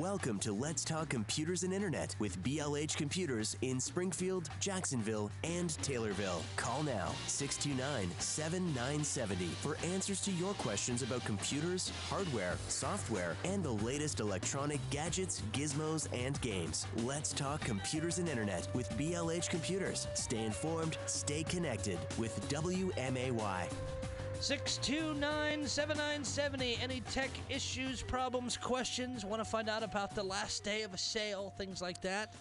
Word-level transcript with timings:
Welcome 0.00 0.38
to 0.38 0.54
Let's 0.54 0.82
Talk 0.82 1.10
Computers 1.10 1.62
and 1.62 1.74
Internet 1.74 2.16
with 2.20 2.42
BLH 2.42 2.96
Computers 2.96 3.54
in 3.60 3.78
Springfield, 3.78 4.48
Jacksonville, 4.58 5.30
and 5.44 5.68
Taylorville. 5.82 6.40
Call 6.56 6.82
now 6.82 7.12
629 7.26 8.08
7970 8.18 9.44
for 9.60 9.76
answers 9.92 10.22
to 10.22 10.30
your 10.30 10.54
questions 10.54 11.02
about 11.02 11.22
computers, 11.26 11.92
hardware, 12.08 12.56
software, 12.68 13.36
and 13.44 13.62
the 13.62 13.72
latest 13.72 14.20
electronic 14.20 14.80
gadgets, 14.88 15.42
gizmos, 15.52 16.08
and 16.14 16.40
games. 16.40 16.86
Let's 17.04 17.34
Talk 17.34 17.60
Computers 17.60 18.18
and 18.18 18.26
Internet 18.26 18.68
with 18.74 18.88
BLH 18.92 19.50
Computers. 19.50 20.08
Stay 20.14 20.46
informed, 20.46 20.96
stay 21.04 21.42
connected 21.42 21.98
with 22.16 22.40
WMAY. 22.48 23.68
629 24.40 25.66
7970. 25.66 26.78
Any 26.82 27.00
tech 27.12 27.28
issues, 27.50 28.02
problems, 28.02 28.56
questions? 28.56 29.24
Want 29.24 29.44
to 29.44 29.48
find 29.48 29.68
out 29.68 29.82
about 29.82 30.14
the 30.14 30.22
last 30.22 30.64
day 30.64 30.80
of 30.82 30.94
a 30.94 30.98
sale, 30.98 31.52
things 31.58 31.82
like 31.82 32.00
that? 32.00 32.34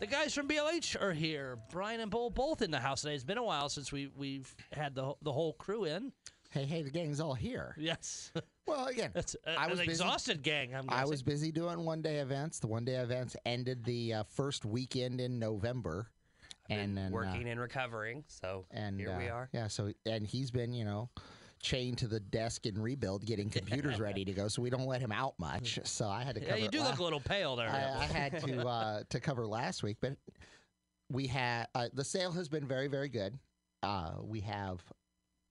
The 0.00 0.06
guys 0.06 0.34
from 0.34 0.48
BLH 0.48 1.00
are 1.00 1.12
here. 1.12 1.58
Brian 1.70 2.00
and 2.00 2.10
Bull 2.10 2.30
both 2.30 2.62
in 2.62 2.70
the 2.70 2.78
house 2.80 3.02
today. 3.02 3.14
It's 3.14 3.22
been 3.22 3.36
a 3.38 3.44
while 3.44 3.68
since 3.68 3.92
we, 3.92 4.10
we've 4.16 4.52
had 4.72 4.94
the, 4.94 5.12
the 5.20 5.30
whole 5.30 5.52
crew 5.52 5.84
in. 5.84 6.10
Hey, 6.50 6.64
hey, 6.64 6.82
the 6.82 6.90
gang's 6.90 7.20
all 7.20 7.34
here. 7.34 7.74
Yes. 7.78 8.32
Well, 8.64 8.86
again, 8.86 9.10
That's 9.14 9.34
a, 9.44 9.58
I 9.58 9.66
was 9.66 9.80
an 9.80 9.86
busy- 9.86 10.04
exhausted 10.04 10.40
gang, 10.44 10.72
I'm 10.72 10.88
I 10.88 11.04
was 11.04 11.20
busy 11.20 11.50
doing 11.50 11.84
one 11.84 12.00
day 12.00 12.18
events. 12.18 12.60
The 12.60 12.68
one 12.68 12.84
day 12.84 12.94
events 12.94 13.34
ended 13.44 13.82
the 13.82 14.14
uh, 14.14 14.22
first 14.22 14.64
weekend 14.64 15.20
in 15.20 15.40
November. 15.40 16.06
and 16.70 16.96
then, 16.96 17.08
uh, 17.08 17.10
working 17.10 17.48
and 17.48 17.58
recovering. 17.58 18.22
So 18.28 18.64
and 18.70 19.00
here 19.00 19.16
we 19.18 19.28
uh, 19.28 19.34
are. 19.34 19.48
Yeah, 19.52 19.66
so 19.66 19.90
and 20.06 20.24
he's 20.24 20.52
been, 20.52 20.72
you 20.72 20.84
know, 20.84 21.10
chained 21.62 21.98
to 21.98 22.08
the 22.08 22.20
desk 22.20 22.66
in 22.66 22.80
rebuild, 22.80 23.24
getting 23.24 23.48
computers 23.50 23.98
ready 23.98 24.24
to 24.24 24.32
go. 24.32 24.48
So 24.48 24.60
we 24.60 24.70
don't 24.70 24.86
let 24.86 25.00
him 25.00 25.12
out 25.12 25.34
much. 25.38 25.78
So 25.84 26.08
I 26.08 26.24
had 26.24 26.34
to 26.34 26.42
yeah, 26.42 26.48
cover. 26.48 26.58
you 26.58 26.64
it 26.66 26.72
do 26.72 26.82
look 26.82 26.98
a 26.98 27.02
little 27.04 27.20
pale 27.20 27.56
there. 27.56 27.70
I, 27.70 28.02
I 28.02 28.04
had 28.04 28.40
to 28.40 28.60
uh, 28.68 29.02
to 29.08 29.20
cover 29.20 29.46
last 29.46 29.82
week, 29.82 29.96
but 30.00 30.16
we 31.10 31.26
had 31.26 31.68
uh, 31.74 31.88
the 31.94 32.04
sale 32.04 32.32
has 32.32 32.48
been 32.48 32.66
very 32.66 32.88
very 32.88 33.08
good. 33.08 33.38
Uh, 33.82 34.12
we 34.22 34.40
have 34.40 34.82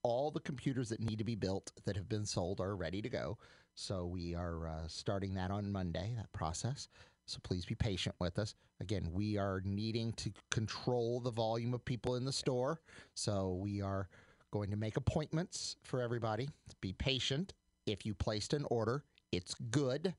all 0.04 0.30
the 0.30 0.40
computers 0.40 0.88
that 0.88 1.00
need 1.00 1.18
to 1.18 1.24
be 1.24 1.34
built 1.34 1.72
that 1.84 1.96
have 1.96 2.08
been 2.08 2.26
sold 2.26 2.60
are 2.60 2.76
ready 2.76 3.02
to 3.02 3.08
go. 3.08 3.38
So 3.74 4.04
we 4.04 4.34
are 4.34 4.68
uh, 4.68 4.86
starting 4.86 5.34
that 5.34 5.50
on 5.50 5.70
Monday. 5.70 6.12
That 6.16 6.30
process. 6.32 6.88
So 7.26 7.38
please 7.42 7.64
be 7.64 7.74
patient 7.74 8.16
with 8.18 8.38
us. 8.38 8.54
Again, 8.80 9.08
we 9.12 9.38
are 9.38 9.62
needing 9.64 10.12
to 10.14 10.32
control 10.50 11.20
the 11.20 11.30
volume 11.30 11.72
of 11.72 11.84
people 11.84 12.16
in 12.16 12.24
the 12.24 12.32
store. 12.32 12.80
So 13.14 13.58
we 13.60 13.80
are 13.80 14.08
going 14.52 14.70
to 14.70 14.76
make 14.76 14.96
appointments 14.96 15.76
for 15.82 16.00
everybody. 16.00 16.48
Be 16.80 16.92
patient. 16.92 17.54
If 17.86 18.06
you 18.06 18.14
placed 18.14 18.52
an 18.52 18.64
order, 18.70 19.02
it's 19.32 19.54
good. 19.70 20.14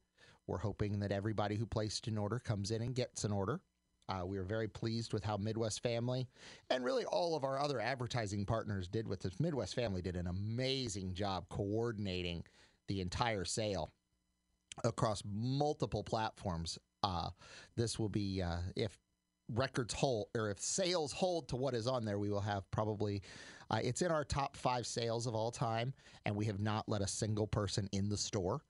We're 0.48 0.58
hoping 0.58 1.00
that 1.00 1.14
everybody 1.14 1.56
who 1.56 1.66
placed 1.66 2.08
an 2.08 2.18
order 2.18 2.40
comes 2.40 2.72
in 2.72 2.82
and 2.82 2.94
gets 2.94 3.24
an 3.24 3.32
order. 3.32 3.62
Uh, 4.10 4.26
we 4.26 4.38
are 4.38 4.44
very 4.44 4.68
pleased 4.68 5.14
with 5.14 5.24
how 5.24 5.38
Midwest 5.38 5.82
Family 5.82 6.28
and 6.70 6.84
really 6.84 7.06
all 7.06 7.36
of 7.36 7.46
our 7.46 7.58
other 7.58 7.80
advertising 7.80 8.46
partners 8.46 8.90
did 8.90 9.08
with 9.08 9.22
this. 9.22 9.40
Midwest 9.40 9.76
Family 9.76 10.02
did 10.02 10.18
an 10.18 10.28
amazing 10.28 11.14
job 11.14 11.48
coordinating 11.48 12.44
the 12.90 13.00
entire 13.00 13.46
sale 13.46 13.94
across 14.84 15.24
multiple 15.26 16.04
platforms. 16.04 16.78
Uh, 17.02 17.30
this 17.78 17.98
will 17.98 18.10
be 18.10 18.42
uh, 18.42 18.58
if 18.76 18.98
records 19.50 19.94
hold 19.94 20.28
or 20.36 20.50
if 20.50 20.60
sales 20.60 21.12
hold 21.12 21.48
to 21.50 21.56
what 21.56 21.74
is 21.74 21.88
on 21.88 22.06
there, 22.06 22.20
we 22.20 22.30
will 22.30 22.42
have 22.42 22.70
probably 22.72 23.22
uh, 23.72 23.80
it's 23.84 24.02
in 24.02 24.12
our 24.12 24.24
top 24.24 24.56
five 24.56 24.86
sales 24.86 25.26
of 25.26 25.34
all 25.36 25.50
time, 25.52 25.94
and 26.26 26.36
we 26.36 26.46
have 26.46 26.60
not 26.60 26.88
let 26.88 27.02
a 27.02 27.08
single 27.08 27.48
person 27.48 27.88
in 27.92 28.08
the 28.10 28.18
store. 28.18 28.62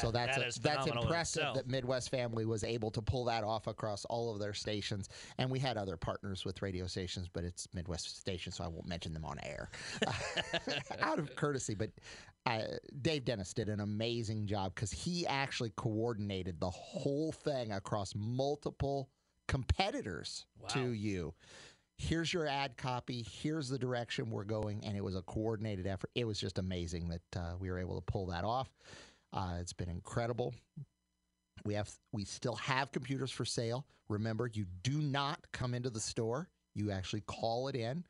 so 0.00 0.10
that's 0.12 0.36
that 0.36 0.42
a- 0.56 0.60
that's 0.60 0.86
impressive 1.04 1.42
that 1.54 1.66
Midwest 1.68 2.10
Family 2.10 2.44
was 2.44 2.62
able 2.62 2.90
to 2.92 3.02
pull 3.02 3.24
that 3.24 3.42
off 3.44 3.66
across 3.66 4.04
all 4.04 4.32
of 4.32 4.38
their 4.38 4.52
stations. 4.54 5.08
And 5.38 5.50
we 5.50 5.58
had 5.58 5.76
other 5.76 5.96
partners 5.96 6.44
with 6.44 6.60
radio 6.62 6.86
stations, 6.86 7.28
but 7.32 7.42
it's 7.44 7.66
Midwest 7.74 8.16
station, 8.20 8.52
so 8.52 8.62
I 8.62 8.68
won't 8.68 8.86
mention 8.86 9.12
them 9.12 9.24
on 9.24 9.38
air 9.42 9.70
out 11.00 11.18
of 11.18 11.34
courtesy. 11.34 11.74
But 11.74 11.90
uh, 12.46 12.62
Dave 13.00 13.24
Dennis 13.24 13.52
did 13.52 13.68
an 13.68 13.80
amazing 13.80 14.46
job 14.46 14.74
because 14.74 14.92
he 14.92 15.26
actually 15.26 15.72
coordinated 15.76 16.60
the 16.60 16.70
whole 16.70 17.32
thing 17.32 17.72
across 17.72 18.14
multiple 18.16 19.08
competitors 19.48 20.46
to 20.68 20.92
you. 20.92 21.34
Here's 21.98 22.32
your 22.32 22.46
ad 22.46 22.76
copy. 22.76 23.24
Here's 23.30 23.68
the 23.68 23.78
direction 23.78 24.30
we're 24.30 24.44
going, 24.44 24.84
and 24.84 24.96
it 24.96 25.04
was 25.04 25.14
a 25.14 25.22
coordinated 25.22 25.86
effort. 25.86 26.10
It 26.14 26.24
was 26.24 26.40
just 26.40 26.58
amazing 26.58 27.08
that 27.08 27.40
uh, 27.40 27.52
we 27.60 27.70
were 27.70 27.78
able 27.78 27.94
to 27.94 28.12
pull 28.12 28.26
that 28.26 28.44
off. 28.44 28.68
Uh, 29.32 29.56
it's 29.60 29.72
been 29.72 29.88
incredible. 29.88 30.54
We 31.64 31.74
have 31.74 31.90
we 32.12 32.24
still 32.24 32.56
have 32.56 32.90
computers 32.90 33.30
for 33.30 33.44
sale. 33.44 33.86
Remember, 34.08 34.50
you 34.52 34.66
do 34.82 35.00
not 35.00 35.38
come 35.52 35.74
into 35.74 35.90
the 35.90 36.00
store. 36.00 36.48
You 36.74 36.90
actually 36.90 37.22
call 37.22 37.68
it 37.68 37.76
in. 37.76 38.04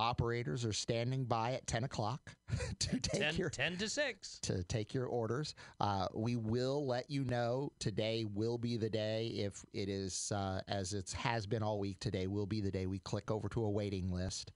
Operators 0.00 0.64
are 0.64 0.72
standing 0.72 1.24
by 1.24 1.52
at 1.52 1.66
ten 1.66 1.84
o'clock 1.84 2.34
to 2.78 2.98
take 3.00 3.20
10, 3.20 3.36
your 3.36 3.50
10 3.50 3.76
to 3.76 3.88
6. 3.88 4.38
to 4.38 4.64
take 4.64 4.94
your 4.94 5.04
orders. 5.04 5.54
Uh, 5.78 6.06
we 6.14 6.36
will 6.36 6.86
let 6.86 7.10
you 7.10 7.22
know 7.24 7.70
today 7.78 8.24
will 8.24 8.56
be 8.56 8.78
the 8.78 8.88
day 8.88 9.26
if 9.26 9.62
it 9.74 9.90
is 9.90 10.32
uh, 10.34 10.62
as 10.68 10.94
it 10.94 11.10
has 11.12 11.46
been 11.46 11.62
all 11.62 11.78
week. 11.78 12.00
Today 12.00 12.26
will 12.28 12.46
be 12.46 12.62
the 12.62 12.70
day 12.70 12.86
we 12.86 12.98
click 13.00 13.30
over 13.30 13.46
to 13.50 13.62
a 13.62 13.70
waiting 13.70 14.10
list. 14.10 14.52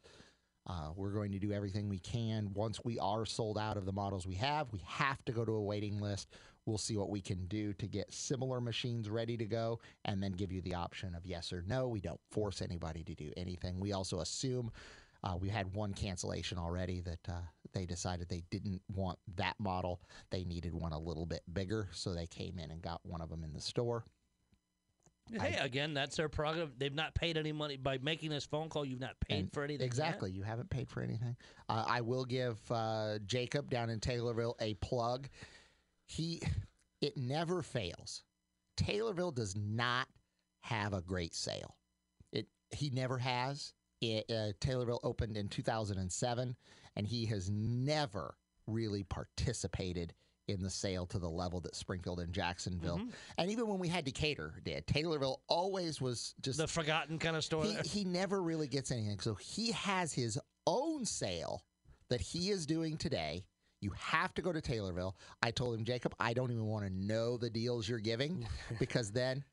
Uh, 0.66 0.88
we're 0.96 1.12
going 1.12 1.30
to 1.30 1.38
do 1.38 1.52
everything 1.52 1.90
we 1.90 1.98
can. 1.98 2.50
Once 2.54 2.80
we 2.82 2.98
are 2.98 3.26
sold 3.26 3.58
out 3.58 3.76
of 3.76 3.84
the 3.84 3.92
models 3.92 4.26
we 4.26 4.36
have, 4.36 4.72
we 4.72 4.80
have 4.86 5.22
to 5.26 5.32
go 5.32 5.44
to 5.44 5.52
a 5.52 5.62
waiting 5.62 6.00
list. 6.00 6.30
We'll 6.64 6.78
see 6.78 6.96
what 6.96 7.10
we 7.10 7.20
can 7.20 7.44
do 7.48 7.74
to 7.74 7.86
get 7.86 8.10
similar 8.10 8.62
machines 8.62 9.10
ready 9.10 9.36
to 9.36 9.44
go 9.44 9.80
and 10.06 10.22
then 10.22 10.32
give 10.32 10.50
you 10.50 10.62
the 10.62 10.74
option 10.74 11.14
of 11.14 11.26
yes 11.26 11.52
or 11.52 11.62
no. 11.66 11.86
We 11.88 12.00
don't 12.00 12.20
force 12.30 12.62
anybody 12.62 13.04
to 13.04 13.14
do 13.14 13.30
anything. 13.36 13.78
We 13.78 13.92
also 13.92 14.20
assume 14.20 14.72
uh, 15.24 15.36
we 15.36 15.48
had 15.48 15.74
one 15.74 15.94
cancellation 15.94 16.58
already 16.58 17.00
that 17.00 17.28
uh, 17.28 17.40
they 17.72 17.86
decided 17.86 18.28
they 18.28 18.44
didn't 18.50 18.82
want 18.94 19.18
that 19.36 19.54
model. 19.58 20.00
They 20.30 20.44
needed 20.44 20.74
one 20.74 20.92
a 20.92 20.98
little 20.98 21.26
bit 21.26 21.42
bigger, 21.52 21.88
so 21.92 22.14
they 22.14 22.26
came 22.26 22.58
in 22.58 22.70
and 22.70 22.82
got 22.82 23.00
one 23.04 23.20
of 23.20 23.30
them 23.30 23.42
in 23.42 23.52
the 23.52 23.60
store. 23.60 24.04
Hey, 25.32 25.56
again, 25.58 25.94
that's 25.94 26.16
their 26.16 26.28
prerogative. 26.28 26.78
They've 26.78 26.94
not 26.94 27.14
paid 27.14 27.38
any 27.38 27.52
money 27.52 27.78
by 27.78 27.96
making 27.98 28.28
this 28.28 28.44
phone 28.44 28.68
call. 28.68 28.84
You've 28.84 29.00
not 29.00 29.18
paid 29.20 29.50
for 29.52 29.64
anything. 29.64 29.80
yet. 29.80 29.86
Exactly. 29.86 30.30
You 30.30 30.42
haven't 30.42 30.68
paid 30.68 30.90
for 30.90 31.00
anything. 31.00 31.34
Uh, 31.68 31.84
I 31.88 32.02
will 32.02 32.26
give 32.26 32.60
uh, 32.70 33.18
Jacob 33.24 33.70
down 33.70 33.88
in 33.88 34.00
Taylorville 34.00 34.54
a 34.60 34.74
plug. 34.74 35.28
He, 36.04 36.42
it 37.00 37.16
never 37.16 37.62
fails. 37.62 38.22
Taylorville 38.76 39.34
does 39.34 39.56
not 39.56 40.08
have 40.60 40.92
a 40.92 41.00
great 41.00 41.34
sale. 41.34 41.74
It 42.30 42.46
he 42.70 42.90
never 42.90 43.16
has. 43.16 43.72
It, 44.12 44.30
uh, 44.30 44.52
Taylorville 44.60 45.00
opened 45.02 45.36
in 45.36 45.48
2007, 45.48 46.56
and 46.96 47.06
he 47.06 47.26
has 47.26 47.50
never 47.50 48.36
really 48.66 49.02
participated 49.04 50.14
in 50.46 50.62
the 50.62 50.68
sale 50.70 51.06
to 51.06 51.18
the 51.18 51.28
level 51.28 51.58
that 51.60 51.74
Springfield 51.74 52.20
and 52.20 52.32
Jacksonville, 52.32 52.98
Mm-hmm. 52.98 53.08
and 53.38 53.50
even 53.50 53.66
when 53.66 53.78
we 53.78 53.88
had 53.88 54.04
Decatur 54.04 54.52
did, 54.62 54.86
Taylorville 54.86 55.38
always 55.48 56.02
was 56.02 56.34
just 56.42 56.58
The 56.58 56.66
forgotten 56.68 57.18
kind 57.18 57.34
of 57.34 57.42
store. 57.44 57.64
he, 57.64 57.76
he 57.88 58.04
never 58.04 58.42
really 58.42 58.68
gets 58.68 58.90
anything. 58.90 59.20
So 59.20 59.34
he 59.34 59.72
has 59.72 60.12
his 60.12 60.38
own 60.66 61.06
sale 61.06 61.64
that 62.10 62.20
he 62.20 62.50
is 62.50 62.66
doing 62.66 62.98
today. 62.98 63.46
You 63.80 63.92
have 63.98 64.34
to 64.34 64.42
go 64.42 64.52
to 64.52 64.60
Taylorville. 64.60 65.14
I 65.42 65.50
told 65.50 65.78
him, 65.78 65.84
Jacob, 65.84 66.14
I 66.20 66.34
don't 66.34 66.50
even 66.50 66.66
want 66.66 66.84
to 66.86 66.92
know 66.92 67.36
the 67.38 67.48
deals 67.50 67.88
you're 67.88 67.98
giving 67.98 68.46
because 68.78 69.12
then 69.12 69.44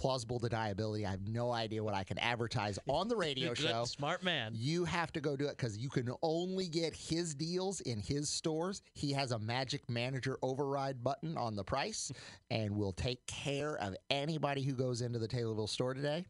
plausible 0.00 0.40
deniability. 0.40 1.06
I 1.06 1.10
have 1.10 1.28
no 1.28 1.52
idea 1.52 1.84
what 1.84 1.92
I 1.94 2.04
can 2.04 2.18
advertise 2.18 2.78
on 2.88 3.06
the 3.06 3.16
radio 3.16 3.44
You're 3.44 3.52
a 3.52 3.56
good, 3.56 3.68
show. 3.68 3.84
Smart 3.84 4.22
man. 4.24 4.52
You 4.54 4.84
have 4.86 5.12
to 5.12 5.20
go 5.20 5.36
do 5.36 5.44
it 5.46 5.56
because 5.58 5.76
you 5.76 5.90
can 5.90 6.10
only 6.22 6.68
get 6.68 6.94
his 6.94 7.34
deals 7.34 7.80
in 7.82 8.00
his 8.00 8.30
stores. 8.30 8.80
He 8.94 9.12
has 9.12 9.32
a 9.32 9.38
magic 9.38 9.88
manager 9.90 10.38
override 10.42 11.04
button 11.04 11.36
on 11.36 11.54
the 11.54 11.64
price 11.64 12.10
and 12.50 12.74
will 12.74 12.92
take 12.92 13.24
care 13.26 13.76
of 13.76 13.94
anybody 14.10 14.62
who 14.62 14.72
goes 14.72 15.02
into 15.02 15.18
the 15.18 15.28
Taylorville 15.28 15.68
store 15.68 15.92
today. 15.92 16.24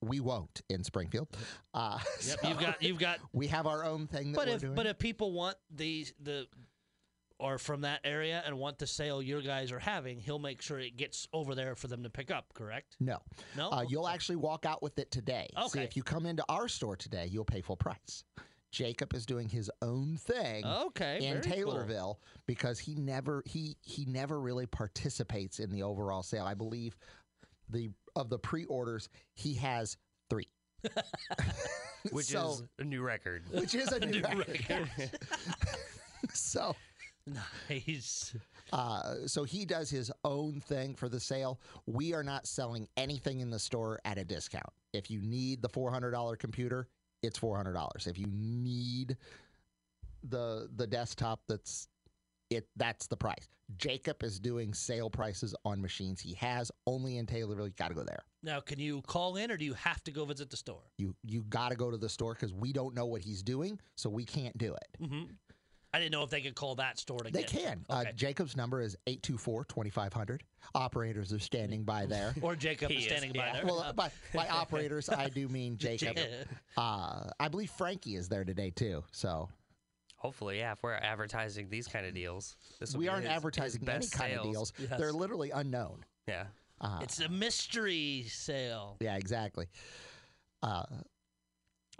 We 0.00 0.20
won't 0.20 0.60
in 0.68 0.84
Springfield. 0.84 1.28
Uh, 1.74 1.98
Yep, 2.26 2.38
so 2.40 2.48
you've 2.48 2.58
got 2.60 2.82
you've 2.82 2.98
got. 2.98 3.18
we 3.32 3.46
have 3.48 3.66
our 3.66 3.84
own 3.84 4.06
thing 4.06 4.30
that 4.32 4.36
But 4.38 4.48
we're 4.48 4.54
if 4.54 4.60
doing. 4.60 4.74
but 4.74 4.86
if 4.86 4.98
people 4.98 5.32
want 5.32 5.56
these 5.74 6.12
the 6.22 6.46
or 7.38 7.58
from 7.58 7.82
that 7.82 8.00
area 8.04 8.42
and 8.46 8.58
want 8.58 8.78
the 8.78 8.86
sale 8.86 9.22
your 9.22 9.40
guys 9.42 9.70
are 9.72 9.78
having, 9.78 10.18
he'll 10.18 10.38
make 10.38 10.60
sure 10.62 10.78
it 10.78 10.96
gets 10.96 11.28
over 11.32 11.54
there 11.54 11.74
for 11.74 11.86
them 11.88 12.02
to 12.02 12.10
pick 12.10 12.30
up. 12.30 12.46
Correct? 12.54 12.96
no, 13.00 13.18
No. 13.56 13.70
uh, 13.70 13.84
you'll 13.88 14.08
actually 14.08 14.36
walk 14.36 14.66
out 14.66 14.82
with 14.82 14.98
it 14.98 15.10
today. 15.10 15.48
See, 15.54 15.62
Okay. 15.66 15.84
if 15.84 15.96
you 15.96 16.02
come 16.02 16.26
into 16.26 16.44
our 16.48 16.68
store 16.68 16.96
today, 16.96 17.26
you'll 17.30 17.44
pay 17.44 17.60
full 17.60 17.76
price. 17.76 18.24
Jacob 18.70 19.14
is 19.14 19.24
doing 19.24 19.48
his 19.48 19.70
own 19.80 20.16
thing. 20.18 20.64
okay. 20.64 21.24
in 21.24 21.40
very 21.40 21.62
cool. 21.62 21.72
Taylorville 21.72 22.16
because 22.46 22.78
he 22.78 22.94
never 22.96 23.42
he 23.46 23.76
he 23.80 24.04
never 24.04 24.38
really 24.40 24.66
participates 24.66 25.58
in 25.58 25.70
the 25.70 25.82
overall 25.82 26.22
sale. 26.22 26.44
I 26.44 26.52
believe 26.54 26.94
the 27.70 27.90
of 28.14 28.28
the 28.28 28.38
pre-orders 28.38 29.08
he 29.34 29.54
has 29.54 29.96
three, 30.28 30.48
which 32.10 32.26
So- 32.26 32.50
is 32.50 32.62
a 32.78 32.84
new 32.84 33.00
record. 33.02 33.44
which 33.52 33.74
is 33.74 33.90
a 33.90 34.00
new, 34.04 34.20
New 34.20 34.38
record. 34.40 34.90
so 36.34 36.76
Nice. 37.68 38.34
Uh, 38.72 39.26
so 39.26 39.44
he 39.44 39.64
does 39.64 39.90
his 39.90 40.12
own 40.24 40.60
thing 40.60 40.94
for 40.94 41.08
the 41.08 41.20
sale. 41.20 41.60
We 41.86 42.14
are 42.14 42.22
not 42.22 42.46
selling 42.46 42.88
anything 42.96 43.40
in 43.40 43.50
the 43.50 43.58
store 43.58 43.98
at 44.04 44.18
a 44.18 44.24
discount. 44.24 44.72
If 44.92 45.10
you 45.10 45.20
need 45.22 45.62
the 45.62 45.68
four 45.68 45.90
hundred 45.90 46.10
dollar 46.12 46.36
computer, 46.36 46.88
it's 47.22 47.38
four 47.38 47.56
hundred 47.56 47.74
dollars. 47.74 48.06
If 48.06 48.18
you 48.18 48.26
need 48.30 49.16
the 50.28 50.68
the 50.76 50.86
desktop, 50.86 51.40
that's 51.48 51.88
it. 52.50 52.66
That's 52.76 53.06
the 53.06 53.16
price. 53.16 53.48
Jacob 53.76 54.22
is 54.22 54.38
doing 54.40 54.72
sale 54.72 55.10
prices 55.10 55.54
on 55.64 55.80
machines 55.80 56.20
he 56.20 56.32
has 56.34 56.72
only 56.86 57.18
in 57.18 57.26
Taylorville. 57.26 57.66
You 57.66 57.74
got 57.76 57.88
to 57.88 57.94
go 57.94 58.02
there. 58.02 58.22
Now, 58.42 58.60
can 58.60 58.78
you 58.78 59.02
call 59.02 59.36
in, 59.36 59.50
or 59.50 59.58
do 59.58 59.64
you 59.66 59.74
have 59.74 60.02
to 60.04 60.10
go 60.10 60.24
visit 60.24 60.48
the 60.48 60.56
store? 60.56 60.84
You 60.96 61.14
you 61.22 61.42
got 61.50 61.70
to 61.70 61.76
go 61.76 61.90
to 61.90 61.98
the 61.98 62.08
store 62.08 62.34
because 62.34 62.54
we 62.54 62.72
don't 62.72 62.94
know 62.94 63.06
what 63.06 63.20
he's 63.20 63.42
doing, 63.42 63.78
so 63.96 64.08
we 64.08 64.24
can't 64.24 64.56
do 64.56 64.74
it. 64.74 65.02
Mm-hmm. 65.02 65.24
I 65.94 65.98
didn't 65.98 66.12
know 66.12 66.22
if 66.22 66.30
they 66.30 66.40
could 66.42 66.54
call 66.54 66.74
that 66.76 66.98
store 66.98 67.18
to 67.20 67.30
They 67.30 67.40
get. 67.42 67.50
can. 67.50 67.84
Uh, 67.88 68.00
Okay. 68.02 68.12
Jacob's 68.14 68.56
number 68.56 68.80
is 68.82 68.96
824-2500. 69.06 70.40
Operators 70.74 71.32
are 71.32 71.38
standing 71.38 71.82
by 71.84 72.04
there. 72.06 72.34
Or 72.42 72.54
Jacob 72.54 72.90
He 72.90 72.98
is 72.98 73.04
is, 73.04 73.08
standing 73.10 73.32
by 73.32 73.46
yeah. 73.46 73.52
there. 73.54 73.64
well, 73.66 73.80
Uh, 73.80 73.92
by, 73.94 74.10
by 74.34 74.46
operators, 74.48 75.08
I 75.08 75.28
do 75.30 75.48
mean 75.48 75.76
Jacob. 75.78 76.18
Uh, 76.76 77.30
I 77.40 77.48
believe 77.48 77.70
Frankie 77.70 78.16
is 78.16 78.28
there 78.28 78.44
today 78.44 78.70
too. 78.70 79.02
So 79.12 79.48
Hopefully, 80.16 80.58
yeah. 80.58 80.72
If 80.72 80.82
we're 80.82 80.94
advertising 80.94 81.68
these 81.70 81.86
kind 81.86 82.04
of 82.04 82.12
deals, 82.12 82.56
this 82.80 82.94
we 82.94 83.06
aren't 83.08 83.22
his- 83.22 83.30
his 83.30 83.36
advertising 83.36 83.80
any 83.82 83.86
best 83.86 84.12
kind 84.12 84.34
of 84.34 84.42
deals. 84.42 84.72
Yes. 84.78 84.98
They're 84.98 85.12
literally 85.12 85.50
unknown. 85.52 86.04
Yeah. 86.26 86.46
Uh, 86.80 86.98
it's 87.02 87.20
a 87.20 87.28
mystery 87.28 88.24
sale. 88.28 88.96
yeah, 89.00 89.16
exactly. 89.16 89.66
Uh, 90.62 90.82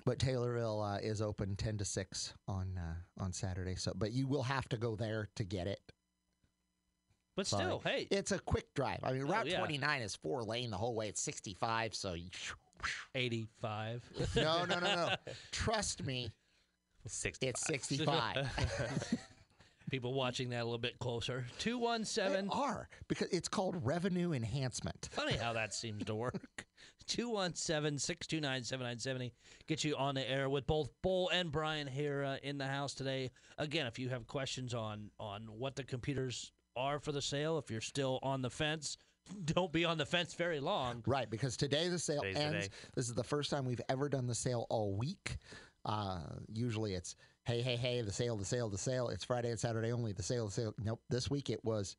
but 0.05 0.19
Taylorville 0.19 0.97
uh, 0.97 0.99
is 0.99 1.21
open 1.23 1.56
ten 1.56 1.77
to 1.79 1.85
six 1.85 2.33
on 2.47 2.79
uh, 2.79 3.23
on 3.23 3.33
Saturday. 3.33 3.75
So, 3.75 3.93
but 3.95 4.12
you 4.12 4.27
will 4.27 4.43
have 4.43 4.69
to 4.71 4.77
go 4.77 4.97
there 4.97 5.29
to 5.37 5.45
get 5.45 5.67
it. 5.67 5.81
But 7.37 7.47
Sorry. 7.47 7.65
still, 7.65 7.81
hey, 7.85 8.09
It's 8.11 8.33
a 8.33 8.39
quick 8.41 8.75
drive. 8.75 8.99
I 9.05 9.12
mean, 9.12 9.23
Oh, 9.23 9.27
Route 9.31 9.47
yeah. 9.47 9.59
29 9.59 10.03
is 10.03 10.17
four 10.17 10.43
lane 10.43 10.71
the 10.73 10.77
whole 10.77 10.97
way. 10.97 11.09
It's 11.09 11.21
65, 11.23 11.95
so 11.95 12.15
you, 12.15 12.31
85. 13.15 14.03
no, 14.35 14.65
no, 14.65 14.81
no, 14.81 14.81
no. 14.81 15.11
Trust 15.53 16.05
me, 16.05 16.33
65. 17.06 17.49
it's 17.49 17.67
65. 17.67 19.17
People 19.90 20.14
watching 20.14 20.50
that 20.50 20.62
a 20.62 20.64
little 20.64 20.79
bit 20.79 20.99
closer. 20.99 21.44
They 21.58 21.64
217. 21.64 22.50
are 22.50 22.88
because 23.08 23.29
it's 23.32 23.49
called 23.49 23.76
revenue 23.85 24.32
enhancement. 24.32 25.08
Funny 25.12 25.37
how 25.37 25.52
that 25.55 25.75
seems 25.75 26.05
to 26.05 26.14
work. 26.14 26.67
217 27.06 27.99
629 27.99 28.64
7970. 28.64 29.32
Get 29.67 29.82
you 29.85 29.96
on 29.96 30.14
the 30.14 30.31
air 30.31 30.49
with 30.49 30.67
both 30.67 30.90
Bull 31.02 31.31
and 31.32 31.50
Brian 31.50 31.87
here 31.87 32.23
uh, 32.25 32.37
in 32.43 32.58
the 32.58 32.67
house 32.67 32.94
today. 32.94 33.31
Again, 33.56 33.87
if 33.87 33.99
you 33.99 34.11
have 34.11 34.26
questions 34.26 34.75
on, 34.75 35.11
on 35.19 35.43
what 35.44 35.75
the 35.75 35.85
computers 35.85 36.52
are 36.76 36.99
for 36.99 37.12
the 37.12 37.23
sale, 37.23 37.58
if 37.58 37.70
you're 37.70 37.81
still 37.81 38.19
on 38.23 38.43
the 38.43 38.50
fence, 38.50 38.99
don't 39.44 39.73
be 39.73 39.84
on 39.84 39.96
the 39.99 40.06
fence 40.06 40.34
very 40.34 40.61
long. 40.61 41.02
Right, 41.06 41.29
because 41.31 41.56
today 41.56 41.88
the 41.88 41.99
sale 41.99 42.20
Today's 42.23 42.37
ends. 42.37 42.69
day. 42.69 42.75
This 42.94 43.08
is 43.08 43.14
the 43.14 43.25
first 43.25 43.50
time 43.50 43.64
we've 43.64 43.81
ever 43.88 44.08
done 44.08 44.26
the 44.26 44.34
sale 44.34 44.67
all 44.69 44.94
week. 44.94 45.38
Uh, 45.84 46.20
usually 46.52 46.94
it's 46.94 47.17
hey, 47.49 47.62
hey, 47.62 47.77
hey, 47.77 48.03
the 48.03 48.12
sale, 48.12 48.37
the 48.37 48.45
sale, 48.45 48.69
the 48.69 48.77
sale. 48.77 49.09
It's 49.09 49.25
Friday 49.25 49.50
and 49.50 49.59
Saturday 49.59 49.91
only. 49.91 50.12
The 50.12 50.23
sale, 50.23 50.47
the 50.47 50.53
sale. 50.53 50.75
Nope. 50.85 51.00
This 51.09 51.31
week 51.31 51.49
it 51.49 51.65
was 51.65 51.97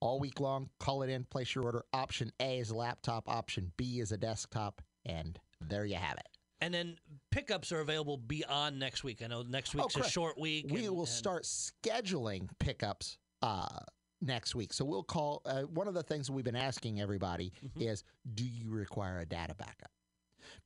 all 0.00 0.20
week 0.20 0.38
long. 0.38 0.68
Call 0.78 1.02
it 1.02 1.10
in, 1.10 1.24
place 1.24 1.52
your 1.52 1.64
order. 1.64 1.84
Option 1.92 2.30
A 2.38 2.60
is 2.60 2.70
a 2.70 2.76
laptop. 2.76 3.28
Option 3.28 3.72
B 3.76 3.98
is 3.98 4.12
a 4.12 4.16
desktop, 4.16 4.80
and 5.04 5.36
there 5.60 5.84
you 5.84 5.96
have 5.96 6.16
it. 6.18 6.28
And 6.60 6.72
then 6.72 6.96
pickups 7.32 7.72
are 7.72 7.80
available 7.80 8.16
beyond 8.16 8.78
next 8.78 9.02
week. 9.02 9.20
I 9.22 9.26
know 9.26 9.42
next 9.42 9.74
Oh, 9.74 9.80
week's 9.80 9.96
a 9.96 10.08
short 10.08 10.38
week. 10.38 10.66
We 10.70 10.84
and- 10.86 10.94
will 10.94 11.00
and- 11.00 11.08
start 11.08 11.42
scheduling 11.42 12.48
pickups 12.60 13.18
uh, 13.42 13.80
next 14.22 14.54
week. 14.54 14.72
So 14.72 14.84
we'll 14.84 15.02
call. 15.02 15.42
Uh, 15.44 15.62
one 15.62 15.88
of 15.88 15.94
the 15.94 16.04
things 16.04 16.30
we've 16.30 16.44
been 16.44 16.54
asking 16.54 17.00
everybody 17.00 17.52
Mm-hmm. 17.66 17.82
is, 17.82 18.04
do 18.34 18.44
you 18.44 18.70
require 18.70 19.18
a 19.18 19.26
data 19.26 19.56
backup? 19.56 19.90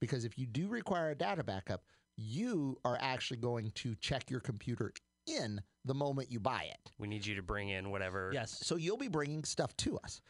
Because 0.01 0.27
if 0.27 0.39
you 0.39 0.47
do 0.47 0.69
require 0.69 1.11
a 1.11 1.15
data 1.15 1.43
backup, 1.43 1.83
you 2.19 2.76
are 2.85 2.99
actually 3.00 3.37
going 3.37 3.70
to 3.76 3.94
check 4.00 4.31
your 4.31 4.41
computer 4.41 4.93
in 5.26 5.61
the 5.85 5.94
moment 5.94 6.31
you 6.32 6.41
buy 6.41 6.69
it. 6.70 6.91
We 6.99 7.06
need 7.06 7.25
you 7.25 7.37
to 7.37 7.43
bring 7.43 7.69
in 7.69 7.91
whatever. 7.91 8.31
Yes. 8.35 8.59
So 8.62 8.76
you'll 8.76 8.97
be 8.97 9.09
bringing 9.09 9.44
stuff 9.44 9.76
to 9.79 9.99
us. 9.99 10.20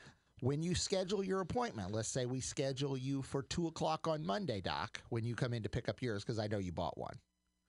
When 0.40 0.62
you 0.62 0.74
schedule 0.74 1.24
your 1.24 1.40
appointment, 1.40 1.92
let's 1.92 2.08
say 2.08 2.26
we 2.26 2.40
schedule 2.40 2.96
you 2.96 3.22
for 3.22 3.42
two 3.42 3.66
o'clock 3.66 4.06
on 4.06 4.24
Monday, 4.24 4.60
Doc, 4.60 5.00
when 5.08 5.24
you 5.24 5.34
come 5.34 5.52
in 5.52 5.62
to 5.64 5.68
pick 5.68 5.88
up 5.88 6.00
yours, 6.00 6.22
because 6.22 6.38
I 6.38 6.46
know 6.46 6.58
you 6.58 6.70
bought 6.70 6.96
one. 6.96 7.14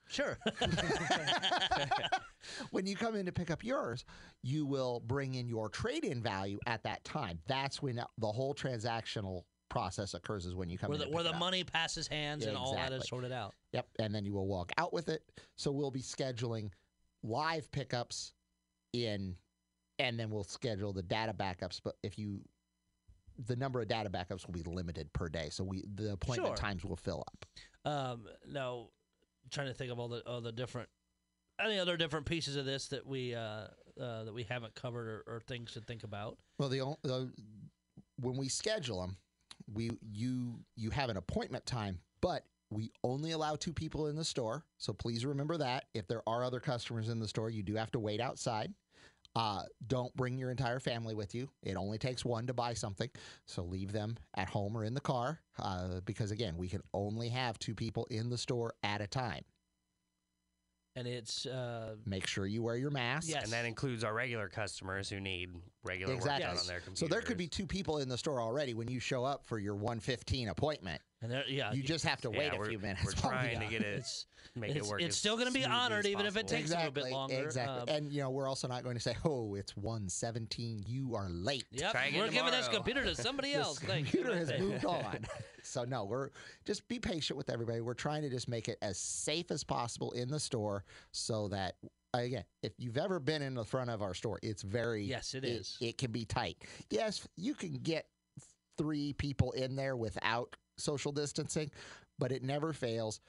Sure. 0.07 0.37
when 2.71 2.85
you 2.85 2.95
come 2.95 3.15
in 3.15 3.25
to 3.25 3.31
pick 3.31 3.49
up 3.49 3.63
yours, 3.63 4.05
you 4.43 4.65
will 4.65 4.99
bring 4.99 5.35
in 5.35 5.47
your 5.47 5.69
trade 5.69 6.03
in 6.03 6.21
value 6.21 6.59
at 6.67 6.83
that 6.83 7.03
time. 7.03 7.39
That's 7.47 7.81
when 7.81 8.03
the 8.17 8.31
whole 8.31 8.53
transactional 8.53 9.43
process 9.69 10.13
occurs, 10.13 10.45
is 10.45 10.55
when 10.55 10.69
you 10.69 10.77
come 10.77 10.89
where 10.89 11.01
in. 11.01 11.09
the, 11.09 11.15
where 11.15 11.23
the 11.23 11.33
money 11.33 11.63
passes 11.63 12.07
hands 12.07 12.43
Yeah, 12.43 12.49
and 12.49 12.57
all 12.57 12.73
that 12.73 12.91
is 12.91 13.07
sorted 13.07 13.31
out. 13.31 13.53
Yep. 13.73 13.87
And 13.99 14.13
then 14.13 14.25
you 14.25 14.33
will 14.33 14.47
walk 14.47 14.71
out 14.77 14.91
with 14.93 15.09
it. 15.09 15.23
So 15.55 15.71
we'll 15.71 15.91
be 15.91 16.01
scheduling 16.01 16.71
live 17.23 17.71
pickups 17.71 18.33
in, 18.93 19.35
and 19.99 20.19
then 20.19 20.29
we'll 20.29 20.43
schedule 20.43 20.93
the 20.93 21.03
data 21.03 21.33
backups. 21.33 21.79
But 21.83 21.95
if 22.03 22.17
you, 22.17 22.41
the 23.45 23.55
number 23.55 23.81
of 23.81 23.87
data 23.87 24.09
backups 24.09 24.45
will 24.45 24.53
be 24.53 24.63
limited 24.63 25.11
per 25.13 25.29
day. 25.29 25.49
So 25.49 25.63
we, 25.63 25.83
the 25.95 26.13
appointment 26.13 26.49
Sure. 26.49 26.55
times 26.55 26.83
will 26.83 26.95
fill 26.95 27.23
up. 27.27 27.45
Um, 27.85 28.25
now, 28.47 28.89
trying 29.51 29.67
to 29.67 29.73
think 29.73 29.91
of 29.91 29.99
all 29.99 30.09
the 30.09 30.21
all 30.27 30.41
the 30.41 30.51
different 30.51 30.89
any 31.63 31.79
other 31.79 31.97
different 31.97 32.25
pieces 32.25 32.55
of 32.55 32.65
this 32.65 32.87
that 32.87 33.05
we 33.05 33.35
uh, 33.35 33.67
uh, 33.99 34.23
that 34.23 34.33
we 34.33 34.43
haven't 34.43 34.75
covered 34.75 35.07
or, 35.07 35.23
or 35.27 35.39
things 35.41 35.73
to 35.73 35.81
think 35.81 36.03
about. 36.03 36.37
Well, 36.57 36.69
the, 36.69 36.95
the 37.03 37.31
when 38.19 38.37
we 38.37 38.49
schedule 38.49 39.01
them, 39.01 39.17
we 39.73 39.91
you 40.01 40.59
you 40.75 40.89
have 40.89 41.09
an 41.09 41.17
appointment 41.17 41.65
time, 41.65 41.99
but 42.21 42.43
we 42.71 42.91
only 43.03 43.31
allow 43.31 43.55
two 43.55 43.73
people 43.73 44.07
in 44.07 44.15
the 44.15 44.23
store. 44.23 44.63
So 44.77 44.93
please 44.93 45.25
remember 45.25 45.57
that. 45.57 45.85
If 45.93 46.07
there 46.07 46.21
are 46.27 46.43
other 46.43 46.59
customers 46.59 47.09
in 47.09 47.19
the 47.19 47.27
store, 47.27 47.49
you 47.49 47.63
do 47.63 47.75
have 47.75 47.91
to 47.91 47.99
wait 47.99 48.21
outside. 48.21 48.73
Uh, 49.35 49.61
don't 49.87 50.15
bring 50.15 50.37
your 50.37 50.51
entire 50.51 50.79
family 50.79 51.15
with 51.15 51.33
you. 51.35 51.49
It 51.63 51.75
only 51.75 51.97
takes 51.97 52.25
one 52.25 52.47
to 52.47 52.53
buy 52.53 52.73
something. 52.73 53.09
So 53.45 53.63
leave 53.63 53.91
them 53.91 54.17
at 54.35 54.49
home 54.49 54.75
or 54.75 54.83
in 54.83 54.93
the 54.93 55.01
car 55.01 55.39
uh, 55.59 56.01
because, 56.05 56.31
again, 56.31 56.57
we 56.57 56.67
can 56.67 56.81
only 56.93 57.29
have 57.29 57.59
two 57.59 57.75
people 57.75 58.07
in 58.09 58.29
the 58.29 58.37
store 58.37 58.73
at 58.83 59.01
a 59.01 59.07
time. 59.07 59.43
And 60.99 61.07
it's 61.07 61.45
uh, 61.45 61.95
Make 62.05 62.27
sure 62.27 62.45
you 62.45 62.61
wear 62.61 62.75
your 62.75 62.89
mask. 62.91 63.29
Yes. 63.29 63.45
And 63.45 63.53
that 63.53 63.63
includes 63.63 64.03
our 64.03 64.13
regular 64.13 64.49
customers 64.49 65.09
who 65.09 65.21
need 65.21 65.49
regular 65.85 66.13
Exactly. 66.13 66.43
work 66.43 66.51
done 66.55 66.59
on 66.59 66.67
their 66.67 66.79
computers. 66.81 66.99
So 66.99 67.07
there 67.07 67.21
could 67.21 67.37
be 67.37 67.47
two 67.47 67.65
people 67.65 67.99
in 67.99 68.09
the 68.09 68.17
store 68.17 68.41
already 68.41 68.73
when 68.73 68.89
you 68.89 68.99
show 68.99 69.23
up 69.23 69.45
for 69.45 69.59
your 69.59 69.75
115 69.75 70.49
appointment. 70.49 71.01
And 71.21 71.31
there, 71.31 71.43
yeah, 71.47 71.73
You 71.73 71.83
just 71.83 72.05
have 72.05 72.21
to 72.21 72.29
Yeah, 72.31 72.39
wait 72.39 72.53
a 72.53 72.57
we're- 72.57 72.69
few 72.69 72.79
minutes. 72.79 73.05
We're 73.05 73.11
trying 73.11 73.59
to 73.59 73.65
get 73.65 73.81
it, 73.81 73.87
it's 73.99 74.25
make 74.55 74.75
it's, 74.75 74.87
it 74.87 74.89
work. 74.89 75.01
it's 75.01 75.17
still 75.17 75.35
going 75.35 75.47
to 75.47 75.53
be 75.53 75.65
honored 75.65 76.05
even 76.05 76.25
if 76.25 76.37
it 76.37 76.47
takes 76.47 76.71
a 76.71 76.75
little 76.77 76.91
bit 76.91 77.11
longer. 77.11 77.41
Exactly. 77.43 77.93
Uh, 77.93 77.97
and 77.97 78.11
you 78.11 78.21
know, 78.21 78.29
we're 78.29 78.47
also 78.47 78.67
not 78.67 78.83
going 78.83 78.95
to 78.95 79.01
say, 79.01 79.15
"Oh, 79.25 79.55
it's 79.55 79.75
117. 79.75 80.83
You 80.87 81.15
are 81.15 81.29
late." 81.29 81.65
Yep. 81.71 81.91
Try 81.91 82.11
we're 82.15 82.29
giving 82.29 82.51
this 82.51 82.67
computer 82.67 83.03
to 83.03 83.15
somebody 83.15 83.53
else. 83.55 83.79
Thanks. 83.79 84.09
computer 84.09 84.35
has 84.35 84.51
moved 84.59 84.85
on. 84.85 85.19
so 85.63 85.83
no, 85.83 86.05
we're 86.05 86.29
just 86.65 86.87
be 86.87 86.99
patient 86.99 87.37
with 87.37 87.49
everybody. 87.49 87.81
We're 87.81 87.93
trying 87.93 88.21
to 88.23 88.29
just 88.29 88.47
make 88.47 88.69
it 88.69 88.77
as 88.81 88.97
safe 88.97 89.51
as 89.51 89.63
possible 89.63 90.11
in 90.11 90.29
the 90.29 90.39
store, 90.39 90.85
so 91.11 91.47
that 91.49 91.75
again, 92.13 92.43
if 92.63 92.73
you've 92.77 92.97
ever 92.97 93.19
been 93.19 93.41
in 93.41 93.53
the 93.53 93.63
front 93.65 93.89
of 93.89 94.01
our 94.01 94.13
store, 94.13 94.39
it's 94.41 94.61
very 94.63 95.03
Yes, 95.03 95.33
it 95.33 95.43
it 95.43 95.49
is. 95.49 95.77
It 95.81 95.97
can 95.97 96.11
be 96.11 96.25
tight. 96.25 96.57
Yes, 96.89 97.27
you 97.35 97.53
can 97.53 97.73
get 97.73 98.07
three 98.77 99.13
people 99.13 99.51
in 99.51 99.75
there 99.75 99.95
without 99.97 100.55
social 100.79 101.11
distancing, 101.11 101.71
but 102.17 102.31
it 102.31 102.43
never 102.43 102.73
fails. 102.73 103.19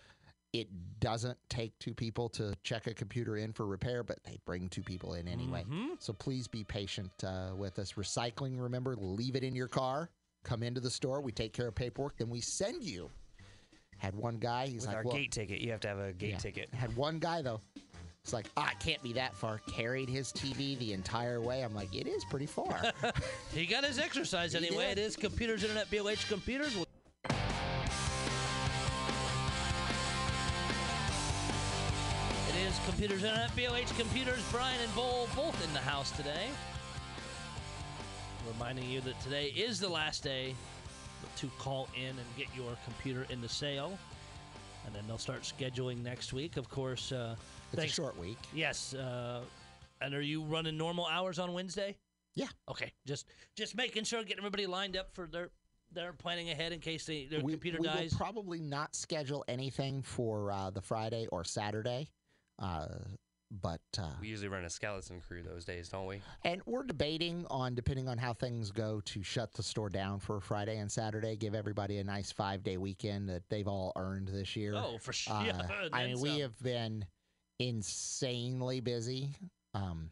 It 0.53 0.69
doesn't 0.99 1.39
take 1.49 1.79
two 1.79 1.95
people 1.95 2.29
to 2.31 2.55
check 2.65 2.89
a 2.89 2.95
computer 2.95 3.37
in 3.37 3.53
for 3.53 3.67
repair, 3.67 4.03
but 4.03 4.19
they 4.25 4.39
bring 4.45 4.69
two 4.69 4.83
people 4.83 5.15
in 5.15 5.29
anyway. 5.29 5.65
Mhm. 5.69 5.91
So 6.01 6.13
please 6.13 6.49
be 6.49 6.65
patient 6.65 7.13
uh, 7.23 7.53
with 7.57 7.79
us. 7.79 7.93
Recycling, 7.93 8.61
remember, 8.61 8.97
leave 8.97 9.37
it 9.37 9.45
in 9.45 9.55
your 9.55 9.69
car. 9.69 10.11
Come 10.43 10.63
into 10.65 10.81
the 10.81 10.91
store. 10.91 11.21
We 11.21 11.31
take 11.33 11.53
care 11.53 11.69
of 11.69 11.75
paperwork. 11.75 12.17
Then 12.17 12.31
we 12.31 12.41
send 12.41 12.83
you. 12.83 13.11
Had 13.99 14.17
one 14.17 14.39
guy. 14.39 14.67
He's 14.67 14.81
With 14.81 14.87
like, 14.87 14.97
our 14.97 15.03
well, 15.05 15.15
gate 15.15 15.31
ticket, 15.31 15.61
you 15.61 15.71
have 15.71 15.81
to 15.81 15.89
have 15.89 15.99
a 15.99 16.13
gate 16.13 16.31
yeah. 16.31 16.39
ticket. 16.39 16.75
Had 16.75 16.97
one 16.97 17.19
guy 17.19 17.43
though. 17.43 17.61
It's 18.23 18.33
like, 18.33 18.47
ah, 18.57 18.71
it 18.71 18.81
can't 18.81 19.03
be 19.03 19.13
that 19.15 19.35
far. 19.35 19.61
Carried 19.71 20.09
his 20.09 20.33
TV 20.33 20.79
the 20.79 20.93
entire 20.93 21.41
way. 21.41 21.63
I'm 21.63 21.75
like, 21.75 21.95
it 21.95 22.07
is 22.07 22.25
pretty 22.25 22.47
far. 22.47 22.93
He 23.55 23.67
got 23.67 23.85
his 23.85 23.99
exercise 23.99 24.55
anyway. 24.55 24.93
It 24.93 24.99
is 24.99 25.17
Computers 25.17 25.63
Internet 25.65 25.91
BLH 25.91 26.29
Computers. 26.29 26.77
Computers 32.91 33.23
Internet 33.23 33.51
BLH 33.51 33.97
Computers. 33.97 34.43
Brian 34.51 34.81
and 34.83 34.93
Bull 34.97 35.29
both 35.37 35.65
in 35.65 35.73
the 35.73 35.79
house 35.79 36.11
today. 36.11 36.49
Reminding 38.53 38.91
you 38.91 39.01
that 39.03 39.19
today 39.21 39.53
is 39.57 39.79
the 39.79 39.89
last 39.89 40.25
day 40.25 40.57
to 41.37 41.47
call 41.57 41.89
in 41.97 42.09
and 42.09 42.27
get 42.37 42.49
your 42.57 42.77
computer 42.85 43.29
in 43.31 43.41
the 43.41 43.49
sale. 43.49 43.97
And 44.85 44.93
then 44.93 45.05
they'll 45.07 45.19
start 45.19 45.43
scheduling 45.43 46.03
next 46.03 46.33
week. 46.33 46.57
Of 46.57 46.69
course, 46.69 47.13
uh, 47.13 47.37
it's 47.73 47.77
thanks- 47.77 47.93
a 47.93 47.95
short 47.95 48.19
week. 48.19 48.39
Yes. 48.53 48.93
Uh, 48.93 49.45
and 50.01 50.13
are 50.13 50.21
you 50.21 50.43
running 50.43 50.77
normal 50.77 51.07
hours 51.07 51.39
on 51.39 51.53
Wednesday? 51.53 51.97
Yeah. 52.35 52.49
Okay. 52.69 52.93
Just 53.07 53.29
just 53.57 53.77
making 53.77 54.03
sure, 54.03 54.25
getting 54.25 54.39
everybody 54.39 54.67
lined 54.67 54.97
up 54.97 55.15
for 55.15 55.29
their 55.29 55.51
their 55.93 56.13
planning 56.13 56.51
ahead 56.51 56.73
in 56.73 56.81
case 56.81 57.07
they, 57.07 57.27
their 57.27 57.41
we, 57.41 57.53
computer 57.53 57.79
we 57.81 57.87
dies. 57.87 58.11
will 58.11 58.19
probably 58.19 58.61
not 58.61 58.97
schedule 58.97 59.45
anything 59.47 60.03
for 60.03 60.51
uh, 60.51 60.71
the 60.71 60.83
Friday 60.83 61.29
or 61.31 61.45
Saturday. 61.45 62.11
Uh, 62.61 62.87
but 63.63 63.81
uh, 63.99 64.11
We 64.21 64.29
usually 64.29 64.49
run 64.49 64.65
a 64.65 64.71
skeleton 64.71 65.21
crew 65.21 65.43
those 65.43 65.65
days, 65.65 65.89
don't 65.89 66.07
we? 66.07 66.23
and 66.45 66.63
we're 66.67 66.85
debating 66.85 67.47
on 67.51 67.75
depending 67.75 68.09
on 68.09 68.17
how 68.17 68.33
things 68.33 68.71
go 68.71 69.01
to 69.07 69.23
shut 69.25 69.53
the 69.55 69.63
store 69.63 69.89
down 69.89 70.21
for 70.21 70.41
Friday 70.41 70.79
and 70.79 70.91
Saturday, 70.91 71.35
give 71.35 71.55
everybody 71.57 71.99
a 71.99 72.05
nice 72.05 72.31
five 72.31 72.63
day 72.63 72.77
weekend 72.77 73.29
that 73.29 73.43
they've 73.49 73.67
all 73.67 73.93
earned 73.97 74.29
this 74.29 74.55
year. 74.55 74.75
oh, 74.77 74.99
for 74.99 75.13
sure. 75.13 75.35
Uh, 75.35 75.45
yeah, 75.45 75.63
I 75.93 76.07
mean, 76.07 76.21
we 76.21 76.39
have 76.39 76.57
been 76.63 77.05
insanely 77.59 78.81
busy. 78.81 79.31
Um, 79.75 80.11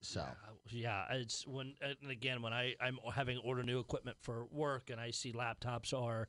so 0.00 0.24
Yeah, 0.70 1.04
it's 1.12 1.46
when 1.46 1.74
and 1.80 2.10
again 2.10 2.42
when 2.42 2.52
I 2.52 2.74
I'm 2.80 2.98
having 3.14 3.36
to 3.38 3.42
order 3.42 3.62
new 3.62 3.78
equipment 3.80 4.16
for 4.20 4.46
work 4.50 4.90
and 4.90 5.00
I 5.00 5.10
see 5.10 5.32
laptops 5.32 5.92
are 5.92 6.28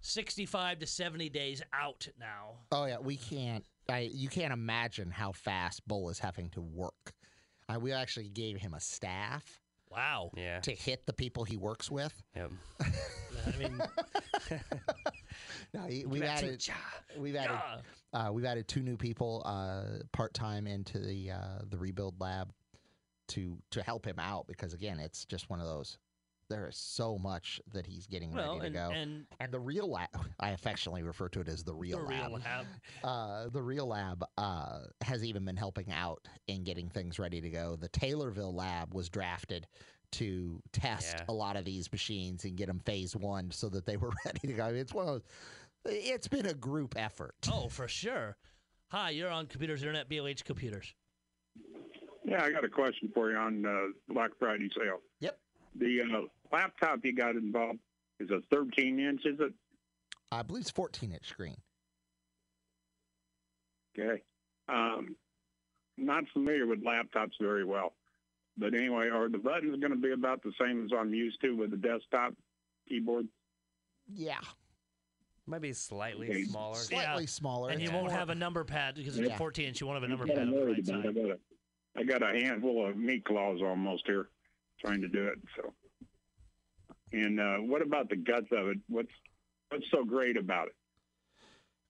65 0.00 0.80
to 0.80 0.86
70 0.86 1.28
days 1.30 1.62
out 1.72 2.08
now. 2.18 2.58
Oh 2.72 2.84
yeah, 2.84 2.98
we 2.98 3.16
can't. 3.16 3.64
I 3.88 4.10
you 4.12 4.28
can't 4.28 4.52
imagine 4.52 5.10
how 5.10 5.32
fast 5.32 5.86
Bull 5.86 6.10
is 6.10 6.18
having 6.18 6.50
to 6.50 6.60
work. 6.60 7.12
Uh, 7.68 7.78
we 7.80 7.92
actually 7.92 8.28
gave 8.28 8.58
him 8.58 8.74
a 8.74 8.80
staff 8.80 9.60
Wow. 9.90 10.30
Yeah. 10.36 10.60
to 10.60 10.72
hit 10.72 11.06
the 11.06 11.12
people 11.12 11.44
he 11.44 11.56
works 11.56 11.90
with. 11.90 12.20
Yep. 12.36 12.50
I 12.80 13.58
mean, 13.58 13.80
No, 15.72 15.86
we've 16.06 16.22
added 16.22 16.64
we've 17.18 17.36
added 17.36 17.58
yeah. 18.12 18.28
uh, 18.28 18.32
we've 18.32 18.44
added 18.44 18.68
two 18.68 18.82
new 18.82 18.96
people 18.96 19.42
uh, 19.44 20.02
part 20.12 20.32
time 20.34 20.66
into 20.66 20.98
the 20.98 21.32
uh, 21.32 21.58
the 21.68 21.76
rebuild 21.76 22.20
lab 22.20 22.52
to 23.28 23.58
to 23.70 23.82
help 23.82 24.06
him 24.06 24.18
out 24.18 24.46
because 24.46 24.72
again, 24.74 24.98
it's 25.00 25.24
just 25.24 25.50
one 25.50 25.60
of 25.60 25.66
those. 25.66 25.98
There 26.50 26.68
is 26.68 26.76
so 26.76 27.16
much 27.18 27.60
that 27.72 27.86
he's 27.86 28.06
getting 28.06 28.32
well, 28.32 28.58
ready 28.58 28.60
to 28.60 28.66
and, 28.66 28.74
go. 28.74 28.90
and 28.94 29.26
And 29.40 29.52
the 29.52 29.60
real 29.60 29.90
lab, 29.90 30.08
I 30.38 30.50
affectionately 30.50 31.02
refer 31.02 31.28
to 31.30 31.40
it 31.40 31.48
as 31.48 31.64
the 31.64 31.74
real 31.74 31.98
the 31.98 32.04
lab. 32.04 32.10
real 32.30 32.38
lab. 32.38 32.66
Uh, 33.04 33.48
the 33.48 33.62
real 33.62 33.86
lab 33.86 34.24
uh, 34.38 34.80
has 35.02 35.24
even 35.24 35.44
been 35.44 35.56
helping 35.56 35.90
out 35.90 36.26
in 36.48 36.64
getting 36.64 36.88
things 36.88 37.18
ready 37.18 37.40
to 37.40 37.50
go. 37.50 37.76
The 37.76 37.88
Taylorville 37.88 38.54
lab 38.54 38.94
was 38.94 39.08
drafted 39.08 39.66
to 40.12 40.62
test 40.72 41.16
Yeah. 41.18 41.24
a 41.28 41.32
lot 41.32 41.56
of 41.56 41.64
these 41.64 41.90
machines 41.90 42.44
and 42.44 42.56
get 42.56 42.66
them 42.68 42.80
phase 42.80 43.16
one 43.16 43.50
so 43.50 43.68
that 43.70 43.84
they 43.86 43.96
were 43.98 44.12
ready 44.24 44.46
to 44.48 44.52
go. 44.52 44.66
It's 44.66 44.92
one 44.94 45.08
of 45.08 45.14
those, 45.14 45.22
it's 45.86 46.28
been 46.28 46.46
a 46.46 46.54
group 46.54 46.94
effort. 46.96 47.34
Oh, 47.50 47.68
for 47.68 47.88
sure. 47.88 48.36
Hi, 48.90 49.10
you're 49.10 49.30
on 49.30 49.46
Computers 49.46 49.82
Internet, 49.82 50.08
BLH 50.08 50.44
Computers. 50.44 50.94
Yeah, 52.24 52.42
I 52.42 52.50
got 52.52 52.64
a 52.64 52.68
question 52.68 53.10
for 53.14 53.30
you 53.30 53.36
on 53.36 53.66
uh, 53.66 54.12
Black 54.12 54.30
Friday 54.38 54.70
sale. 54.76 54.98
Yep. 55.20 55.38
The 55.76 56.00
uh, 56.02 56.20
laptop 56.52 57.00
you 57.04 57.14
got 57.14 57.36
involved 57.36 57.78
is 58.20 58.30
a 58.30 58.40
13 58.54 59.00
inch, 59.00 59.22
is 59.24 59.36
it? 59.40 59.52
I 60.30 60.42
believe 60.42 60.62
it's 60.62 60.70
14 60.70 61.12
inch 61.12 61.28
screen. 61.28 61.56
Okay. 63.98 64.22
Um, 64.68 65.16
not 65.96 66.24
familiar 66.32 66.66
with 66.66 66.82
laptops 66.84 67.32
very 67.40 67.64
well, 67.64 67.94
but 68.56 68.74
anyway, 68.74 69.08
are 69.08 69.28
the 69.28 69.38
buttons 69.38 69.78
going 69.80 69.92
to 69.92 69.98
be 69.98 70.12
about 70.12 70.42
the 70.42 70.52
same 70.60 70.84
as 70.84 70.90
I'm 70.98 71.14
used 71.14 71.40
to 71.42 71.52
with 71.56 71.70
the 71.70 71.76
desktop 71.76 72.34
keyboard? 72.88 73.26
Yeah, 74.12 74.40
Maybe 75.46 75.72
slightly 75.74 76.28
Okay. 76.30 76.44
smaller. 76.44 76.76
slightly 76.76 77.26
smaller. 77.26 77.70
And 77.70 77.80
you 77.80 77.88
It's 77.88 77.94
won't 77.94 78.10
have 78.12 78.30
a 78.30 78.34
number 78.34 78.64
pad 78.64 78.94
because 78.94 79.18
it's 79.18 79.28
Yeah. 79.28 79.36
14 79.36 79.66
inch. 79.68 79.80
You 79.80 79.86
won't 79.86 79.96
have 79.96 80.04
a 80.04 80.08
number 80.08 80.26
pad 80.26 80.38
on 80.38 80.48
I'm 80.48 80.54
the 80.54 80.64
right 80.64 80.86
side. 80.86 81.06
I 81.06 81.12
got 81.12 81.24
a, 81.30 81.38
I 81.96 82.02
got 82.02 82.22
a 82.22 82.40
handful 82.40 82.86
of 82.88 82.96
meat 82.96 83.24
claws 83.26 83.60
almost 83.62 84.04
here 84.06 84.30
trying 84.80 85.00
to 85.00 85.08
do 85.08 85.26
it. 85.26 85.38
So, 85.56 85.72
and 87.12 87.40
uh, 87.40 87.56
what 87.58 87.82
about 87.82 88.08
the 88.08 88.16
guts 88.16 88.46
of 88.52 88.68
it? 88.68 88.78
What's 88.88 89.08
what's 89.70 89.84
so 89.92 90.04
great 90.04 90.36
about 90.36 90.68
it? 90.68 90.74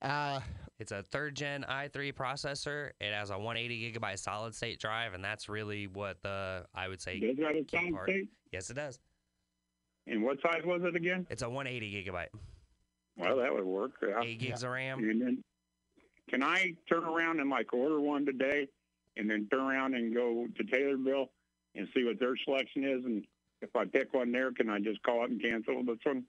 Uh, 0.02 0.40
It's 0.78 0.92
a 0.92 1.02
third 1.02 1.34
gen 1.36 1.64
i3 1.68 2.12
processor. 2.12 2.90
It 3.00 3.12
has 3.14 3.30
a 3.30 3.38
180 3.38 3.92
gigabyte 3.92 4.18
solid 4.18 4.54
state 4.54 4.78
drive, 4.80 5.14
and 5.14 5.24
that's 5.24 5.48
really 5.48 5.86
what 5.86 6.20
the 6.22 6.66
I 6.74 6.88
would 6.88 7.00
say. 7.00 7.20
Does 7.20 7.38
it 7.38 7.42
have 7.42 7.56
a 7.56 7.62
key 7.64 7.76
sound 7.76 7.94
part. 7.94 8.08
state? 8.10 8.28
Yes, 8.52 8.70
it 8.70 8.74
does. 8.74 8.98
And 10.06 10.22
what 10.22 10.36
size 10.42 10.60
was 10.64 10.82
it 10.84 10.94
again? 10.96 11.26
It's 11.30 11.42
a 11.42 11.48
180 11.48 12.04
gigabyte, 12.04 12.28
Well, 13.16 13.38
that 13.38 13.54
would 13.54 13.64
work. 13.64 13.92
Yeah. 14.06 14.20
eight 14.22 14.38
gigs 14.38 14.62
of 14.62 14.70
RAM. 14.72 14.98
And 14.98 15.20
then, 15.22 15.42
can 16.28 16.42
I 16.42 16.74
turn 16.88 17.04
around 17.04 17.40
and 17.40 17.48
like 17.48 17.72
order 17.72 18.00
one 18.00 18.26
today, 18.26 18.68
and 19.16 19.30
then 19.30 19.48
turn 19.50 19.60
around 19.60 19.94
and 19.94 20.14
go 20.14 20.46
to 20.56 20.64
Taylorville 20.64 21.28
and 21.74 21.88
see 21.94 22.04
what 22.04 22.18
their 22.20 22.34
selection 22.44 22.84
is? 22.84 23.04
And 23.04 23.24
if 23.62 23.74
I 23.74 23.84
pick 23.84 24.12
one 24.14 24.32
there, 24.32 24.52
can 24.52 24.68
I 24.70 24.78
just 24.78 25.02
call 25.02 25.22
up 25.24 25.30
and 25.30 25.40
cancel 25.40 25.82
this 25.84 25.98
one? 26.04 26.24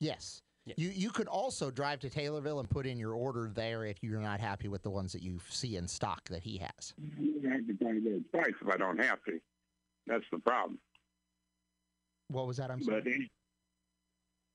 yes. 0.00 0.40
Yeah. 0.66 0.74
You 0.76 0.90
you 0.90 1.08
could 1.10 1.28
also 1.28 1.70
drive 1.70 1.98
to 2.00 2.10
Taylorville 2.10 2.60
and 2.60 2.68
put 2.68 2.84
in 2.86 2.98
your 2.98 3.14
order 3.14 3.50
there 3.54 3.86
if 3.86 4.02
you're 4.02 4.20
not 4.20 4.38
happy 4.38 4.68
with 4.68 4.82
the 4.82 4.90
ones 4.90 5.14
that 5.14 5.22
you 5.22 5.40
see 5.48 5.76
in 5.76 5.88
stock 5.88 6.28
that 6.28 6.42
he 6.42 6.58
has. 6.58 6.92
I 7.00 7.48
have 7.52 7.66
to 7.68 7.72
try 7.82 7.92
to 7.92 8.00
get 8.00 8.12
it 8.12 8.22
twice 8.30 8.52
if 8.60 8.68
I 8.68 8.76
don't 8.76 9.02
have 9.02 9.24
to. 9.24 9.40
That's 10.06 10.24
the 10.30 10.38
problem. 10.40 10.78
What 12.28 12.46
was 12.46 12.58
that? 12.58 12.70
I'm 12.70 12.82
sorry. 12.82 13.00
But 13.00 13.10
any- 13.10 13.30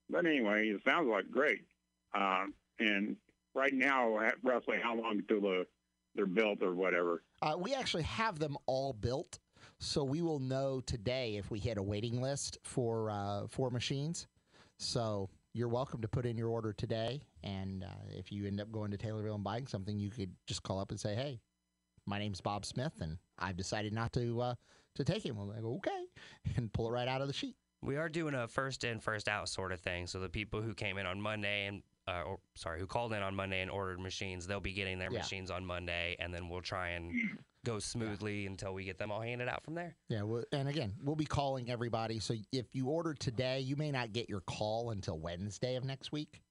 but 0.08 0.26
anyway, 0.28 0.68
it 0.68 0.82
sounds 0.86 1.08
like 1.10 1.32
great. 1.32 1.66
Uh, 2.14 2.46
and 2.80 3.16
right 3.56 3.74
now, 3.74 4.16
roughly 4.44 4.78
how 4.84 4.96
long 4.96 5.18
until 5.18 5.42
the, 5.42 5.66
they're 6.14 6.28
built 6.28 6.62
or 6.62 6.76
whatever? 6.76 7.24
Uh, 7.42 7.56
we 7.58 7.74
actually 7.74 8.04
have 8.04 8.38
them 8.38 8.56
all 8.68 8.94
built, 8.94 9.40
so 9.84 10.04
we 10.04 10.22
will 10.22 10.40
know 10.40 10.82
today 10.86 11.36
if 11.36 11.52
we 11.52 11.60
hit 11.60 11.78
a 11.78 11.84
waiting 11.84 12.22
list 12.22 12.58
for 12.64 13.10
uh, 13.10 13.48
for 13.50 13.70
machines. 13.70 14.28
So 14.78 15.30
you're 15.54 15.68
welcome 15.68 16.02
to 16.02 16.08
put 16.08 16.26
in 16.26 16.38
your 16.38 16.50
order 16.50 16.74
today, 16.74 17.22
and 17.44 17.84
uh, 17.84 17.88
if 18.10 18.32
you 18.32 18.48
end 18.48 18.60
up 18.62 18.72
going 18.72 18.92
to 18.92 18.98
Taylorville 18.98 19.36
and 19.36 19.44
buying 19.44 19.68
something, 19.68 20.00
you 20.00 20.10
could 20.10 20.32
just 20.48 20.64
call 20.64 20.80
up 20.80 20.92
and 20.92 21.00
say, 21.00 21.14
"Hey, 21.16 21.42
my 22.06 22.18
name's 22.18 22.42
Bob 22.42 22.66
Smith, 22.66 22.94
and 23.02 23.18
I've 23.38 23.58
decided 23.58 23.94
not 23.94 24.14
to 24.14 24.42
uh, 24.42 24.56
to 24.96 25.04
take 25.04 25.24
him." 25.26 25.36
We'll 25.36 25.48
go, 25.48 25.76
"Okay," 25.76 26.06
and 26.56 26.72
pull 26.72 26.88
it 26.88 26.92
right 26.92 27.08
out 27.08 27.22
of 27.22 27.28
the 27.28 27.34
sheet. 27.34 27.56
We 27.82 27.98
are 27.98 28.08
doing 28.08 28.34
a 28.34 28.48
first 28.48 28.86
in, 28.86 29.00
first 29.02 29.28
out 29.28 29.50
sort 29.50 29.74
of 29.74 29.82
thing. 29.82 30.08
So 30.08 30.20
the 30.20 30.30
people 30.30 30.62
who 30.62 30.74
came 30.74 30.98
in 30.98 31.06
on 31.06 31.20
Monday 31.20 31.66
and, 31.68 31.84
uh, 32.08 32.22
or 32.26 32.40
sorry, 32.56 32.80
who 32.80 32.88
called 32.88 33.12
in 33.12 33.22
on 33.22 33.36
Monday 33.36 33.62
and 33.62 33.70
ordered 33.70 34.00
machines, 34.00 34.48
they'll 34.48 34.62
be 34.62 34.72
getting 34.72 34.98
their 35.00 35.12
Yeah. 35.12 35.18
machines 35.18 35.52
on 35.52 35.66
Monday, 35.66 36.16
and 36.18 36.34
then 36.34 36.48
we'll 36.48 36.62
try 36.62 36.92
and 36.92 37.14
go 37.66 37.80
smoothly 37.80 38.46
until 38.46 38.74
we 38.74 38.84
get 38.84 38.98
them 38.98 39.12
all 39.12 39.22
handed 39.22 39.48
out 39.48 39.64
from 39.64 39.76
there. 39.76 39.96
Yeah, 40.10 40.24
well, 40.24 40.44
and 40.52 40.68
again, 40.68 40.94
we'll 41.04 41.16
be 41.16 41.26
calling 41.26 41.70
everybody. 41.70 42.20
So 42.20 42.36
if 42.52 42.66
you 42.74 42.88
order 42.88 43.14
today, 43.14 43.60
you 43.60 43.76
may 43.76 43.92
not 43.92 44.14
get 44.14 44.30
your 44.30 44.42
call 44.42 44.92
until 44.92 45.18
Wednesday 45.20 45.76
of 45.76 45.84
next 45.84 46.12
week 46.12 46.42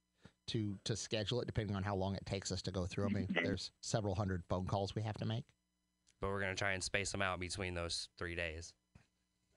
to 0.48 0.78
to 0.84 0.96
schedule 0.96 1.40
it, 1.40 1.46
depending 1.46 1.76
on 1.76 1.82
how 1.82 1.94
long 1.94 2.14
it 2.14 2.26
takes 2.26 2.50
us 2.50 2.62
to 2.62 2.70
go 2.70 2.86
through. 2.86 3.06
I 3.06 3.08
mean, 3.08 3.26
mm-hmm. 3.26 3.44
there's 3.44 3.70
several 3.80 4.14
hundred 4.14 4.42
phone 4.48 4.66
calls 4.66 4.94
we 4.94 5.02
have 5.02 5.16
to 5.18 5.26
make. 5.26 5.44
But 6.20 6.30
we're 6.30 6.40
gonna 6.40 6.54
try 6.54 6.72
and 6.72 6.82
space 6.82 7.10
them 7.12 7.22
out 7.22 7.40
between 7.40 7.74
those 7.74 8.08
three 8.18 8.34
days, 8.34 8.72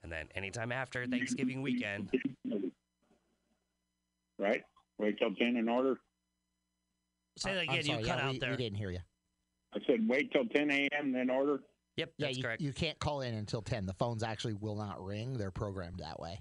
and 0.04 0.12
then 0.12 0.28
anytime 0.36 0.72
after 0.72 1.02
mm-hmm. 1.02 1.12
Thanksgiving 1.12 1.62
weekend. 1.62 2.12
Right? 4.38 4.64
Wait 4.98 5.18
till 5.18 5.34
10 5.34 5.56
and 5.58 5.70
order? 5.70 5.98
Say 7.38 7.54
that 7.54 7.62
I'm 7.62 7.70
again. 7.70 7.84
sorry, 7.84 8.00
you 8.00 8.06
yeah, 8.06 8.16
cut 8.16 8.24
out 8.24 8.32
we, 8.32 8.40
there. 8.40 8.52
we 8.52 8.58
didn't 8.58 8.78
hear 8.78 8.92
you. 8.92 9.00
I 9.76 9.80
said 9.86 10.08
wait 10.08 10.32
till 10.32 10.46
10 10.46 10.72
a.m. 10.72 11.12
then 11.12 11.30
order. 11.30 11.60
Yep, 11.98 12.14
Yeah, 12.18 12.28
that's 12.28 12.38
you, 12.38 12.44
correct. 12.44 12.62
you 12.62 12.74
can't 12.74 13.00
call 13.00 13.22
in 13.22 13.34
until 13.36 13.62
ten. 13.62 13.86
The 13.86 13.94
phones 13.94 14.22
actually 14.24 14.54
will 14.54 14.76
not 14.76 15.02
ring. 15.04 15.34
They're 15.38 15.52
programmed 15.52 16.00
that 16.00 16.20
way. 16.20 16.40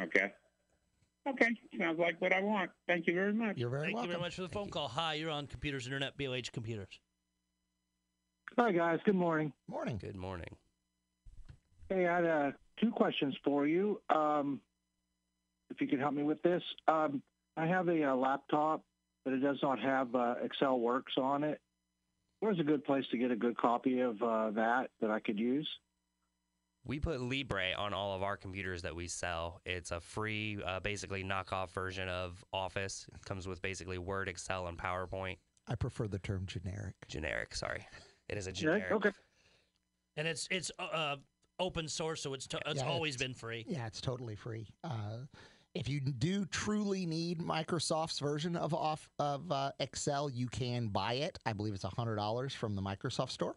Okay. 0.00 0.32
Okay. 1.28 1.48
Sounds 1.78 1.98
like 1.98 2.20
what 2.20 2.32
I 2.32 2.40
want. 2.40 2.70
Thank 2.86 3.06
you 3.06 3.14
very 3.14 3.32
much. 3.34 3.58
You're 3.58 3.68
very 3.68 3.84
Thank 3.86 3.96
welcome. 3.96 4.10
you 4.10 4.14
very 4.14 4.22
much 4.22 4.34
for 4.34 4.42
the 4.42 4.48
phone 4.48 4.70
call. 4.70 4.88
Hi, 4.88 5.14
you're 5.14 5.30
on 5.30 5.46
Computers 5.46 5.86
Internet, 5.86 6.16
BLH 6.16 6.52
Computers. 6.52 7.00
Hi, 8.58 8.72
guys. 8.72 8.98
Good 9.04 9.14
morning. 9.16 9.52
Morning. 9.68 9.98
Good 9.98 10.16
morning. 10.16 10.56
Hey, 11.90 12.06
I 12.06 12.14
had 12.16 12.24
uh, 12.24 12.50
two 12.80 12.90
questions 12.92 13.34
for 13.44 13.66
you. 13.66 14.00
Um, 14.08 14.60
if 15.70 15.80
you 15.80 15.86
could 15.88 15.98
help 15.98 16.14
me 16.14 16.22
with 16.22 16.40
this, 16.42 16.62
um, 16.88 17.22
I 17.58 17.66
have 17.66 17.88
a, 17.88 18.04
uh 18.04 18.14
laptop, 18.14 18.82
but 19.24 19.34
it 19.34 19.40
does 19.40 19.58
not 19.62 19.80
have 19.80 20.14
uh, 20.14 20.36
Excel 20.42 20.78
Works 20.80 21.14
on 21.18 21.44
it. 21.44 21.60
Where's 22.46 22.60
a 22.60 22.62
good 22.62 22.84
place 22.84 23.02
to 23.10 23.18
get 23.18 23.32
a 23.32 23.36
good 23.36 23.56
copy 23.56 23.98
of 23.98 24.22
uh, 24.22 24.50
that 24.52 24.90
that 25.00 25.10
I 25.10 25.18
could 25.18 25.36
use? 25.36 25.68
We 26.84 27.00
put 27.00 27.20
Libre 27.20 27.74
on 27.76 27.92
all 27.92 28.14
of 28.14 28.22
our 28.22 28.36
computers 28.36 28.82
that 28.82 28.94
we 28.94 29.08
sell. 29.08 29.60
It's 29.66 29.90
a 29.90 29.98
free, 29.98 30.60
uh, 30.64 30.78
basically 30.78 31.24
knockoff 31.24 31.70
version 31.72 32.08
of 32.08 32.44
Office. 32.52 33.04
It 33.12 33.24
comes 33.24 33.48
with 33.48 33.60
basically 33.62 33.98
Word, 33.98 34.28
Excel, 34.28 34.68
and 34.68 34.78
PowerPoint. 34.78 35.38
I 35.66 35.74
prefer 35.74 36.06
the 36.06 36.20
term 36.20 36.46
generic. 36.46 36.94
Generic, 37.08 37.52
sorry. 37.56 37.84
It 38.28 38.38
is 38.38 38.46
a 38.46 38.50
Yeah, 38.50 38.54
generic. 38.54 38.92
Okay. 38.92 39.10
And 40.16 40.28
it's 40.28 40.46
it's 40.52 40.70
uh, 40.78 41.16
open 41.58 41.88
source, 41.88 42.22
so 42.22 42.32
it's 42.32 42.46
to, 42.48 42.60
it's 42.66 42.80
Yeah, 42.80 42.88
always 42.88 43.16
it's- 43.16 43.26
been 43.26 43.34
free. 43.34 43.64
Yeah, 43.68 43.86
it's 43.88 44.00
totally 44.00 44.36
free. 44.36 44.68
Uh, 44.84 45.26
if 45.78 45.88
you 45.88 46.00
do 46.00 46.44
truly 46.46 47.06
need 47.06 47.40
Microsoft's 47.40 48.18
version 48.18 48.56
of 48.56 48.72
off 48.74 49.08
of 49.18 49.50
uh, 49.50 49.72
Excel, 49.78 50.30
you 50.30 50.46
can 50.48 50.88
buy 50.88 51.14
it. 51.14 51.38
I 51.44 51.52
believe 51.52 51.74
it's 51.74 51.84
hundred 51.84 52.16
dollars 52.16 52.54
from 52.54 52.74
the 52.74 52.82
Microsoft 52.82 53.30
store. 53.30 53.56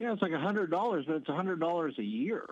Yeah, 0.00 0.12
it's 0.12 0.22
like 0.22 0.32
a 0.32 0.40
hundred 0.40 0.70
dollars, 0.70 1.04
but 1.06 1.16
it's 1.16 1.28
a 1.28 1.34
hundred 1.34 1.60
dollars 1.60 1.94
a 1.98 2.02
year. 2.02 2.44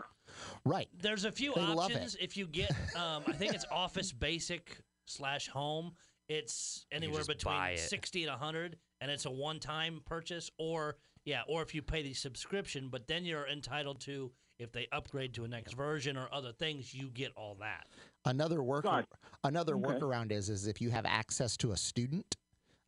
Right. 0.65 0.89
There's 1.01 1.25
a 1.25 1.33
few 1.33 1.53
They 1.55 1.61
options. 1.61 2.17
If 2.21 2.37
you 2.37 2.47
get, 2.47 2.71
um, 2.97 3.25
I 3.27 3.33
think 3.33 3.55
it's 3.55 3.67
Office 3.73 4.13
Basic 4.13 4.79
slash 5.07 5.49
Home. 5.49 5.93
It's 6.29 6.87
anywhere 6.93 7.25
between 7.25 7.55
buy 7.55 7.71
it. 7.71 7.81
sixty 7.81 8.25
and 8.25 8.33
hundred, 8.33 8.77
and 9.01 9.11
it's 9.11 9.27
a 9.27 9.31
one-time 9.31 10.01
purchase. 10.05 10.51
Or 10.59 10.97
yeah, 11.25 11.43
or 11.49 11.63
if 11.63 11.75
you 11.75 11.83
pay 11.83 12.03
the 12.03 12.15
subscription, 12.15 12.89
but 12.91 13.09
then 13.09 13.25
you're 13.25 13.47
entitled 13.49 14.01
to 14.03 14.31
if 14.59 14.73
they 14.73 14.87
upgrade 14.93 15.35
to 15.35 15.45
a 15.45 15.49
next 15.49 15.75
version 15.75 16.17
or 16.17 16.29
other 16.33 16.53
things, 16.53 16.95
you 16.95 17.09
get 17.09 17.33
all 17.37 17.57
that. 17.61 17.87
Another 18.25 18.63
work 18.63 18.85
Gotcha. 18.85 19.07
another 19.45 19.75
Okay. 19.75 19.85
workaround 19.99 20.31
is 20.33 20.49
is 20.49 20.67
if 20.67 20.81
you 20.81 20.91
have 20.91 21.05
access 21.07 21.57
to 21.59 21.73
a 21.73 21.77
student, 21.77 22.37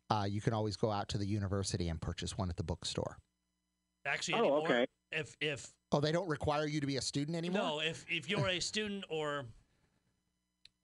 uh, 0.09 0.25
you 0.29 0.39
can 0.41 0.53
always 0.53 0.77
go 0.77 0.91
out 0.91 1.09
to 1.09 1.17
the 1.17 1.25
university 1.25 1.89
and 1.89 2.01
purchase 2.01 2.37
one 2.37 2.49
at 2.49 2.55
the 2.55 2.63
bookstore. 2.63 3.17
Actually, 4.05 4.35
Oh, 4.35 4.39
anymore, 4.39 4.59
okay. 4.63 4.85
if 5.11 5.35
if 5.41 5.73
Oh, 5.91 5.99
they 5.99 6.11
don't 6.11 6.27
require 6.27 6.65
you 6.67 6.79
to 6.79 6.87
be 6.87 6.97
a 6.97 7.01
student 7.01 7.35
anymore. 7.35 7.61
no, 7.61 7.79
if 7.81 8.05
if 8.09 8.29
you're 8.29 8.47
a 8.47 8.59
student 8.59 9.03
or 9.09 9.45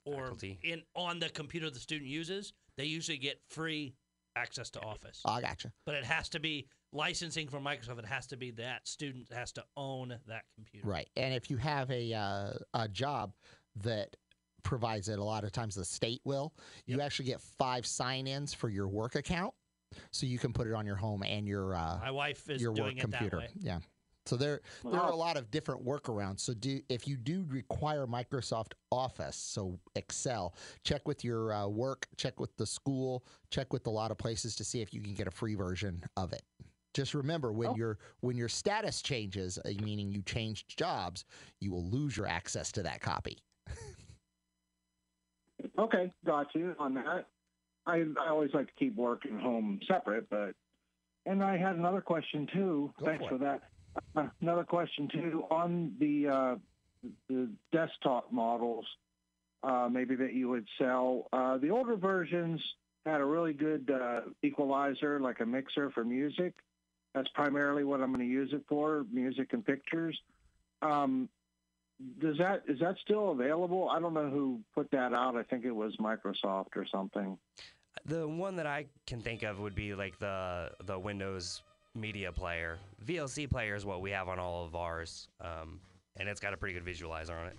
or 0.05 0.23
Faculty. 0.23 0.59
in 0.63 0.83
on 0.95 1.19
the 1.19 1.29
computer 1.29 1.69
the 1.69 1.79
student 1.79 2.09
uses, 2.09 2.53
they 2.75 2.85
usually 2.85 3.17
get 3.19 3.39
free 3.49 3.93
access 4.35 4.69
to 4.71 4.81
Office. 4.81 5.21
Oh, 5.25 5.33
I 5.33 5.41
gotcha. 5.41 5.71
But 5.85 5.95
it 5.95 6.03
has 6.05 6.27
to 6.29 6.39
be 6.39 6.67
licensing 6.91 7.47
from 7.47 7.63
Microsoft. 7.63 7.99
It 7.99 8.05
has 8.05 8.25
to 8.27 8.37
be 8.37 8.51
that 8.51 8.87
student 8.87 9.31
has 9.31 9.51
to 9.53 9.63
own 9.77 10.17
that 10.27 10.43
computer. 10.55 10.87
Right. 10.87 11.09
And 11.15 11.33
if 11.33 11.49
you 11.49 11.57
have 11.57 11.89
a 11.91 12.13
uh, 12.13 12.53
a 12.73 12.87
job 12.89 13.33
that 13.77 14.15
provides 14.63 15.09
it, 15.09 15.19
a 15.19 15.23
lot 15.23 15.43
of 15.43 15.51
times 15.51 15.75
the 15.75 15.85
state 15.85 16.21
will. 16.25 16.53
You 16.85 17.01
actually 17.01 17.25
get 17.25 17.41
five 17.41 17.85
sign-ins 17.85 18.53
for 18.53 18.69
your 18.69 18.87
work 18.87 19.15
account, 19.15 19.53
so 20.11 20.25
you 20.25 20.39
can 20.39 20.53
put 20.53 20.67
it 20.67 20.73
on 20.73 20.85
your 20.85 20.95
home 20.95 21.23
and 21.23 21.47
your 21.47 21.75
uh, 21.75 21.99
My 22.01 22.11
wife 22.11 22.49
is 22.49 22.61
your 22.61 22.71
work 22.71 22.77
doing 22.77 22.97
it 22.97 23.01
computer. 23.01 23.37
that 23.37 23.43
way. 23.43 23.49
Yeah. 23.59 23.79
So 24.27 24.35
there 24.37 24.61
there 24.83 24.99
are 24.99 25.09
a 25.11 25.15
lot 25.15 25.35
of 25.35 25.49
different 25.49 25.83
workarounds. 25.83 26.41
So 26.41 26.53
do 26.53 26.79
if 26.89 27.07
you 27.07 27.17
do 27.17 27.43
require 27.49 28.05
Microsoft 28.05 28.73
Office, 28.91 29.35
so 29.35 29.79
Excel, 29.95 30.53
check 30.83 31.07
with 31.07 31.23
your 31.25 31.51
uh, 31.51 31.67
work, 31.67 32.07
check 32.17 32.39
with 32.39 32.55
the 32.57 32.65
school, 32.67 33.25
check 33.49 33.73
with 33.73 33.87
a 33.87 33.89
lot 33.89 34.11
of 34.11 34.19
places 34.19 34.55
to 34.57 34.63
see 34.63 34.79
if 34.81 34.93
you 34.93 35.01
can 35.01 35.15
get 35.15 35.25
a 35.27 35.31
free 35.31 35.55
version 35.55 36.03
of 36.17 36.33
it. 36.33 36.43
Just 36.93 37.15
remember 37.15 37.51
when 37.51 37.69
Oh. 37.69 37.75
your 37.75 37.97
when 38.19 38.37
your 38.37 38.47
status 38.49 39.01
changes, 39.01 39.57
uh, 39.57 39.69
meaning 39.81 40.11
you 40.11 40.21
changed 40.21 40.77
jobs, 40.77 41.25
you 41.59 41.71
will 41.71 41.89
lose 41.89 42.15
your 42.15 42.27
access 42.27 42.71
to 42.73 42.83
that 42.83 43.01
copy. 43.01 43.39
Okay, 45.81 46.11
got 46.25 46.47
you 46.53 46.75
on 46.77 46.93
that. 46.93 47.25
I 47.87 48.05
I 48.19 48.29
always 48.29 48.51
like 48.53 48.67
to 48.67 48.73
keep 48.77 48.95
work 48.95 49.25
and 49.25 49.41
home 49.41 49.79
separate, 49.87 50.29
but 50.29 50.53
and 51.25 51.43
I 51.43 51.57
had 51.57 51.75
another 51.75 52.01
question 52.01 52.47
too. 52.53 52.93
Go 52.99 53.05
Thanks 53.05 53.23
for 53.23 53.29
for, 53.29 53.37
that. 53.39 53.61
Uh, 54.15 54.27
another 54.41 54.63
question 54.63 55.09
too 55.11 55.43
on 55.49 55.95
the 55.99 56.27
uh, 56.27 56.55
the 57.27 57.49
desktop 57.71 58.31
models, 58.31 58.85
uh, 59.63 59.89
maybe 59.91 60.15
that 60.15 60.33
you 60.33 60.49
would 60.49 60.67
sell. 60.77 61.27
Uh, 61.33 61.57
the 61.57 61.71
older 61.71 61.95
versions 61.95 62.61
had 63.07 63.19
a 63.19 63.25
really 63.25 63.53
good 63.53 63.89
uh, 63.89 64.21
equalizer, 64.43 65.19
like 65.19 65.39
a 65.39 65.45
mixer 65.45 65.89
for 65.89 66.03
music. 66.03 66.53
That's 67.15 67.27
primarily 67.29 67.83
what 67.83 68.01
I'm 68.01 68.13
going 68.13 68.25
to 68.25 68.31
use 68.31 68.51
it 68.53 68.61
for, 68.69 69.03
music 69.11 69.53
and 69.53 69.65
pictures. 69.65 70.17
Um, 70.83 71.27
does 72.19 72.37
that 72.37 72.63
is 72.67 72.79
that 72.79 72.95
still 73.03 73.31
available? 73.31 73.89
I 73.89 73.99
don't 73.99 74.13
know 74.13 74.29
who 74.29 74.59
put 74.73 74.89
that 74.91 75.13
out. 75.13 75.35
I 75.35 75.43
think 75.43 75.65
it 75.65 75.71
was 75.71 75.95
Microsoft 75.97 76.75
or 76.75 76.85
something. 76.91 77.37
The 78.05 78.27
one 78.27 78.55
that 78.55 78.65
I 78.65 78.85
can 79.05 79.21
think 79.21 79.43
of 79.43 79.59
would 79.59 79.75
be 79.75 79.93
like 79.93 80.17
the 80.19 80.71
the 80.85 80.97
Windows 80.97 81.61
Media 81.95 82.31
Player. 82.31 82.79
VLC 83.05 83.49
Player 83.49 83.75
is 83.75 83.85
what 83.85 84.01
we 84.01 84.11
have 84.11 84.27
on 84.27 84.39
all 84.39 84.65
of 84.65 84.75
ours, 84.75 85.27
um, 85.41 85.79
and 86.17 86.29
it's 86.29 86.39
got 86.39 86.53
a 86.53 86.57
pretty 86.57 86.79
good 86.79 86.85
visualizer 86.85 87.39
on 87.39 87.47
it. 87.47 87.57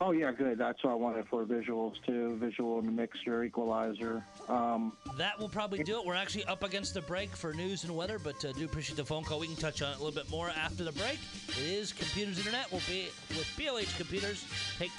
Oh 0.00 0.12
yeah, 0.12 0.30
good. 0.30 0.58
That's 0.58 0.82
what 0.84 0.92
I 0.92 0.94
wanted 0.94 1.26
for 1.28 1.44
visuals 1.44 1.94
too. 2.06 2.36
Visual 2.40 2.80
mixture, 2.82 3.42
equalizer. 3.42 4.24
Um, 4.48 4.92
That 5.16 5.38
will 5.40 5.48
probably 5.48 5.82
do 5.82 5.98
it. 5.98 6.06
We're 6.06 6.14
actually 6.14 6.44
up 6.44 6.62
against 6.62 6.94
the 6.94 7.00
break 7.02 7.34
for 7.34 7.52
news 7.52 7.82
and 7.82 7.96
weather, 7.96 8.20
but 8.20 8.42
uh, 8.44 8.52
do 8.52 8.64
appreciate 8.64 8.96
the 8.96 9.04
phone 9.04 9.24
call. 9.24 9.40
We 9.40 9.48
can 9.48 9.56
touch 9.56 9.82
on 9.82 9.90
it 9.90 9.96
a 9.96 10.02
little 10.02 10.14
bit 10.14 10.30
more 10.30 10.50
after 10.50 10.84
the 10.84 10.92
break. 10.92 11.18
It 11.48 11.64
is 11.64 11.92
Computers 11.92 12.38
Internet. 12.38 12.70
We'll 12.70 12.80
be 12.88 13.06
with 13.30 13.52
BLH 13.58 13.96
Computers. 13.96 14.44
Take 14.78 14.92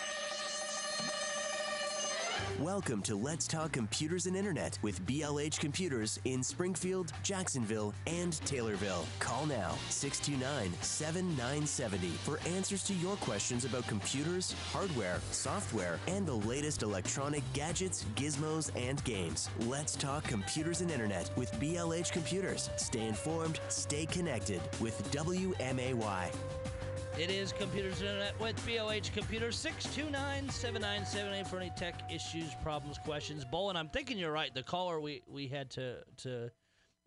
Welcome 2.61 3.01
to 3.03 3.15
Let's 3.15 3.47
Talk 3.47 3.71
Computers 3.71 4.25
and 4.25 4.35
Internet 4.35 4.79
with 4.81 5.01
BLH 5.05 5.61
Computers 5.61 6.19
in 6.25 6.43
Springfield, 6.43 7.13
Jacksonville, 7.23 7.93
and 8.05 8.33
Taylorville. 8.43 9.05
Call 9.19 9.45
now 9.45 9.75
629 9.87 10.73
7970 10.81 12.07
for 12.25 12.37
answers 12.49 12.83
to 12.83 12.93
your 12.95 13.15
questions 13.17 13.63
about 13.63 13.87
computers, 13.87 14.53
hardware, 14.73 15.21
software, 15.31 15.99
and 16.09 16.27
the 16.27 16.33
latest 16.33 16.83
electronic 16.83 17.43
gadgets, 17.53 18.03
gizmos, 18.17 18.71
and 18.75 19.01
games. 19.05 19.49
Let's 19.59 19.95
Talk 19.95 20.25
Computers 20.25 20.81
and 20.81 20.91
Internet 20.91 21.31
with 21.37 21.53
BLH 21.61 22.11
Computers. 22.11 22.69
Stay 22.75 23.07
informed, 23.07 23.61
stay 23.69 24.05
connected 24.05 24.59
with 24.81 25.01
WMAY. 25.13 26.29
It 27.19 27.29
is 27.29 27.51
Computers 27.51 28.01
Internet 28.01 28.39
with 28.39 28.55
BLH 28.65 29.11
Computers 29.13 29.57
629 29.57 30.49
7978 30.49 31.47
for 31.47 31.59
any 31.59 31.69
tech 31.75 32.09
issues, 32.09 32.55
problems, 32.63 32.97
questions. 32.97 33.43
Bolin, 33.43 33.75
I'm 33.75 33.89
thinking 33.89 34.17
you're 34.17 34.31
right. 34.31 34.53
The 34.55 34.63
caller 34.63 35.01
we, 35.01 35.21
we 35.27 35.47
had 35.47 35.69
to 35.71 35.97
to 36.17 36.49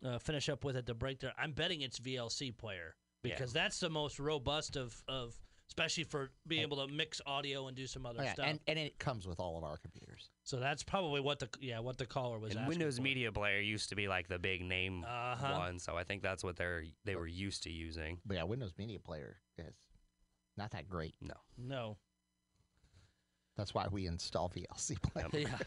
uh, 0.05 0.19
finish 0.19 0.51
up 0.51 0.65
with 0.65 0.77
at 0.77 0.85
the 0.85 0.93
break 0.95 1.21
there, 1.21 1.33
I'm 1.39 1.53
betting 1.53 1.81
it's 1.81 1.99
VLC 1.99 2.55
player 2.55 2.95
because 3.23 3.55
that's 3.55 3.81
the 3.81 3.89
most 3.89 4.19
robust 4.19 4.77
of, 4.77 4.95
of 5.09 5.35
especially 5.71 6.05
for 6.05 6.31
being 6.47 6.61
able 6.61 6.87
to 6.87 6.93
mix 6.93 7.23
audio 7.25 7.69
and 7.69 7.77
do 7.77 7.87
some 7.87 8.05
other 8.05 8.19
Oh, 8.21 8.25
yeah, 8.25 8.33
stuff. 8.35 8.47
and, 8.47 8.61
and 8.67 8.79
it 8.79 8.99
comes 8.99 9.27
with 9.27 9.41
all 9.41 9.57
of 9.57 9.65
our 9.65 9.79
computers. 9.79 10.29
so 10.43 10.59
that's 10.59 10.83
probably 10.83 11.21
what 11.23 11.39
the 11.39 11.49
yeah 11.61 11.79
what 11.79 11.97
the 11.97 12.05
caller 12.05 12.39
was 12.39 12.51
And 12.51 12.59
asking 12.61 12.69
Windows 12.69 12.97
for. 12.97 13.03
Media 13.05 13.33
Player 13.33 13.61
used 13.61 13.89
to 13.89 13.97
be 13.97 14.09
like 14.09 14.29
the 14.29 14.39
big 14.39 14.63
name 14.63 15.05
Uh-huh. 15.09 15.59
one, 15.59 15.79
so 15.79 15.97
I 15.97 16.05
think 16.05 16.21
that's 16.23 16.45
what 16.45 16.57
they're 16.57 16.85
they 17.07 17.17
were 17.17 17.27
used 17.29 17.63
to 17.63 17.71
using. 17.71 18.19
But 18.27 18.35
yeah, 18.37 18.43
Windows 18.43 18.73
Media 18.77 18.99
Player 18.99 19.37
is 19.57 19.75
not 20.63 20.71
that 20.71 20.89
great. 20.89 21.15
No, 21.21 21.35
No, 21.59 21.97
That's 23.57 23.75
why 23.75 23.89
we 23.91 24.07
install 24.07 24.49
VLC 24.49 24.97
Player. 25.03 25.27
Yeah, 25.33 25.59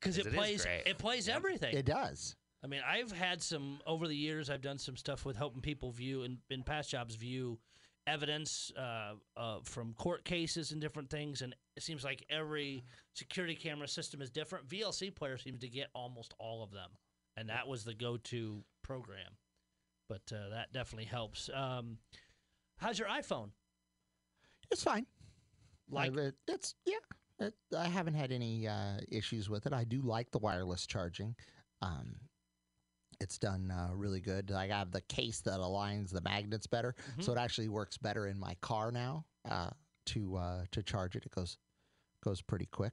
because 0.00 0.18
it, 0.18 0.26
It 0.26 0.30
is 0.30 0.34
plays 0.34 0.66
it 0.86 0.98
plays 0.98 1.28
Yep. 1.28 1.36
everything. 1.36 1.76
It 1.76 1.86
does. 1.86 2.34
I 2.62 2.66
mean, 2.66 2.82
I've 2.86 3.12
had 3.12 3.40
some 3.42 3.80
over 3.86 4.06
the 4.08 4.16
years. 4.16 4.50
I've 4.50 4.60
done 4.60 4.76
some 4.78 4.96
stuff 4.96 5.24
with 5.24 5.36
helping 5.36 5.62
people 5.62 5.92
view 5.92 6.24
and 6.24 6.38
in 6.50 6.62
past 6.62 6.90
jobs 6.90 7.14
view 7.14 7.58
evidence 8.06 8.72
uh, 8.76 9.12
uh, 9.36 9.58
from 9.62 9.94
court 9.94 10.24
cases 10.24 10.72
and 10.72 10.80
different 10.80 11.08
things. 11.10 11.40
And 11.42 11.54
it 11.76 11.82
seems 11.82 12.02
like 12.04 12.24
every 12.28 12.84
security 13.14 13.54
camera 13.54 13.86
system 13.88 14.20
is 14.20 14.30
different. 14.30 14.68
VLC 14.68 15.14
Player 15.14 15.38
seems 15.38 15.60
to 15.60 15.68
get 15.68 15.88
almost 15.94 16.34
all 16.38 16.62
of 16.62 16.72
them, 16.72 16.90
and 17.36 17.48
that 17.48 17.68
was 17.68 17.84
the 17.84 17.94
go-to 17.94 18.64
program. 18.82 19.36
But 20.08 20.22
uh, 20.34 20.50
that 20.50 20.72
definitely 20.72 21.04
helps. 21.06 21.48
Um, 21.54 21.98
how's 22.78 22.98
your 22.98 23.08
iPhone? 23.08 23.50
It's 24.70 24.82
fine. 24.82 25.06
Like- 25.90 26.16
it- 26.16 26.34
it's 26.48 26.74
yeah. 26.86 26.96
It, 27.46 27.54
I 27.76 27.86
haven't 27.88 28.14
had 28.14 28.32
any 28.32 28.68
uh, 28.68 28.98
issues 29.10 29.48
with 29.48 29.64
it. 29.66 29.72
I 29.72 29.84
do 29.84 30.02
like 30.02 30.30
the 30.30 30.38
wireless 30.38 30.86
charging. 30.86 31.34
Um, 31.80 32.16
it's 33.18 33.38
done 33.38 33.70
uh, 33.70 33.94
really 33.94 34.20
good. 34.20 34.52
I 34.52 34.66
have 34.68 34.90
the 34.92 35.00
case 35.02 35.40
that 35.42 35.58
aligns 35.58 36.10
the 36.10 36.20
magnets 36.20 36.66
better, 36.66 36.94
Mm-hmm. 37.12 37.22
so 37.22 37.32
it 37.32 37.38
actually 37.38 37.68
works 37.68 37.96
better 37.96 38.26
in 38.26 38.38
my 38.38 38.54
car 38.60 38.92
now 38.92 39.24
uh, 39.50 39.70
to 40.06 40.36
uh, 40.36 40.64
to 40.72 40.82
charge 40.82 41.16
it. 41.16 41.24
It 41.24 41.32
goes 41.34 41.56
goes 42.22 42.42
pretty 42.42 42.66
quick. 42.66 42.92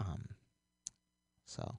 Um, 0.00 0.24
so 1.46 1.78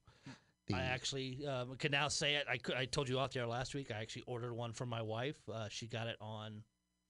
the 0.67 0.75
I 0.75 0.81
actually 0.81 1.45
um, 1.47 1.75
can 1.77 1.91
now 1.91 2.07
say 2.09 2.35
it. 2.35 2.45
I, 2.47 2.59
I 2.79 2.85
told 2.85 3.09
you 3.09 3.17
off 3.19 3.33
there 3.33 3.47
last 3.47 3.73
week. 3.73 3.89
I 3.91 3.99
actually 3.99 4.23
ordered 4.27 4.53
one 4.53 4.71
for 4.73 4.85
my 4.85 5.01
wife. 5.01 5.37
Uh, 5.51 5.67
she 5.69 5.87
got 5.87 6.05
it 6.07 6.17
on 6.21 6.61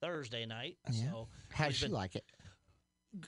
Thursday 0.04 0.46
night. 0.46 0.76
Yeah. 0.90 1.10
So 1.10 1.28
how 1.50 1.66
does 1.66 1.76
she 1.76 1.86
been- 1.86 1.92
like 1.92 2.16
it? 2.16 2.24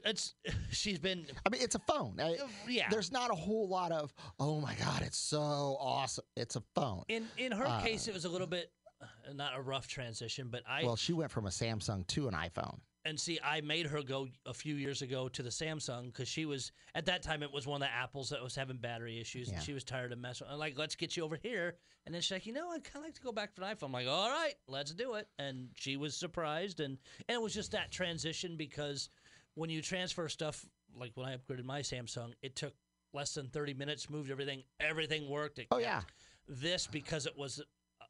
it's 0.04 0.34
she's 0.70 0.98
been 0.98 1.26
I 1.44 1.48
mean, 1.48 1.62
it's 1.62 1.74
a 1.74 1.80
phone. 1.80 2.16
I- 2.20 2.38
yeah. 2.68 2.88
There's 2.90 3.12
not 3.12 3.30
a 3.30 3.34
whole 3.34 3.68
lot 3.68 3.92
of 3.92 4.12
oh 4.38 4.60
my 4.60 4.74
god, 4.74 5.02
it's 5.02 5.18
so 5.18 5.76
awesome. 5.80 6.24
It's 6.36 6.56
a 6.56 6.62
phone. 6.74 7.04
in 7.08 7.26
in 7.38 7.52
her 7.52 7.66
uh, 7.66 7.80
case, 7.80 8.08
it 8.08 8.14
was 8.14 8.24
a 8.24 8.28
little 8.28 8.46
bit 8.46 8.70
uh, 9.00 9.06
not 9.34 9.56
a 9.56 9.60
rough 9.60 9.88
transition, 9.88 10.48
but 10.50 10.62
I 10.68 10.84
well, 10.84 10.96
she 10.96 11.12
went 11.12 11.30
from 11.30 11.46
a 11.46 11.50
Samsung 11.50 12.06
to 12.08 12.28
an 12.28 12.34
iPhone. 12.34 12.78
And 13.06 13.18
see 13.18 13.38
I 13.42 13.60
made 13.60 13.86
her 13.86 14.02
go 14.02 14.28
a 14.44 14.52
few 14.54 14.74
years 14.74 15.00
ago 15.02 15.28
to 15.28 15.42
the 15.42 15.48
Samsung 15.50 16.06
because 16.06 16.28
she 16.28 16.44
was 16.44 16.72
at 16.94 17.06
that 17.06 17.22
time 17.22 17.42
it 17.42 17.52
was 17.52 17.66
one 17.66 17.80
of 17.82 17.88
the 17.88 17.94
apples 17.94 18.28
that 18.30 18.42
was 18.42 18.54
having 18.56 18.76
battery 18.76 19.20
issues 19.20 19.48
Yeah. 19.48 19.54
and 19.54 19.62
she 19.62 19.72
was 19.72 19.84
tired 19.84 20.12
of 20.12 20.18
messing. 20.18 20.46
I'm 20.50 20.58
like, 20.58 20.76
let's 20.76 20.94
get 20.96 21.16
you 21.16 21.24
over 21.24 21.36
here, 21.36 21.76
and 22.04 22.14
then 22.14 22.20
she's 22.22 22.32
like, 22.32 22.46
you 22.46 22.52
know, 22.52 22.70
I'd 22.70 22.84
kind 22.84 22.96
of 22.96 23.02
like 23.04 23.14
to 23.14 23.20
go 23.22 23.32
back 23.32 23.54
to 23.54 23.64
an 23.64 23.74
iPhone. 23.76 23.84
I'm 23.86 23.92
like, 23.92 24.08
all 24.08 24.28
right, 24.30 24.54
let's 24.68 24.92
do 24.92 25.14
it, 25.14 25.28
and 25.38 25.68
she 25.74 25.96
was 25.96 26.16
surprised, 26.16 26.80
and 26.80 26.98
and 27.28 27.36
it 27.36 27.42
was 27.42 27.54
just 27.54 27.72
that 27.72 27.90
transition 27.90 28.56
because 28.56 29.08
when 29.54 29.70
you 29.70 29.80
transfer 29.80 30.28
stuff 30.28 30.66
like 30.98 31.12
when 31.14 31.26
I 31.26 31.36
upgraded 31.36 31.64
my 31.64 31.80
Samsung, 31.80 32.32
it 32.42 32.56
took 32.56 32.74
less 33.14 33.34
than 33.34 33.48
30 33.48 33.74
minutes, 33.74 34.10
moved 34.10 34.30
everything, 34.30 34.62
everything 34.80 35.28
worked. 35.30 35.58
It 35.58 35.68
Oh 35.70 35.76
kept- 35.76 35.82
yeah, 35.86 36.02
this 36.48 36.86
because 36.86 37.26
it 37.26 37.36
was 37.38 37.60
uh, 38.00 38.04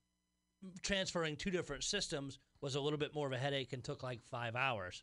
transferring 0.83 1.37
two 1.37 1.51
different 1.51 1.85
systems 1.85 2.39
was 2.61 2.75
a 2.75 2.81
little 2.81 2.99
bit 2.99 3.15
more 3.15 3.27
of 3.27 3.33
a 3.33 3.39
headache 3.39 3.73
and 3.73 3.83
took 3.83 4.03
like 4.03 4.23
five 4.23 4.57
hours. 4.57 5.03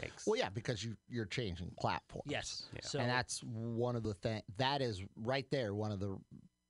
Yikes. 0.00 0.26
Well, 0.26 0.36
yeah, 0.36 0.48
because 0.48 0.84
you 0.84 0.96
you're 1.08 1.26
changing 1.26 1.72
platforms. 1.78 2.30
Yes. 2.30 2.64
Yeah. 2.72 2.80
So 2.82 2.98
and 3.00 3.08
that's 3.08 3.40
one 3.42 3.96
of 3.96 4.02
the 4.02 4.14
thing 4.14 4.42
that 4.56 4.80
is 4.80 5.02
right 5.16 5.46
there 5.50 5.74
one 5.74 5.90
of 5.90 5.98
the 5.98 6.16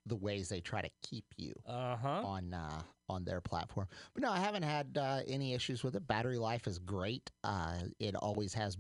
the 0.07 0.17
ways 0.17 0.49
they 0.49 0.61
try 0.61 0.81
to 0.81 0.91
keep 1.03 1.27
you 1.37 1.53
uh 1.67 1.97
huh. 1.97 2.23
on 2.25 2.55
uh, 2.55 2.81
on 3.09 3.25
their 3.25 3.41
platform. 3.41 3.87
But 4.15 4.23
no, 4.23 4.31
I 4.31 4.39
haven't 4.39 4.63
had 4.63 4.97
uh, 4.99 5.21
any 5.27 5.55
issues 5.55 5.85
with 5.85 5.95
it. 5.97 6.07
Battery 6.07 6.39
life 6.39 6.67
is 6.67 6.79
great. 6.79 7.31
Uh, 7.45 7.77
it 7.99 8.15
always 8.15 8.55
has 8.55 8.77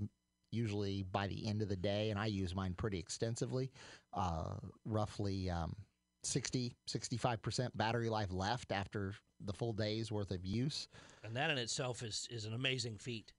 usually 0.51 1.03
by 1.03 1.27
the 1.27 1.46
end 1.46 1.62
of 1.62 1.68
the 1.68 1.77
day, 1.77 2.11
and 2.11 2.18
I 2.18 2.27
use 2.27 2.55
mine 2.55 2.74
pretty 2.74 2.98
extensively. 2.98 3.70
Uh, 4.14 4.55
roughly 4.85 5.51
um, 5.51 5.74
60 6.22 6.74
65 6.87 7.42
percent 7.42 7.76
battery 7.76 8.09
life 8.09 8.33
left 8.33 8.72
after 8.72 9.14
the 9.44 9.52
full 9.52 9.72
day's 9.72 10.11
worth 10.11 10.31
of 10.31 10.44
use. 10.44 10.88
And 11.24 11.37
that 11.37 11.50
in 11.50 11.59
itself 11.59 12.02
is 12.02 12.26
is 12.31 12.44
an 12.44 12.54
amazing 12.54 12.98
feat. 12.98 13.33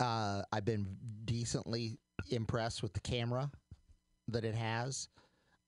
Uh, 0.00 0.42
I've 0.52 0.64
been 0.64 0.96
decently 1.24 1.98
impressed 2.30 2.82
with 2.82 2.92
the 2.92 3.00
camera 3.00 3.50
that 4.28 4.44
it 4.44 4.54
has. 4.54 5.08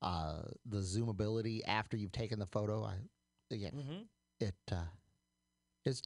Uh, 0.02 0.42
the 0.66 0.78
zoomability 0.78 1.60
after 1.66 1.96
you've 1.96 2.12
taken 2.12 2.38
the 2.38 2.46
photo, 2.46 2.84
I 2.84 2.94
again, 3.52 3.72
Mm-hmm. 3.74 4.02
it 4.40 4.54
uh, 4.72 4.84
is 5.84 6.02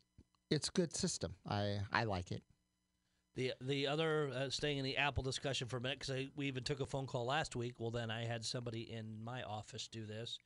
it's 0.50 0.68
a 0.68 0.72
good 0.72 0.94
system. 0.96 1.34
I 1.48 1.78
I 1.92 2.04
like 2.04 2.30
it. 2.30 2.42
The 3.35 3.53
the 3.61 3.87
other 3.87 4.31
uh, 4.35 4.51
staying 4.51 4.79
in 4.79 4.85
the 4.85 4.97
Apple 4.99 5.23
discussion 5.23 5.66
for 5.68 5.79
a 5.79 5.81
minute 5.81 6.01
because 6.01 6.27
we 6.37 6.47
even 6.49 6.64
took 6.64 6.81
a 6.81 6.87
phone 6.87 7.07
call 7.07 7.25
last 7.25 7.57
week. 7.57 7.75
Well, 7.79 7.90
then 7.90 8.11
I 8.11 8.25
had 8.25 8.45
somebody 8.45 8.92
in 8.92 9.23
my 9.25 9.42
office 9.42 9.88
do 9.88 10.05
this. 10.05 10.38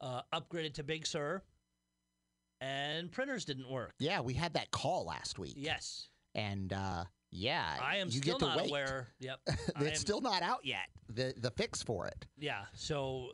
Uh, 0.00 0.22
upgraded 0.32 0.72
to 0.74 0.82
Big 0.82 1.06
Sur, 1.06 1.42
and 2.60 3.10
printers 3.10 3.44
didn't 3.44 3.68
work. 3.70 3.92
Yeah, 3.98 4.20
we 4.20 4.34
had 4.34 4.54
that 4.54 4.70
call 4.70 5.04
last 5.04 5.38
week. 5.38 5.54
Yes, 5.56 6.08
and 6.34 6.72
uh, 6.72 7.04
yeah, 7.30 7.76
I 7.82 7.96
am 7.96 8.08
you 8.08 8.18
still 8.20 8.38
get 8.38 8.40
to 8.40 8.46
not 8.46 8.56
wait. 8.62 8.70
aware. 8.70 9.08
Yep, 9.20 9.40
I 9.48 9.80
am- 9.80 9.86
it's 9.86 10.00
still 10.00 10.20
not 10.22 10.42
out 10.42 10.60
yet. 10.64 10.88
The 11.08 11.34
the 11.36 11.50
fix 11.50 11.82
for 11.82 12.06
it. 12.06 12.26
yeah. 12.38 12.64
So 12.74 13.28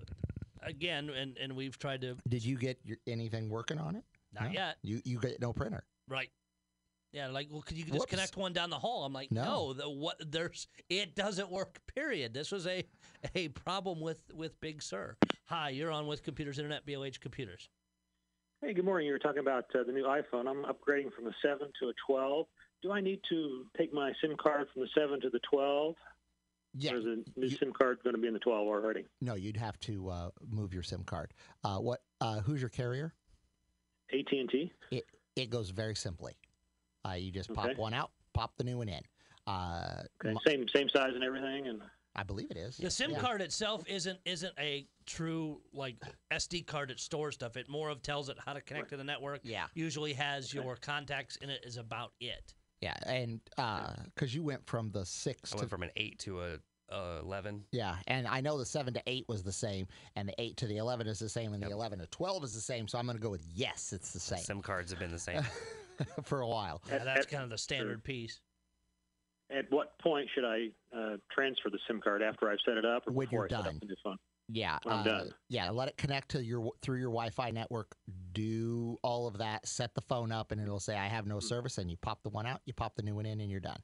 again, 0.63 1.11
and 1.11 1.37
and 1.39 1.55
we've 1.55 1.79
tried 1.79 2.01
to 2.01 2.17
Did 2.29 2.45
you 2.45 2.57
get 2.59 2.79
your, 2.85 2.97
anything 3.07 3.49
working 3.49 3.79
on 3.79 3.95
it? 3.97 4.05
not 4.33 4.47
No? 4.47 4.51
yet. 4.51 4.77
You 4.83 5.01
you 5.05 5.21
get 5.21 5.41
no 5.41 5.53
printer. 5.53 5.85
Right. 6.09 6.31
Yeah, 7.17 7.29
like, 7.29 7.49
well, 7.51 7.63
could 7.63 7.79
you 7.79 7.85
just 7.85 7.95
Whoops. 7.99 8.11
connect 8.11 8.37
one 8.37 8.53
down 8.53 8.69
the 8.69 8.79
hall? 8.79 9.05
I'm 9.07 9.13
like, 9.15 9.33
No. 9.33 9.43
no, 9.45 9.73
the, 9.73 9.89
what 9.89 10.17
there's 10.31 10.67
it 10.91 11.17
doesn't 11.17 11.51
work. 11.51 11.81
Period. 11.95 12.35
This 12.35 12.53
was 12.53 12.67
a 12.67 12.85
a 13.35 13.49
problem 13.49 14.01
with 14.03 14.19
with 14.35 14.61
Big 14.61 14.83
Sur. 14.83 15.17
Hi, 15.47 15.71
you're 15.71 15.91
on 15.91 16.07
with 16.07 16.23
Computers 16.23 16.59
Internet, 16.59 16.85
BLH 16.85 17.19
Computers. 17.21 17.71
Hey, 18.61 18.75
good 18.75 18.85
morning. 18.85 19.07
You 19.07 19.15
were 19.15 19.19
talking 19.19 19.39
about 19.39 19.65
uh, 19.75 19.83
the 19.87 19.93
new 19.93 20.05
iPhone. 20.05 20.47
I'm 20.47 20.65
upgrading 20.65 21.11
from 21.15 21.27
a 21.27 21.33
7 21.43 21.59
to 21.81 21.89
a 21.89 21.93
12. 22.07 22.47
Do 22.83 22.93
I 22.93 23.01
need 23.01 23.21
to 23.31 23.65
take 23.79 23.95
my 23.95 24.13
SIM 24.21 24.37
card 24.39 24.67
from 24.75 24.83
the 24.83 24.89
7 24.95 25.19
to 25.23 25.31
the 25.31 25.41
12? 25.51 25.95
Yeah. 26.75 26.93
Or 26.93 26.97
is 26.99 27.05
the 27.05 27.25
new 27.37 27.47
you- 27.47 27.57
SIM 27.57 27.73
card 27.73 27.99
going 28.05 28.15
to 28.15 28.21
be 28.21 28.29
in 28.29 28.35
the 28.35 28.41
12 28.41 28.67
already? 28.67 29.07
No, 29.23 29.35
you'd 29.37 29.57
have 29.57 29.79
to 29.81 30.09
uh, 30.11 30.31
move 30.51 30.75
your 30.75 30.83
SIM 30.83 31.03
card. 31.05 31.33
Uh, 31.65 31.79
what? 31.79 32.01
Uh, 32.21 32.41
who's 32.41 32.61
your 32.61 32.69
carrier? 32.71 33.15
AT&T? 34.13 34.71
It 35.37 35.51
goes 35.51 35.71
very 35.71 35.95
simply. 35.95 36.37
Uh, 37.07 37.15
you 37.15 37.31
just 37.31 37.53
pop 37.53 37.67
Okay. 37.67 37.75
one 37.75 37.95
out, 37.95 38.11
pop 38.33 38.57
the 38.57 38.65
new 38.65 38.79
one 38.79 38.89
in. 38.89 39.01
Uh, 39.47 40.03
Okay, 40.21 40.31
m- 40.31 40.39
same 40.47 40.67
same 40.75 40.89
size 40.89 41.13
and 41.15 41.23
everything, 41.23 41.69
and 41.69 41.81
I 42.17 42.23
believe 42.23 42.51
it 42.51 42.57
is. 42.57 42.77
The 42.79 42.91
SIM 42.91 43.13
Yeah. 43.13 43.21
card 43.21 43.41
itself 43.41 43.85
isn't 43.87 44.19
isn't 44.25 44.55
a 44.59 44.89
true 45.05 45.63
like 45.73 45.97
SD 46.33 46.63
card 46.67 46.91
that 46.91 46.99
stores 46.99 47.35
stuff. 47.35 47.57
It 47.57 47.69
more 47.69 47.89
of 47.91 48.03
tells 48.03 48.29
it 48.29 48.39
how 48.45 48.55
to 48.55 48.61
connect 48.61 48.89
to 48.91 48.97
the 48.97 49.05
network. 49.05 49.41
Yeah. 49.45 49.67
Usually 49.75 50.15
has 50.15 50.53
Okay. 50.53 50.65
your 50.65 50.77
contacts 50.77 51.37
in 51.37 51.51
it. 51.51 51.65
Is 51.65 51.77
about 51.77 52.13
it. 52.21 52.55
Yeah, 52.81 52.97
and 53.07 53.41
because 54.15 54.35
you 54.35 54.43
went 54.43 54.67
from 54.67 54.91
the 54.91 55.07
six 55.07 55.53
I 55.53 55.57
to 55.57 55.61
went 55.63 55.71
from 55.71 55.83
an 55.83 55.91
eight 55.97 56.19
to 56.21 56.43
a, 56.43 56.59
a 56.91 57.19
eleven. 57.21 57.65
yeah, 57.73 57.99
and 58.07 58.27
I 58.27 58.41
know 58.41 58.59
the 58.59 58.67
seven 58.67 58.93
to 58.95 59.03
eight 59.07 59.27
was 59.29 59.43
the 59.45 59.53
same, 59.53 59.87
and 60.17 60.29
the 60.29 60.35
eight 60.41 60.57
to 60.59 60.67
the 60.67 60.77
eleven 60.79 61.07
is 61.07 61.19
the 61.21 61.29
same, 61.29 61.53
and 61.55 61.63
the 61.63 61.71
eleven 61.71 62.01
to 62.01 62.07
twelve 62.09 62.43
is 62.45 62.53
the 62.53 62.61
same. 62.61 62.89
So 62.89 62.99
I'm 62.99 63.07
going 63.07 63.17
to 63.17 63.23
go 63.23 63.31
with 63.31 63.45
yes, 63.47 63.93
it's 63.93 64.13
the 64.13 64.21
same 64.21 64.41
SIM 64.41 64.61
cards 64.63 64.91
have 64.91 64.99
been 64.99 65.13
the 65.13 65.19
same. 65.19 65.43
for 66.25 66.41
a 66.41 66.49
while. 66.49 66.83
Yeah, 66.89 67.05
that's 67.05 67.27
at- 67.27 67.31
kind 67.31 67.45
of 67.45 67.51
the 67.51 67.59
standard 67.59 68.03
piece. 68.05 68.41
at 69.51 69.65
what 69.71 69.99
point 70.01 70.29
should 70.35 70.45
I 70.45 70.69
uh, 70.97 71.17
transfer 71.33 71.71
the 71.71 71.79
SIM 71.87 72.01
card 72.03 72.23
after 72.23 72.51
I've 72.51 72.59
set 72.65 72.77
it 72.77 72.85
up 72.85 73.07
or 73.07 73.13
When 73.13 73.27
before 73.27 73.47
you're 73.51 73.59
I 73.59 73.63
set 73.63 73.65
done. 73.67 73.75
up 73.77 73.81
the 73.81 73.87
new 73.87 73.95
phone? 74.03 74.17
Yeah, 74.49 74.79
When 74.85 74.95
I'm 74.95 75.01
uh, 75.01 75.05
done. 75.05 75.31
yeah. 75.49 75.71
Let 75.71 75.89
it 75.89 75.97
connect 75.97 76.29
to 76.31 76.45
your 76.45 76.71
through 76.81 76.99
your 76.99 77.11
Wi-Fi 77.11 77.51
network. 77.51 77.97
Do 78.33 78.97
all 79.03 79.27
of 79.27 79.39
that. 79.39 79.67
Set 79.67 79.93
the 79.97 80.01
phone 80.03 80.31
up, 80.31 80.53
and 80.53 80.61
it'll 80.61 80.79
say 80.79 80.97
I 80.97 81.07
have 81.09 81.27
no 81.27 81.41
service. 81.41 81.79
And 81.79 81.91
you 81.91 81.97
pop 81.97 82.23
the 82.23 82.29
one 82.31 82.47
out, 82.47 82.61
you 82.65 82.73
pop 82.73 82.95
the 82.95 83.03
new 83.03 83.17
one 83.17 83.27
in, 83.27 83.41
and 83.41 83.51
you're 83.51 83.59
done. 83.59 83.81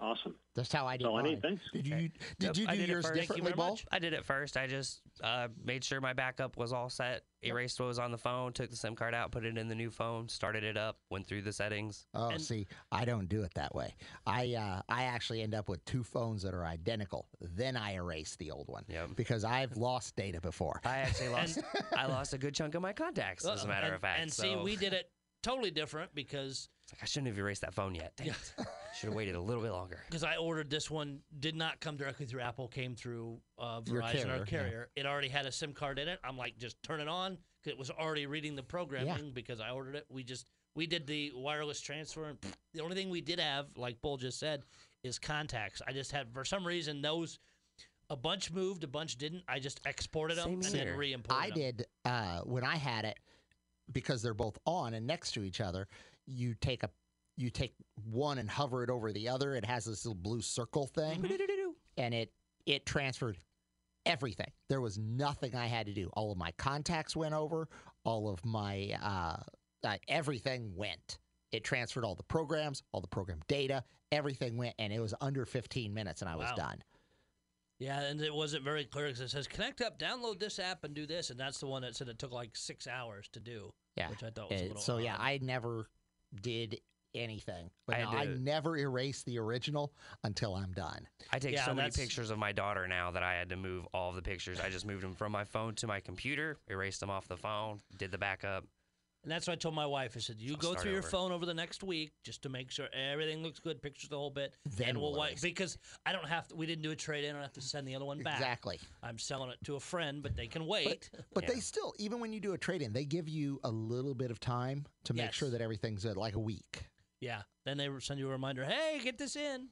Awesome. 0.00 0.34
That's 0.56 0.72
how 0.72 0.86
I 0.86 0.96
did 0.96 1.06
All 1.06 1.16
I 1.16 1.22
mine. 1.22 1.32
need, 1.32 1.42
thanks. 1.42 1.62
Did 1.72 1.86
you 1.86 1.94
Okay. 1.94 2.10
did 2.38 2.56
you 2.58 2.66
do 2.66 2.76
did 2.76 2.88
yours 2.88 3.04
first. 3.06 3.14
You 3.14 3.20
differently, 3.22 3.52
very 3.52 3.70
much. 3.70 3.86
I 3.92 3.98
did 4.00 4.12
it 4.12 4.24
first. 4.24 4.56
I 4.56 4.66
just 4.66 5.00
uh, 5.22 5.48
made 5.64 5.84
sure 5.84 6.00
my 6.00 6.12
backup 6.12 6.56
was 6.56 6.72
all 6.72 6.90
set, 6.90 7.22
erased 7.42 7.78
what 7.78 7.86
was 7.86 7.98
on 8.00 8.10
the 8.10 8.18
phone, 8.18 8.52
took 8.52 8.70
the 8.70 8.76
SIM 8.76 8.96
card 8.96 9.14
out, 9.14 9.30
put 9.30 9.44
it 9.44 9.56
in 9.56 9.68
the 9.68 9.74
new 9.74 9.90
phone, 9.90 10.28
started 10.28 10.64
it 10.64 10.76
up, 10.76 10.98
went 11.10 11.26
through 11.26 11.42
the 11.42 11.52
settings. 11.52 12.06
Oh, 12.12 12.28
And- 12.30 12.40
see, 12.42 12.66
I 12.90 13.04
don't 13.04 13.28
do 13.28 13.42
it 13.42 13.54
that 13.54 13.74
way. 13.74 13.94
I 14.26 14.54
uh, 14.54 14.82
I 14.88 15.04
actually 15.04 15.42
end 15.42 15.54
up 15.54 15.68
with 15.68 15.84
two 15.84 16.02
phones 16.02 16.42
that 16.42 16.54
are 16.54 16.66
identical. 16.66 17.28
Then 17.40 17.76
I 17.76 17.94
erase 17.94 18.34
the 18.36 18.50
old 18.50 18.68
one 18.68 18.84
Yep. 18.88 19.10
because 19.16 19.44
I've 19.44 19.76
lost 19.76 20.16
data 20.16 20.40
before. 20.40 20.80
I 20.84 20.98
actually 20.98 21.28
lost. 21.28 21.60
I 21.96 22.06
lost 22.06 22.34
a 22.34 22.38
good 22.38 22.54
chunk 22.54 22.74
of 22.74 22.82
my 22.82 22.92
contacts, 22.92 23.46
as 23.46 23.62
a 23.64 23.68
matter 23.68 23.86
and, 23.86 23.94
of 23.94 24.00
fact. 24.00 24.20
And 24.20 24.32
see, 24.32 24.56
we 24.56 24.74
did 24.76 24.92
it 24.92 25.08
totally 25.44 25.70
different 25.70 26.14
because 26.14 26.68
it's 26.84 26.92
like 26.92 27.02
I 27.02 27.06
shouldn't 27.06 27.28
have 27.28 27.38
erased 27.38 27.60
that 27.60 27.74
phone 27.74 27.94
yet. 27.94 28.12
Dang 28.16 28.28
it. 28.28 28.36
Should 28.96 29.08
have 29.08 29.14
waited 29.14 29.34
a 29.34 29.40
little 29.40 29.62
bit 29.62 29.72
longer. 29.72 30.00
because 30.08 30.24
I 30.24 30.36
ordered 30.36 30.70
this 30.70 30.90
one, 30.90 31.20
did 31.40 31.54
not 31.54 31.80
come 31.80 31.96
directly 31.96 32.26
through 32.26 32.40
Apple, 32.40 32.66
came 32.68 32.94
through 32.94 33.38
uh, 33.58 33.80
Verizon 33.82 34.12
carrier, 34.12 34.32
or 34.32 34.38
yeah. 34.38 34.44
carrier. 34.44 34.88
It 34.96 35.06
already 35.06 35.28
had 35.28 35.46
a 35.46 35.52
SIM 35.52 35.72
card 35.72 35.98
in 35.98 36.08
it. 36.08 36.18
I'm 36.24 36.36
like, 36.36 36.58
just 36.58 36.82
turn 36.82 37.00
it 37.00 37.08
on 37.08 37.36
'cause 37.62 37.72
it 37.72 37.78
was 37.78 37.90
already 37.90 38.26
reading 38.26 38.56
the 38.56 38.62
programming 38.62 39.32
because 39.32 39.60
I 39.60 39.70
ordered 39.70 39.94
it. 39.96 40.06
We 40.08 40.24
just 40.24 40.46
we 40.74 40.86
did 40.86 41.06
the 41.06 41.32
wireless 41.34 41.80
transfer, 41.80 42.24
and 42.24 42.38
the 42.72 42.82
only 42.82 42.96
thing 42.96 43.10
we 43.10 43.20
did 43.20 43.38
have, 43.38 43.66
like 43.76 44.00
Bull 44.00 44.16
just 44.16 44.38
said, 44.38 44.62
is 45.02 45.18
contacts. 45.18 45.80
I 45.86 45.92
just 45.92 46.10
had 46.12 46.32
for 46.32 46.44
some 46.44 46.66
reason 46.66 47.02
those. 47.02 47.38
A 48.10 48.16
bunch 48.16 48.52
moved, 48.52 48.84
a 48.84 48.86
bunch 48.86 49.16
didn't. 49.16 49.44
I 49.48 49.58
just 49.58 49.80
exported 49.86 50.36
them 50.36 50.44
Same 50.44 50.54
and 50.56 50.62
then 50.64 50.86
here. 50.88 50.96
re-imported 50.96 51.42
I 51.42 51.48
them. 51.48 51.58
did 51.58 51.86
uh, 52.04 52.40
when 52.40 52.62
I 52.62 52.76
had 52.76 53.06
it 53.06 53.18
because 53.92 54.22
they're 54.22 54.34
both 54.34 54.58
on 54.66 54.94
and 54.94 55.06
next 55.06 55.32
to 55.32 55.44
each 55.44 55.60
other. 55.60 55.86
You 56.26 56.54
take 56.60 56.82
a 56.82 56.90
you 57.36 57.50
take 57.50 57.74
one 58.10 58.38
and 58.38 58.48
hover 58.48 58.84
it 58.84 58.90
over 58.90 59.12
the 59.12 59.28
other. 59.28 59.54
It 59.56 59.64
has 59.64 59.84
this 59.84 60.04
little 60.06 60.14
blue 60.20 60.40
circle 60.40 60.86
thing, 60.86 61.20
Mm-hmm. 61.22 61.70
and 61.98 62.14
it 62.14 62.32
it 62.66 62.86
transferred 62.86 63.36
everything. 64.06 64.50
There 64.68 64.80
was 64.80 64.98
nothing 64.98 65.54
I 65.54 65.66
had 65.66 65.86
to 65.86 65.92
do. 65.92 66.10
All 66.14 66.30
of 66.32 66.38
my 66.38 66.52
contacts 66.52 67.16
went 67.16 67.34
over. 67.34 67.68
All 68.04 68.28
of 68.28 68.44
my 68.44 68.96
uh, 69.02 69.36
uh, 69.86 69.96
everything 70.08 70.72
went. 70.76 71.18
It 71.52 71.62
transferred 71.64 72.04
all 72.04 72.14
the 72.14 72.22
programs, 72.24 72.82
all 72.92 73.00
the 73.00 73.06
program 73.06 73.40
data, 73.48 73.84
everything 74.12 74.56
went, 74.56 74.74
and 74.78 74.92
it 74.92 74.98
was 75.00 75.14
under 75.20 75.44
15 75.44 75.92
minutes, 75.94 76.20
and 76.22 76.28
I 76.28 76.34
was 76.36 76.48
Wow. 76.50 76.56
done. 76.56 76.82
Yeah, 77.78 78.00
and 78.00 78.20
it 78.20 78.34
wasn't 78.34 78.64
very 78.64 78.84
clear 78.84 79.06
because 79.06 79.20
it 79.20 79.30
says 79.30 79.46
connect 79.46 79.80
up, 79.80 79.98
download 79.98 80.38
this 80.38 80.58
app, 80.58 80.84
and 80.84 80.94
do 80.94 81.06
this, 81.06 81.30
and 81.30 81.38
that's 81.38 81.58
the 81.58 81.66
one 81.66 81.82
that 81.82 81.96
said 81.96 82.08
it 82.08 82.18
took 82.18 82.32
like 82.32 82.56
six 82.56 82.86
hours 82.86 83.28
to 83.32 83.40
do. 83.40 83.72
Yeah. 83.96 84.10
which 84.10 84.22
I 84.22 84.30
thought 84.30 84.50
was 84.50 84.60
a 84.60 84.64
little 84.64 84.82
so 84.82 84.98
yeah. 84.98 85.16
I 85.18 85.38
never 85.40 85.88
did 86.42 86.80
anything, 87.14 87.70
but 87.86 87.96
I 87.96 88.02
no, 88.02 88.08
I 88.08 88.24
never 88.24 88.76
erase 88.76 89.22
the 89.22 89.38
original 89.38 89.92
until 90.24 90.54
I'm 90.54 90.72
done. 90.72 91.06
I 91.32 91.38
take 91.38 91.54
Yeah, 91.54 91.64
so 91.64 91.74
many 91.74 91.90
pictures 91.90 92.30
of 92.30 92.38
my 92.38 92.50
daughter 92.50 92.88
now 92.88 93.12
that 93.12 93.22
I 93.22 93.34
had 93.34 93.48
to 93.50 93.56
move 93.56 93.86
all 93.94 94.12
the 94.12 94.22
pictures. 94.22 94.58
I 94.60 94.68
just 94.68 94.84
moved 94.84 95.02
them 95.02 95.14
from 95.14 95.30
my 95.30 95.44
phone 95.44 95.74
to 95.76 95.86
my 95.86 96.00
computer, 96.00 96.58
erased 96.68 97.00
them 97.00 97.10
off 97.10 97.28
the 97.28 97.36
phone, 97.36 97.80
did 97.98 98.10
the 98.10 98.18
backup. 98.18 98.64
And 99.24 99.32
that's 99.32 99.46
what 99.46 99.54
I 99.54 99.56
told 99.56 99.74
my 99.74 99.86
wife. 99.86 100.12
I 100.16 100.20
said, 100.20 100.36
"You 100.38 100.54
go 100.56 100.74
through 100.74 100.90
your 100.92 100.98
over. 101.00 101.08
phone 101.08 101.32
over 101.32 101.46
the 101.46 101.54
next 101.54 101.82
week 101.82 102.12
just 102.22 102.42
to 102.42 102.48
make 102.50 102.70
sure 102.70 102.86
everything 102.92 103.42
looks 103.42 103.58
good, 103.58 103.80
pictures 103.82 104.10
the 104.10 104.18
whole 104.18 104.28
bit. 104.30 104.54
Then 104.76 104.90
and 104.90 105.00
we'll 105.00 105.14
wipe 105.14 105.40
because 105.40 105.78
I 106.04 106.12
don't 106.12 106.28
have 106.28 106.46
to. 106.48 106.56
We 106.56 106.66
didn't 106.66 106.82
do 106.82 106.90
a 106.90 106.96
trade 106.96 107.24
in. 107.24 107.30
I 107.30 107.32
don't 107.32 107.42
have 107.42 107.52
to 107.54 107.62
send 107.62 107.88
the 107.88 107.96
other 107.96 108.04
one 108.04 108.22
back. 108.22 108.34
Exactly. 108.36 108.78
I'm 109.02 109.18
selling 109.18 109.48
it 109.50 109.56
to 109.64 109.76
a 109.76 109.80
friend, 109.80 110.22
but 110.22 110.36
they 110.36 110.46
can 110.46 110.66
wait. 110.66 111.08
But 111.32 111.44
Yeah. 111.44 111.54
they 111.54 111.60
still, 111.60 111.94
even 111.98 112.20
when 112.20 112.32
you 112.34 112.40
do 112.40 112.52
a 112.52 112.58
trade 112.58 112.82
in, 112.82 112.92
they 112.92 113.06
give 113.06 113.26
you 113.28 113.60
a 113.64 113.70
little 113.70 114.14
bit 114.14 114.30
of 114.30 114.38
time 114.40 114.84
to 115.04 115.14
make 115.14 115.32
sure 115.32 115.48
that 115.50 115.62
everything's 115.62 116.04
like 116.04 116.34
a 116.34 116.38
week. 116.40 116.84
yeah. 117.20 117.42
Then 117.64 117.78
they 117.78 117.88
send 118.00 118.20
you 118.20 118.28
a 118.28 118.32
reminder. 118.32 118.64
Hey, 118.66 119.00
get 119.02 119.16
this 119.16 119.36
in. 119.36 119.70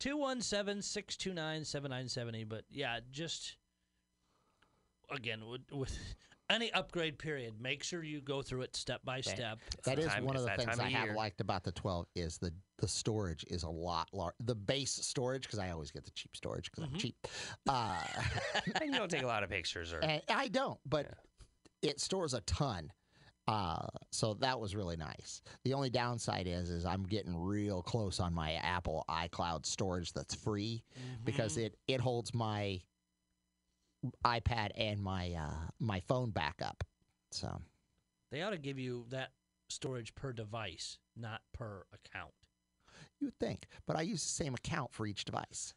217-629-7970. 0.00 2.48
But 2.48 2.64
yeah, 2.70 3.00
just 3.10 3.56
again 5.10 5.44
with, 5.46 5.62
with 5.72 5.98
any 6.50 6.72
upgrade 6.72 7.18
period, 7.18 7.60
make 7.60 7.82
sure 7.82 8.02
you 8.02 8.20
go 8.20 8.42
through 8.42 8.62
it 8.62 8.76
step 8.76 9.00
by 9.04 9.20
That- 9.20 9.34
step. 9.36 9.58
That 9.84 9.98
is 9.98 10.06
time- 10.06 10.24
one 10.24 10.36
of 10.36 10.42
the 10.42 10.48
things 10.50 10.64
time 10.70 10.80
I 10.80 10.86
of 10.86 10.92
have 10.92 11.04
year. 11.08 11.14
liked 11.16 11.40
about 11.40 11.64
the 11.64 11.72
12 11.72 12.06
is 12.14 12.38
the 12.38 12.52
the 12.80 12.86
storage 12.88 13.44
is 13.48 13.64
a 13.64 13.68
lot 13.68 14.08
larger. 14.12 14.36
The 14.38 14.54
base 14.54 14.92
storage, 14.92 15.42
because 15.42 15.58
I 15.58 15.70
always 15.70 15.90
get 15.90 16.04
the 16.04 16.12
cheap 16.12 16.36
storage 16.36 16.70
because 16.70 16.84
Mhm. 16.88 16.92
I'm 16.92 16.98
cheap. 17.00 17.16
Uh, 17.68 18.04
and 18.80 18.92
you 18.92 18.98
don't 18.98 19.10
take 19.10 19.22
a 19.24 19.26
lot 19.26 19.42
of 19.42 19.50
pictures 19.50 19.92
or 19.92 19.98
and 19.98 20.22
I 20.28 20.46
don't, 20.46 20.78
but 20.86 21.12
it 21.82 22.00
stores 22.00 22.34
a 22.34 22.40
ton. 22.42 22.92
Uh, 23.48 23.86
so 24.12 24.34
that 24.34 24.60
was 24.60 24.76
really 24.76 24.96
nice. 24.96 25.40
The 25.64 25.72
only 25.74 25.88
downside 25.90 26.46
is, 26.46 26.68
is 26.70 26.84
I'm 26.84 27.02
getting 27.02 27.34
real 27.34 27.82
close 27.82 28.20
on 28.20 28.32
my 28.34 28.52
Apple 28.54 29.04
iCloud 29.08 29.64
storage 29.66 30.12
that's 30.12 30.34
free 30.34 30.84
because 31.24 31.52
Mm-hmm. 31.56 31.62
it 31.66 31.78
it 31.88 32.00
holds 32.00 32.32
my 32.34 32.80
iPad 34.24 34.70
and 34.76 35.00
my 35.02 35.32
uh, 35.32 35.68
my 35.78 36.00
phone 36.00 36.30
backup. 36.30 36.84
So 37.30 37.60
They 38.30 38.42
ought 38.42 38.50
to 38.50 38.58
give 38.58 38.78
you 38.78 39.06
that 39.10 39.30
storage 39.68 40.14
per 40.14 40.32
device, 40.32 40.98
not 41.16 41.40
per 41.52 41.84
account. 41.92 42.32
you 43.20 43.26
would 43.26 43.38
think, 43.38 43.66
but 43.86 43.96
I 43.96 44.02
use 44.02 44.22
the 44.22 44.28
same 44.44 44.54
account 44.54 44.92
for 44.94 45.06
each 45.06 45.24
device, 45.24 45.74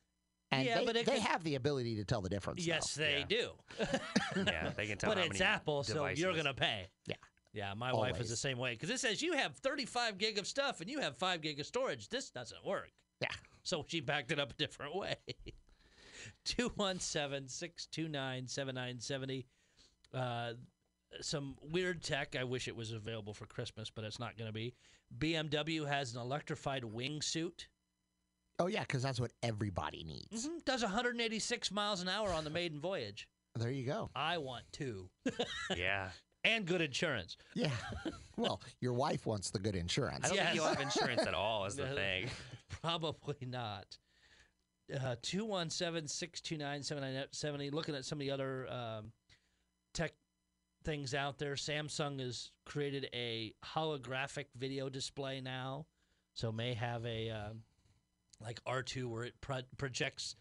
and 0.52 0.66
Yeah, 0.66 0.80
they, 0.80 0.86
but 0.86 0.96
it 0.96 1.06
they 1.06 1.14
could- 1.16 1.24
have 1.24 1.44
the 1.44 1.56
ability 1.56 1.96
to 1.98 2.06
tell 2.06 2.22
the 2.22 2.30
difference. 2.30 2.62
though. 2.66 2.68
Yes, 2.74 2.94
they 2.96 3.20
Yeah. 3.20 3.26
do. 3.26 3.52
Yeah, 4.48 4.70
they 4.76 4.88
can 4.88 4.98
tell 5.00 5.10
but 5.12 5.18
how 5.18 5.26
it's 5.26 5.40
many 5.40 5.46
Apple, 5.52 5.84
so 5.84 6.06
you're 6.08 6.34
gonna 6.36 6.54
pay. 6.54 6.88
Yeah. 7.08 7.16
Yeah, 7.54 7.74
my 7.74 7.92
wife 7.92 8.22
is 8.22 8.30
the 8.30 8.38
same 8.38 8.58
way 8.58 8.72
because 8.76 8.90
it 8.90 9.00
says 9.02 9.22
you 9.22 9.34
have 9.34 9.58
35 9.58 10.18
gig 10.18 10.38
of 10.38 10.48
stuff 10.48 10.80
and 10.80 10.90
you 10.90 11.00
have 11.02 11.18
five 11.18 11.42
gig 11.42 11.60
of 11.60 11.66
storage. 11.66 12.08
This 12.08 12.30
doesn't 12.30 12.64
work. 12.66 12.90
Yeah. 13.20 13.28
So 13.64 13.84
she 13.90 14.00
backed 14.00 14.32
it 14.32 14.40
up 14.40 14.52
a 14.52 14.54
different 14.54 14.96
way. 14.96 15.16
217 16.46 17.48
629 17.48 18.48
7970. 18.48 19.46
Uh, 20.14 20.54
Some 21.22 21.56
weird 21.62 22.02
tech. 22.04 22.36
I 22.40 22.44
wish 22.44 22.68
it 22.68 22.76
was 22.76 22.92
available 22.92 23.34
for 23.34 23.46
Christmas, 23.46 23.90
but 23.90 24.04
it's 24.04 24.20
not 24.20 24.38
going 24.38 24.48
to 24.48 24.54
be. 24.54 24.74
BMW 25.20 25.88
has 25.88 26.14
an 26.16 26.22
electrified 26.22 26.84
wingsuit. 26.84 27.66
Oh 28.60 28.68
yeah, 28.68 28.82
because 28.82 29.02
that's 29.04 29.20
what 29.20 29.32
everybody 29.44 30.04
needs. 30.04 30.48
Mhm, 30.48 30.64
Does 30.66 30.84
186 30.84 31.72
miles 31.72 32.02
an 32.02 32.08
hour 32.10 32.32
on 32.32 32.44
the 32.44 32.50
maiden 32.50 32.80
voyage. 32.80 33.28
There 33.56 33.72
you 33.72 33.86
go. 33.86 34.10
I 34.16 34.38
want 34.38 34.64
two. 34.72 35.10
Yeah. 35.76 36.12
and 36.44 36.66
good 36.66 36.82
insurance. 36.82 37.38
Yeah. 37.56 37.72
well, 38.38 38.62
your 38.80 38.94
wife 38.94 39.26
wants 39.26 39.50
the 39.52 39.60
good 39.60 39.76
insurance. 39.76 40.26
I 40.26 40.30
don't 40.30 40.38
think 40.38 40.56
you'll 40.56 40.66
have 40.66 40.80
insurance 40.80 41.22
at 41.24 41.34
all, 41.34 41.66
is 41.66 41.76
the 41.76 41.88
thing. 41.96 42.30
Probably 42.82 43.46
not. 43.46 43.98
Uh, 44.94 45.16
217 45.22 46.08
629 46.08 46.84
7970. 46.84 47.70
Looking 47.70 47.96
at 47.96 48.06
some 48.06 48.18
of 48.18 48.22
the 48.22 48.32
other 48.32 48.68
um, 48.70 49.12
tech 49.94 50.14
things 50.84 51.14
out 51.14 51.38
there, 51.38 51.54
Samsung 51.54 52.20
has 52.20 52.52
created 52.66 53.10
a 53.14 53.54
holographic 53.64 54.46
video 54.56 54.90
display 54.90 55.42
now. 55.42 55.86
So, 56.34 56.52
may 56.52 56.74
have 56.74 57.06
a 57.06 57.30
um, 57.30 57.64
like 58.42 58.64
R2 58.66 59.06
where 59.06 59.24
it 59.24 59.34
pro- 59.42 59.62
projects 59.78 60.36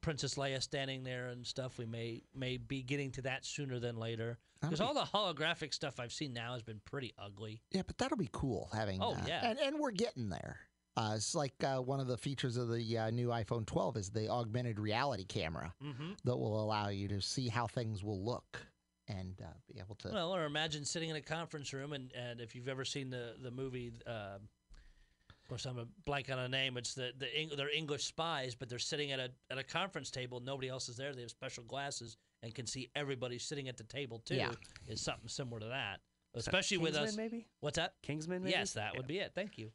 Princess 0.00 0.34
Leia 0.34 0.62
standing 0.62 1.02
there 1.04 1.28
and 1.28 1.46
stuff. 1.46 1.78
We 1.78 1.86
may 1.86 2.22
may 2.34 2.56
be 2.56 2.82
getting 2.82 3.10
to 3.12 3.22
that 3.22 3.44
sooner 3.44 3.78
than 3.78 3.96
later. 3.96 4.38
Because 4.60 4.80
be- 4.80 4.84
all 4.84 4.94
the 4.94 5.00
holographic 5.00 5.72
stuff 5.72 6.00
I've 6.00 6.12
seen 6.12 6.32
now 6.32 6.54
has 6.54 6.62
been 6.62 6.80
pretty 6.84 7.14
ugly. 7.18 7.62
Yeah, 7.70 7.82
but 7.86 7.98
that'll 7.98 8.16
be 8.16 8.28
cool 8.32 8.70
having. 8.72 9.02
Oh, 9.02 9.12
uh, 9.12 9.16
yeah. 9.26 9.50
and 9.50 9.58
and 9.58 9.78
we're 9.78 9.90
getting 9.90 10.28
there. 10.28 10.58
Uh, 10.98 11.14
it's 11.14 11.34
like 11.34 11.52
uh, 11.64 11.76
one 11.78 12.00
of 12.00 12.06
the 12.06 12.16
features 12.16 12.56
of 12.56 12.68
the 12.68 12.98
uh, 12.98 13.10
new 13.10 13.28
iPhone 13.28 13.64
12 13.66 13.96
is 13.96 14.10
the 14.10 14.28
augmented 14.28 14.78
reality 14.78 15.24
camera 15.24 15.72
Mm-hmm. 15.82 16.12
that 16.24 16.36
will 16.36 16.62
allow 16.62 16.88
you 16.88 17.08
to 17.08 17.20
see 17.20 17.48
how 17.48 17.66
things 17.66 18.02
will 18.02 18.22
look 18.24 18.60
and 19.08 19.40
uh, 19.42 19.46
be 19.72 19.78
able 19.80 19.94
to. 19.96 20.08
Well, 20.08 20.34
or 20.34 20.44
imagine 20.44 20.84
sitting 20.84 21.08
in 21.10 21.16
a 21.16 21.20
conference 21.22 21.72
room, 21.72 21.92
and, 21.92 22.12
and 22.14 22.40
if 22.40 22.54
you've 22.54 22.68
ever 22.68 22.84
seen 22.84 23.10
the 23.10 23.34
the 23.42 23.50
movie, 23.50 23.92
uh, 24.06 24.36
of 24.40 25.48
course 25.48 25.64
I'm 25.64 25.78
a 25.78 25.86
blank 26.04 26.30
on 26.30 26.38
a 26.38 26.48
name. 26.48 26.76
It's 26.76 26.94
the 26.94 27.12
the 27.16 27.26
Eng- 27.34 27.52
they're 27.56 27.70
English 27.74 28.04
spies, 28.04 28.54
but 28.54 28.68
they're 28.68 28.78
sitting 28.78 29.12
at 29.12 29.18
a 29.20 29.30
at 29.50 29.56
a 29.58 29.62
conference 29.64 30.10
table. 30.10 30.40
Nobody 30.40 30.68
else 30.68 30.88
is 30.90 30.96
there. 30.96 31.14
They 31.14 31.22
have 31.22 31.30
special 31.30 31.64
glasses 31.64 32.16
and 32.42 32.54
can 32.54 32.66
see 32.66 32.88
everybody 32.94 33.38
sitting 33.38 33.68
at 33.68 33.76
the 33.78 33.84
table 33.84 34.18
too. 34.24 34.34
Yeah. 34.36 34.50
Is 34.86 35.00
something 35.00 35.28
similar 35.28 35.60
to 35.60 35.66
that 35.68 36.00
especially 36.34 36.76
with 36.76 36.92
Kingsman, 36.92 37.08
us. 37.08 37.16
maybe? 37.16 37.46
What's 37.60 37.76
that? 37.76 37.94
Kingsman, 38.02 38.42
maybe? 38.42 38.52
Yes, 38.52 38.74
that 38.74 38.92
Yeah. 38.92 38.98
would 38.98 39.06
be 39.08 39.18
it. 39.18 39.32
Thank 39.34 39.56
you. 39.58 39.70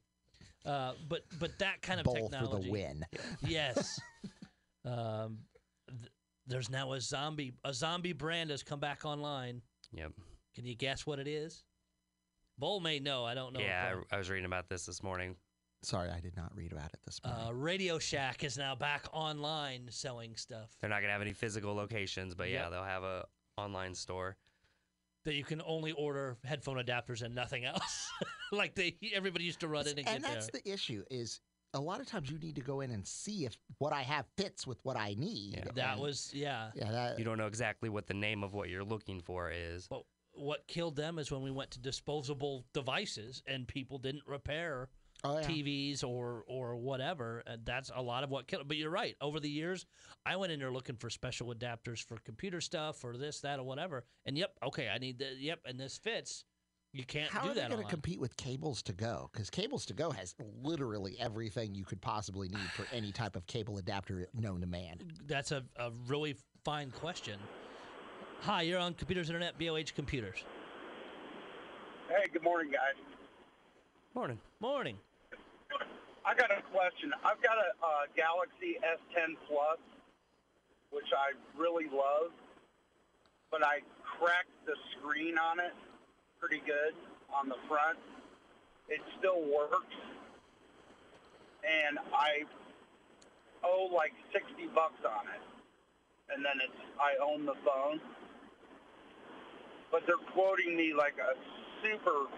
Uh, 0.66 0.94
but 1.08 1.24
but 1.40 1.58
that 1.60 1.82
kind 1.82 2.00
of 2.00 2.06
bowl 2.06 2.16
technology. 2.16 2.56
for 2.56 2.64
the 2.64 2.72
win. 2.72 3.06
Yes. 3.48 4.00
um, 4.86 5.40
th- 5.88 6.12
there's 6.48 6.70
now 6.70 6.94
a 6.94 7.02
zombie 7.02 7.54
a 7.64 7.74
zombie 7.74 8.14
brand 8.14 8.50
has 8.50 8.64
come 8.64 8.80
back 8.80 9.06
online. 9.06 9.62
Yep. 9.92 10.12
Can 10.56 10.66
you 10.66 10.76
guess 10.76 11.06
what 11.06 11.20
it 11.20 11.28
is? 11.28 11.64
Bull 12.58 12.80
may 12.80 13.00
know. 13.00 13.26
I 13.26 13.34
don't 13.34 13.54
know. 13.54 13.60
Yeah, 13.60 13.96
I, 14.12 14.16
I 14.16 14.18
was 14.20 14.30
reading 14.30 14.46
about 14.46 14.70
this 14.70 14.86
this 14.86 15.02
morning. 15.02 15.36
Sorry, 15.84 16.10
I 16.10 16.22
did 16.22 16.36
not 16.38 16.56
read 16.56 16.72
about 16.72 16.94
it 16.94 17.00
this 17.06 17.20
morning. 17.26 17.48
Uh, 17.48 17.52
Radio 17.52 18.00
Shack 18.00 18.44
is 18.46 18.58
now 18.58 18.74
back 18.74 19.06
online 19.12 19.88
selling 19.90 20.34
stuff 20.38 20.70
They're 20.80 20.90
not 20.90 21.02
gonna 21.02 21.12
have 21.12 21.22
any 21.22 21.34
physical 21.34 21.74
locations, 21.74 22.36
but 22.36 22.50
yeah, 22.50 22.70
they'll 22.70 22.84
have 22.84 23.04
a 23.04 23.26
online 23.58 23.94
store. 23.94 24.38
That 25.26 25.36
you 25.36 25.44
can 25.44 25.62
only 25.66 25.92
order 25.94 26.38
headphone 26.44 26.78
adapters 26.78 27.22
and 27.22 27.34
nothing 27.34 27.66
else. 27.66 28.10
like 28.52 28.76
they 28.76 28.98
everybody 29.14 29.46
used 29.46 29.60
to 29.62 29.68
run 29.68 29.88
in 29.88 30.00
and, 30.00 30.08
and 30.08 30.24
get 30.24 30.34
that's 30.34 30.50
there. 30.52 30.62
the 30.64 30.72
issue 30.72 31.04
is 31.10 31.42
a 31.74 31.80
lot 31.80 32.00
of 32.00 32.08
times 32.08 32.30
you 32.30 32.38
need 32.38 32.56
to 32.56 32.62
go 32.62 32.82
in 32.82 32.92
and 32.92 33.06
see 33.06 33.46
if 33.46 33.58
what 33.80 33.94
I 33.94 34.02
have 34.02 34.26
fits 34.38 34.68
with 34.68 34.78
what 34.84 34.96
I 34.96 35.16
need. 35.18 35.56
Yeah. 35.58 35.72
that 35.76 35.94
and- 35.94 36.02
was 36.02 36.32
yeah. 36.34 36.70
yeah. 36.76 36.92
That, 36.92 37.20
You 37.20 37.26
don't 37.26 37.38
know 37.38 37.48
exactly 37.48 37.90
what 37.90 38.08
the 38.08 38.14
name 38.14 38.44
of 38.44 38.54
what 38.54 38.70
you're 38.70 38.84
looking 38.84 39.22
for 39.22 39.52
is. 39.52 39.88
But 39.88 40.04
what 40.34 40.66
killed 40.68 40.96
them 40.96 41.20
is 41.20 41.32
when 41.32 41.42
we 41.42 41.52
went 41.52 41.72
to 41.72 41.80
disposable 41.80 42.66
devices 42.74 43.44
and 43.48 43.68
people 43.68 43.98
didn't 43.98 44.24
repair 44.28 44.90
oh, 45.24 45.40
yeah. 45.40 45.48
TVs 45.48 46.04
or 46.04 46.44
or 46.48 46.76
whatever. 46.76 47.44
And 47.48 47.66
that's 47.66 47.92
a 47.96 48.02
lot 48.02 48.24
of 48.24 48.30
what 48.30 48.48
killed. 48.48 48.68
But 48.68 48.78
you're 48.78 48.90
right. 48.90 49.16
Over 49.22 49.40
the 49.40 49.50
years, 49.50 49.86
I 50.26 50.36
went 50.36 50.52
in 50.52 50.60
there 50.60 50.72
looking 50.72 50.96
for 50.96 51.10
special 51.10 51.54
adapters 51.54 52.04
for 52.04 52.18
computer 52.26 52.62
stuff 52.62 53.04
or 53.04 53.18
this, 53.18 53.40
that, 53.42 53.60
or 53.60 53.64
whatever. 53.64 54.06
And 54.26 54.38
yep, 54.38 54.52
okay, 54.66 54.90
I 54.94 54.98
need 54.98 55.20
the 55.20 55.34
yep, 55.38 55.60
and 55.66 55.80
this 55.80 55.98
fits. 55.98 56.46
You 56.96 57.04
can't 57.04 57.32
How 57.32 57.42
do 57.42 57.50
are 57.50 57.54
they 57.56 57.68
going 57.68 57.82
to 57.82 57.90
compete 57.90 58.20
with 58.20 58.38
Cables 58.38 58.84
to 58.84 58.94
Go? 58.94 59.28
Because 59.34 59.50
Cables 59.50 59.84
to 59.88 59.94
Go 59.94 60.12
has 60.12 60.36
literally 60.62 61.18
everything 61.20 61.74
you 61.74 61.86
could 61.86 62.00
possibly 62.02 62.50
need 62.50 62.70
for 62.76 62.86
any 62.94 63.12
type 63.12 63.36
of 63.36 63.48
cable 63.48 63.80
adapter 63.80 64.28
known 64.36 64.62
to 64.62 64.68
man. 64.68 65.00
That's 65.26 65.52
a, 65.52 65.64
a 65.78 65.90
really 66.08 66.36
fine 66.64 66.92
question. 66.92 67.40
Hi, 68.42 68.62
you're 68.62 68.78
on 68.78 68.94
Computers 68.94 69.30
Internet, 69.30 69.58
BLH 69.58 69.96
Computers. 69.96 70.44
Hey, 72.10 72.30
good 72.32 72.44
morning, 72.44 72.72
guys. 72.72 73.02
Morning. 74.14 74.38
Morning. 74.60 74.98
I 76.26 76.34
got 76.36 76.52
a 76.52 76.64
question. 76.72 77.12
I've 77.26 77.42
got 77.44 77.60
a 77.60 77.70
uh, 77.84 78.08
Galaxy 78.16 78.80
S10 78.80 79.36
Plus, 79.48 79.80
which 80.92 81.12
I 81.12 81.36
really 81.60 81.92
love, 81.92 82.32
but 83.52 83.60
I 83.60 83.84
cracked 84.00 84.56
the 84.66 84.76
screen 84.96 85.38
on 85.38 85.60
it 85.60 85.76
pretty 86.40 86.64
good 86.66 86.96
on 87.28 87.50
the 87.50 87.60
front. 87.68 88.00
It 88.88 89.02
still 89.20 89.44
works, 89.52 89.96
and 91.64 92.00
I 92.16 92.48
owe 93.64 93.90
like 93.94 94.14
60 94.32 94.68
bucks 94.74 95.04
on 95.04 95.28
it, 95.28 95.44
and 96.32 96.44
then 96.44 96.56
it's 96.64 96.82
I 97.00 97.20
own 97.20 97.46
the 97.46 97.60
phone. 97.68 98.00
But 99.92 100.08
they're 100.08 100.24
quoting 100.32 100.76
me 100.78 100.94
like 100.94 101.16
a 101.20 101.36
super 101.84 102.32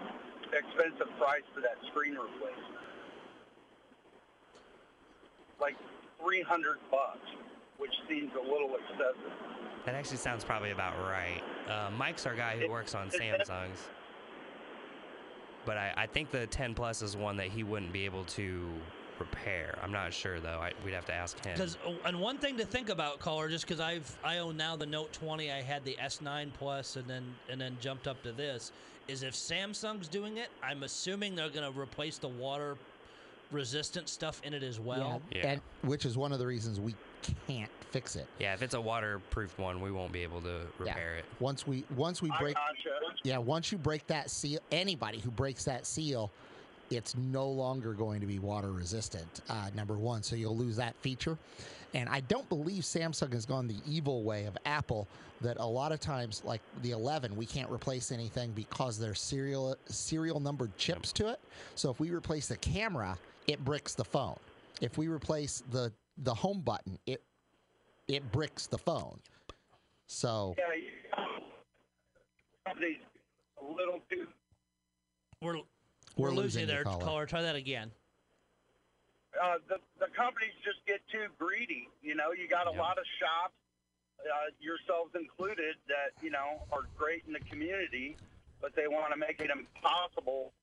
expensive 0.49 1.09
price 1.17 1.45
for 1.53 1.61
that 1.61 1.77
screen 1.91 2.13
replacement. 2.17 2.84
Like 5.59 5.75
300 6.23 6.77
bucks, 6.91 7.19
which 7.77 7.91
seems 8.09 8.31
a 8.35 8.41
little 8.41 8.75
excessive. 8.75 9.31
That 9.85 9.95
actually 9.95 10.17
sounds 10.17 10.43
probably 10.43 10.71
about 10.71 10.97
right. 10.99 11.41
Uh, 11.69 11.91
Mike's 11.91 12.25
our 12.25 12.35
guy 12.35 12.57
who 12.57 12.65
It- 12.65 12.69
works 12.71 12.95
on 12.95 13.09
Samsungs. 13.09 13.77
But 15.65 15.77
I, 15.77 15.93
I 15.97 16.05
think 16.07 16.29
the 16.29 16.45
10 16.47 16.75
Plus 16.75 17.01
is 17.01 17.17
one 17.17 17.37
that 17.37 17.47
he 17.47 17.63
wouldn't 17.63 17.91
be 17.91 18.05
able 18.05 18.23
to 18.25 18.69
repair. 19.17 19.77
I'm 19.81 19.91
not 19.91 20.13
sure 20.13 20.39
though. 20.39 20.59
I, 20.59 20.73
we'd 20.83 20.93
have 20.93 21.05
to 21.05 21.13
ask 21.13 21.43
him. 21.43 21.53
Because 21.53 21.77
and 22.05 22.19
one 22.19 22.37
thing 22.37 22.57
to 22.57 22.65
think 22.65 22.89
about, 22.89 23.19
caller, 23.19 23.49
just 23.49 23.65
because 23.65 23.79
I've 23.79 24.15
I 24.23 24.37
own 24.39 24.57
now 24.57 24.75
the 24.75 24.85
Note 24.85 25.11
20, 25.13 25.51
I 25.51 25.61
had 25.61 25.83
the 25.83 25.97
S9 26.01 26.51
Plus, 26.53 26.97
and 26.97 27.07
then 27.07 27.23
and 27.49 27.59
then 27.59 27.77
jumped 27.79 28.07
up 28.07 28.21
to 28.23 28.31
this. 28.31 28.71
Is 29.07 29.23
if 29.23 29.33
Samsung's 29.33 30.07
doing 30.07 30.37
it, 30.37 30.49
I'm 30.63 30.83
assuming 30.83 31.35
they're 31.35 31.49
going 31.49 31.71
to 31.71 31.79
replace 31.79 32.17
the 32.17 32.27
water 32.27 32.75
resistant 33.51 34.09
stuff 34.09 34.41
in 34.43 34.53
it 34.53 34.63
as 34.63 34.79
well. 34.79 35.21
Yeah. 35.31 35.47
And 35.47 35.61
which 35.81 36.05
is 36.05 36.17
one 36.17 36.31
of 36.31 36.39
the 36.39 36.47
reasons 36.47 36.79
we 36.79 36.95
can't 37.47 37.71
fix 37.91 38.15
it. 38.15 38.27
Yeah, 38.39 38.53
if 38.53 38.61
it's 38.61 38.73
a 38.73 38.81
waterproof 38.81 39.57
one, 39.57 39.81
we 39.81 39.91
won't 39.91 40.11
be 40.11 40.23
able 40.23 40.41
to 40.41 40.61
repair 40.77 41.15
it. 41.15 41.25
Once 41.39 41.65
we 41.65 41.83
once 41.95 42.21
we 42.21 42.31
break 42.39 42.55
gotcha. 42.55 43.15
yeah, 43.23 43.37
once 43.37 43.71
you 43.71 43.77
break 43.77 44.05
that 44.07 44.29
seal 44.29 44.59
anybody 44.71 45.19
who 45.19 45.31
breaks 45.31 45.63
that 45.65 45.85
seal, 45.85 46.31
it's 46.89 47.15
no 47.15 47.47
longer 47.47 47.93
going 47.93 48.21
to 48.21 48.27
be 48.27 48.39
water 48.39 48.71
resistant. 48.71 49.41
Uh, 49.49 49.69
number 49.75 49.95
one, 49.95 50.23
so 50.23 50.35
you'll 50.35 50.57
lose 50.57 50.75
that 50.77 50.95
feature. 50.97 51.37
And 51.93 52.09
I 52.09 52.19
don't 52.21 52.47
believe 52.49 52.83
Samsung 52.83 53.31
has 53.31 53.45
gone 53.45 53.67
the 53.67 53.77
evil 53.87 54.23
way 54.23 54.45
of 54.45 54.57
Apple 54.65 55.07
that 55.41 55.57
a 55.57 55.65
lot 55.65 55.91
of 55.91 55.99
times, 55.99 56.41
like 56.45 56.61
the 56.81 56.91
11, 56.91 57.35
we 57.35 57.45
can't 57.45 57.71
replace 57.71 58.11
anything 58.11 58.51
because 58.51 58.99
there's 58.99 59.21
serial 59.21 59.75
serial 59.85 60.39
numbered 60.39 60.75
chips 60.77 61.11
to 61.13 61.29
it. 61.29 61.39
So 61.75 61.89
if 61.89 61.99
we 61.99 62.11
replace 62.11 62.47
the 62.47 62.57
camera, 62.57 63.17
it 63.47 63.63
bricks 63.63 63.93
the 63.93 64.05
phone. 64.05 64.37
If 64.81 64.97
we 64.97 65.07
replace 65.07 65.63
the 65.71 65.91
the 66.19 66.33
home 66.33 66.61
button, 66.61 66.97
it 67.05 67.21
it 68.07 68.31
bricks 68.31 68.67
the 68.67 68.77
phone. 68.77 69.19
So 70.07 70.55
Yeah, 70.57 70.63
a 73.61 73.63
little 73.65 74.01
too 74.09 74.27
We're 75.41 75.57
We're 76.17 76.29
losing 76.29 76.35
losing 76.43 76.61
you 76.61 76.67
you, 76.67 76.73
there, 76.73 76.83
caller. 76.83 77.05
caller. 77.05 77.25
Try 77.25 77.41
that 77.41 77.55
again. 77.55 77.91
Uh, 79.41 79.57
the 79.67 79.77
the 79.99 80.07
companies 80.15 80.53
just 80.63 80.85
get 80.87 81.01
too 81.11 81.27
greedy. 81.37 81.89
You 82.01 82.15
know, 82.15 82.31
you 82.31 82.47
got 82.47 82.67
a 82.67 82.71
Yeah. 82.71 82.81
lot 82.81 82.97
of 82.97 83.05
shops, 83.19 83.53
uh, 84.21 84.51
yourselves 84.59 85.13
included, 85.15 85.75
that 85.87 86.11
you 86.21 86.29
know 86.29 86.61
are 86.71 86.83
great 86.97 87.23
in 87.27 87.33
the 87.33 87.39
community, 87.41 88.15
but 88.61 88.75
they 88.75 88.87
want 88.87 89.11
to 89.11 89.17
make 89.17 89.41
it 89.41 89.49
impossible 89.49 90.53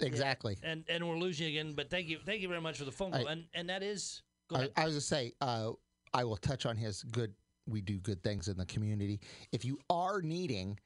Exactly. 0.00 0.56
And 0.62 0.84
and 0.88 1.06
we're 1.08 1.18
losing 1.18 1.46
again. 1.48 1.72
But 1.74 1.90
thank 1.90 2.08
you, 2.08 2.18
thank 2.24 2.40
you 2.42 2.48
very 2.48 2.60
much 2.60 2.78
for 2.78 2.84
the 2.84 2.92
phone 2.92 3.12
call. 3.12 3.28
I- 3.28 3.32
and 3.32 3.44
and 3.54 3.68
that 3.68 3.82
is 3.82 4.22
I. 4.54 4.68
I 4.76 4.84
was 4.86 4.94
to 4.94 5.00
say, 5.00 5.32
uh, 5.40 5.72
I 6.14 6.24
will 6.24 6.36
touch 6.36 6.66
on 6.66 6.76
his 6.76 7.02
good. 7.04 7.32
We 7.66 7.80
do 7.80 7.98
good 7.98 8.22
things 8.22 8.48
in 8.48 8.56
the 8.56 8.66
community. 8.66 9.20
If 9.52 9.64
you 9.64 9.78
are 9.88 10.20
needing 10.22 10.78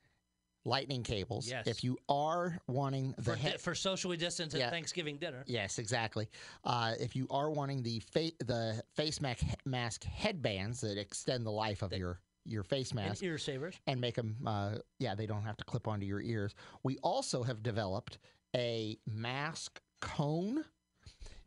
lightning 0.67 1.03
cables, 1.03 1.49
Yes. 1.49 1.67
if 1.67 1.85
you 1.85 1.99
are 2.09 2.59
wanting 2.67 3.13
the 3.19 3.23
for, 3.23 3.35
he- 3.37 3.57
for 3.59 3.75
socially 3.75 4.17
distanced 4.17 4.57
Yeah. 4.57 4.71
Thanksgiving 4.71 5.19
dinner. 5.19 5.45
Yes, 5.47 5.79
exactly. 5.79 6.29
Uh, 6.65 6.95
if 6.99 7.15
you 7.15 7.27
are 7.31 7.51
wanting 7.51 7.83
the 7.83 8.01
fa- 8.01 8.33
the 8.45 8.83
face 8.95 9.21
mask, 9.21 9.45
mask 9.67 10.05
headbands 10.05 10.81
that 10.81 10.99
extend 10.99 11.45
the 11.47 11.51
life 11.53 11.83
of 11.83 11.93
your 11.93 12.21
your 12.47 12.63
face 12.63 12.91
And 12.91 12.97
mask 13.01 13.23
ear 13.23 13.39
savers. 13.39 13.75
and 13.87 13.99
make 13.99 14.15
them, 14.17 14.37
uh, 14.47 14.77
yeah, 14.99 15.15
they 15.15 15.25
don't 15.27 15.45
have 15.45 15.57
to 15.57 15.65
clip 15.65 15.89
onto 15.89 16.05
your 16.05 16.21
ears. 16.21 16.55
We 16.83 16.99
also 16.99 17.43
have 17.43 17.63
developed 17.63 18.19
a 18.55 18.99
mask 19.07 19.81
cone. 20.01 20.65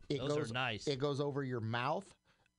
It 0.08 0.20
Those 0.20 0.28
goes 0.36 0.50
are 0.50 0.54
nice. 0.54 0.86
it 0.86 0.98
goes 0.98 1.20
over 1.20 1.42
your 1.44 1.60
mouth 1.60 2.06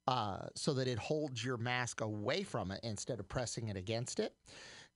uh, 0.07 0.47
so 0.55 0.73
that 0.73 0.87
it 0.87 0.97
holds 0.97 1.43
your 1.43 1.57
mask 1.57 2.01
away 2.01 2.43
from 2.43 2.71
it 2.71 2.79
instead 2.83 3.19
of 3.19 3.27
pressing 3.27 3.67
it 3.69 3.77
against 3.77 4.19
it. 4.19 4.33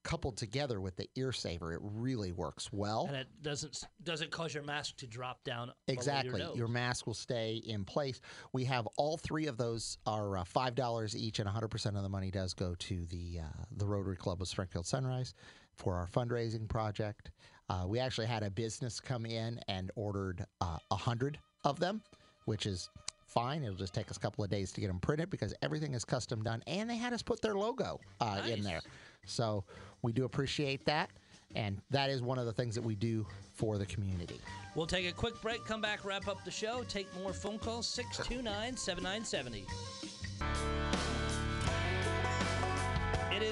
Coupled 0.04 0.36
together 0.36 0.82
with 0.82 0.98
the 0.98 1.08
ear 1.16 1.32
saver, 1.32 1.72
it 1.72 1.80
really 1.82 2.34
works 2.34 2.74
well. 2.74 3.06
and 3.08 3.16
it 3.16 3.28
doesn't 3.42 3.86
doesn't 4.04 4.32
cause 4.32 4.54
your 4.54 4.64
mask 4.64 4.98
to 4.98 5.08
drop 5.08 5.42
down. 5.46 5.72
Exactly. 5.88 6.42
Your, 6.42 6.56
Your, 6.58 6.68
mask 6.68 7.08
will 7.08 7.14
stay 7.14 7.62
in 7.66 7.86
place. 7.86 8.20
We 8.52 8.66
have 8.66 8.86
all 8.98 9.16
three 9.16 9.48
of 9.48 9.56
those 9.56 9.98
are 10.06 10.38
uh, 10.40 10.44
five 10.44 10.76
dollars 10.76 11.16
each, 11.16 11.40
and 11.40 11.46
100 11.46 11.70
percent 11.70 11.96
of 11.96 12.04
the 12.04 12.10
money 12.10 12.32
does 12.32 12.54
go 12.54 12.76
to 12.80 13.06
the 13.06 13.40
uh, 13.44 13.64
the 13.78 13.86
Rotary 13.86 14.18
Club 14.18 14.42
of 14.42 14.50
Springfield 14.50 14.86
Sunrise 14.86 15.34
for 15.74 15.96
our 15.96 16.08
fundraising 16.08 16.68
project. 16.68 17.32
Uh, 17.70 17.86
we 17.88 18.00
actually 18.00 18.28
had 18.28 18.44
a 18.44 18.50
business 18.50 19.00
come 19.00 19.26
in 19.26 19.60
and 19.68 19.92
ordered 19.96 20.46
uh, 20.62 20.78
a 20.92 20.96
hundred 20.96 21.40
of 21.64 21.80
them, 21.80 22.02
which 22.46 22.66
is 22.66 22.90
fine. 23.26 23.64
It'll 23.64 23.76
just 23.76 23.94
take 23.94 24.12
us 24.12 24.18
a 24.18 24.20
couple 24.20 24.44
of 24.44 24.50
days 24.50 24.72
to 24.74 24.82
get 24.82 24.88
them 24.88 25.00
printed 25.00 25.30
because 25.30 25.54
everything 25.62 25.94
is 25.94 26.06
custom 26.06 26.44
done, 26.44 26.62
and 26.68 26.90
they 26.90 26.98
had 26.98 27.14
us 27.14 27.22
put 27.22 27.42
their 27.42 27.56
logo 27.56 28.00
uh, 28.20 28.42
in 28.48 28.62
there. 28.62 28.82
So 29.26 29.64
we 30.02 30.12
do 30.12 30.26
appreciate 30.26 30.86
that. 30.86 31.10
And 31.56 31.80
that 31.92 32.10
is 32.10 32.22
one 32.22 32.40
of 32.40 32.46
the 32.46 32.54
things 32.54 32.74
that 32.76 32.82
we 32.82 32.96
do 32.96 33.26
for 33.54 33.78
the 33.78 33.86
community. 33.86 34.40
We'll 34.76 34.88
take 34.88 35.08
a 35.08 35.12
quick 35.12 35.40
break, 35.42 35.64
come 35.66 35.82
back, 35.82 36.04
wrap 36.04 36.28
up 36.28 36.44
the 36.44 36.52
show, 36.52 36.84
take 36.90 37.08
more 37.22 37.32
phone 37.32 37.60
calls 37.60 37.88
629 37.88 38.76
7970. 38.76 41.13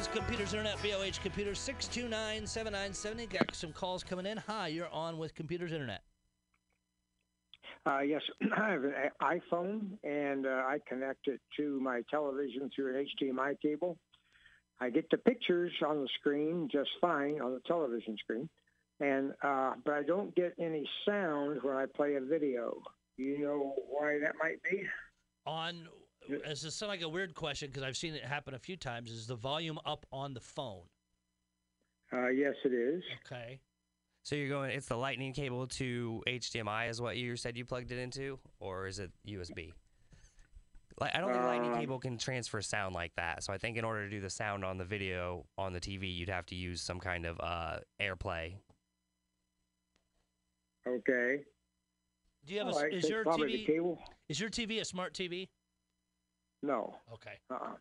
Is 0.02 0.08
Computers 0.08 0.54
Internet, 0.56 0.78
BLH 0.78 1.22
Computers 1.22 1.60
629 1.60 2.48
7970. 2.48 3.28
Got 3.28 3.54
some 3.54 3.72
calls 3.72 4.04
coming 4.04 4.26
in. 4.26 4.36
Hi, 4.36 4.68
you're 4.68 4.90
on 4.90 5.20
with 5.20 5.36
Computers 5.36 5.72
Internet. 5.72 6.02
Uh, 7.86 8.00
yes, 8.00 8.22
I 8.58 8.72
have 8.72 8.84
an 8.84 8.94
iPhone, 9.22 10.00
and 10.04 10.48
uh, 10.48 10.64
I 10.66 10.80
connect 10.90 11.28
it 11.28 11.40
to 11.58 11.80
my 11.82 12.02
television 12.10 12.72
through 12.76 12.98
an 12.98 13.06
HDMI 13.22 13.62
cable. 13.62 14.00
I 14.80 14.90
get 14.90 15.08
the 15.12 15.18
pictures 15.18 15.72
on 15.88 16.02
the 16.02 16.10
screen 16.20 16.68
just 16.72 16.90
fine 17.00 17.40
on 17.40 17.54
the 17.54 17.62
television 17.68 18.18
screen, 18.18 18.50
and 19.00 19.34
uh, 19.44 19.74
but 19.86 19.94
I 19.94 20.02
don't 20.02 20.34
get 20.34 20.56
any 20.60 20.90
sound 21.08 21.60
when 21.62 21.76
I 21.76 21.86
play 21.86 22.16
a 22.16 22.22
video. 22.22 22.82
Do 23.18 23.24
you 23.24 23.38
know 23.38 23.76
why 23.88 24.18
that 24.24 24.34
might 24.42 24.64
be? 24.64 24.82
On, 25.46 25.88
as 26.46 26.62
this 26.62 26.76
sound 26.76 26.90
like 26.90 27.02
a 27.02 27.10
weird 27.10 27.34
question 27.34 27.70
because 27.70 27.84
I've 27.84 27.98
seen 27.98 28.14
it 28.14 28.24
happen 28.24 28.54
a 28.54 28.60
few 28.60 28.78
times, 28.78 29.12
is 29.12 29.28
the 29.28 29.36
volume 29.36 29.80
up 29.86 30.06
on 30.12 30.34
the 30.34 30.40
phone? 30.40 30.84
Uh, 32.14 32.28
yes, 32.28 32.56
it 32.66 32.74
is. 32.74 33.04
Okay. 33.26 33.60
So 34.24 34.36
you're 34.36 34.50
going, 34.50 34.72
it's 34.72 34.88
the 34.88 34.98
lightning 34.98 35.34
cable 35.34 35.66
to 35.68 36.22
HDMI 36.28 36.90
is 36.90 37.02
what 37.02 37.18
you 37.18 37.36
said 37.36 37.58
you 37.58 37.66
plugged 37.66 37.92
it 37.92 37.98
into, 37.98 38.38
or 38.60 38.86
is 38.88 39.00
it 39.00 39.12
USB? 39.28 39.72
Like, 41.00 41.16
I 41.16 41.20
don't 41.20 41.32
think 41.32 41.44
lightning 41.44 41.72
Um, 41.72 41.80
cable 41.80 42.00
can 42.00 42.18
transfer 42.20 42.62
sound 42.62 42.94
like 42.94 43.16
that. 43.16 43.44
So 43.44 43.52
I 43.52 43.58
think 43.58 43.78
in 43.78 43.84
order 43.84 44.04
to 44.04 44.10
do 44.10 44.22
the 44.22 44.30
sound 44.30 44.64
on 44.64 44.78
the 44.78 44.86
video 44.86 45.46
on 45.58 45.74
the 45.74 45.80
TV, 45.80 46.16
you'd 46.16 46.30
have 46.30 46.46
to 46.48 46.56
use 46.56 46.82
some 46.82 47.00
kind 47.00 47.26
of 47.26 47.40
uh, 47.40 47.80
AirPlay. 48.00 48.54
Okay. 50.88 51.44
Do 52.46 52.54
you 52.54 52.60
have 52.60 52.68
All 52.68 52.78
a, 52.78 52.84
right, 52.84 52.94
is 52.94 53.10
your 53.10 53.24
TV 53.24 53.98
is 54.30 54.40
your 54.40 54.50
TV 54.50 54.82
a 54.82 54.86
smart 54.86 55.14
TV? 55.14 55.48
No. 56.62 56.96
Okay. 57.14 57.40
Uh-uh. 57.50 57.76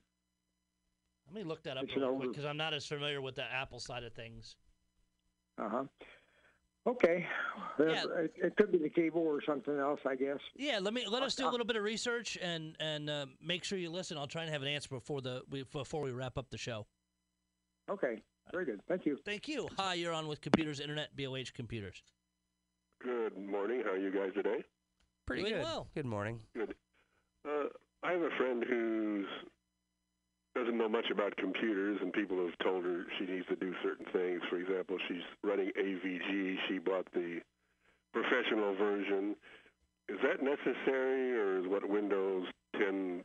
Let 1.27 1.35
me 1.35 1.45
look 1.45 1.63
that 1.65 1.77
up 1.77 1.85
It's 1.85 1.97
real 1.97 2.17
quick 2.17 2.31
because 2.31 2.45
I'm 2.45 2.57
not 2.57 2.75
as 2.75 2.87
familiar 2.87 3.21
with 3.21 3.37
the 3.37 3.45
Apple 3.45 3.79
side 3.79 4.03
of 4.05 4.13
things. 4.15 4.57
Uh-huh. 5.59 5.85
Okay. 6.87 7.27
Yeah. 7.79 8.05
It, 8.19 8.33
it 8.37 8.57
could 8.57 8.73
be 8.73 8.79
the 8.79 8.89
cable 8.89 9.21
or 9.21 9.41
something 9.47 9.77
else, 9.79 10.01
I 10.07 10.17
guess. 10.17 10.39
Yeah, 10.57 10.79
let 10.81 10.95
me 10.95 11.05
let 11.07 11.23
us 11.23 11.35
do 11.35 11.45
a 11.45 11.49
Uh, 11.49 11.51
little 11.51 11.67
bit 11.67 11.77
of 11.77 11.83
research 11.83 12.39
and 12.41 12.75
and 12.81 13.11
uh, 13.11 13.27
make 13.43 13.65
sure 13.65 13.79
you 13.79 13.91
listen. 13.91 14.17
I'll 14.17 14.27
try 14.27 14.43
and 14.43 14.51
have 14.51 14.63
an 14.63 14.69
answer 14.69 14.89
before 14.89 15.21
the 15.21 15.43
before 15.73 16.01
we 16.01 16.11
wrap 16.11 16.39
up 16.39 16.49
the 16.51 16.57
show. 16.59 16.87
Okay. 17.91 18.23
Very 18.51 18.65
good. 18.65 18.81
Thank 18.89 19.05
you. 19.07 19.19
Thank 19.25 19.47
you. 19.47 19.69
Hi, 19.79 19.95
you're 19.95 20.13
on 20.15 20.27
with 20.27 20.41
Computers 20.41 20.81
Internet, 20.81 21.15
BLH 21.17 21.53
Computers. 21.53 22.03
Good 23.03 23.37
morning. 23.39 23.83
How 23.85 23.93
are 23.93 23.99
you 23.99 24.11
guys 24.11 24.31
today? 24.35 24.65
Pretty 25.27 25.43
Doing 25.43 25.55
good. 25.57 25.63
well. 25.63 25.89
Good 25.95 26.07
morning. 26.07 26.41
Good. 26.55 26.75
Uh, 27.49 27.65
I 28.03 28.13
have 28.13 28.23
a 28.23 28.31
friend 28.39 28.65
who 28.67 29.25
doesn't 30.55 30.77
know 30.77 30.89
much 30.89 31.07
about 31.13 31.37
computers, 31.37 31.99
and 32.01 32.13
people 32.13 32.45
have 32.45 32.57
told 32.63 32.85
her 32.85 33.05
she 33.19 33.27
needs 33.27 33.47
to 33.49 33.57
do 33.57 33.73
certain 33.83 34.07
things. 34.13 34.41
For 34.49 34.57
example, 34.57 34.97
she's 35.07 35.23
running 35.45 35.71
AVG. 35.79 36.57
She 36.69 36.79
bought 36.79 37.07
the 37.13 37.41
professional 38.13 38.75
version. 38.75 39.37
Is 40.09 40.19
that 40.23 40.43
necessary, 40.43 41.33
or 41.33 41.59
is 41.61 41.69
what 41.69 41.89
Windows 41.89 42.47
10 42.77 43.23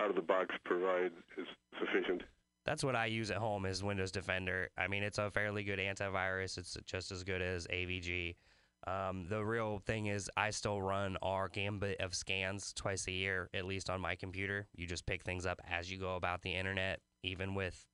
out 0.00 0.10
of 0.10 0.16
the 0.16 0.22
box 0.22 0.54
provides 0.64 1.14
is 1.36 1.46
sufficient? 1.80 2.22
That's 2.64 2.84
what 2.84 2.94
I 2.94 3.06
use 3.06 3.32
at 3.32 3.38
home 3.38 3.66
is 3.66 3.82
Windows 3.82 4.12
Defender. 4.12 4.70
I 4.78 4.86
mean, 4.86 5.02
it's 5.02 5.18
a 5.18 5.30
fairly 5.32 5.64
good 5.64 5.80
antivirus. 5.80 6.58
It's 6.58 6.76
just 6.86 7.10
as 7.10 7.24
good 7.24 7.42
as 7.42 7.66
AVG. 7.66 8.36
Um, 8.86 9.26
the 9.28 9.44
real 9.44 9.78
thing 9.78 10.06
is 10.06 10.28
I 10.36 10.50
still 10.50 10.82
run 10.82 11.16
our 11.22 11.48
gambit 11.48 12.00
of 12.00 12.14
scans 12.14 12.72
twice 12.72 13.06
a 13.06 13.12
year, 13.12 13.48
at 13.54 13.64
least 13.64 13.88
on 13.88 14.00
my 14.00 14.16
computer. 14.16 14.66
You 14.74 14.86
just 14.86 15.06
pick 15.06 15.22
things 15.22 15.46
up 15.46 15.60
as 15.68 15.90
you 15.90 15.98
go 15.98 16.16
about 16.16 16.42
the 16.42 16.50
internet, 16.54 17.00
even 17.22 17.54
with 17.54 17.86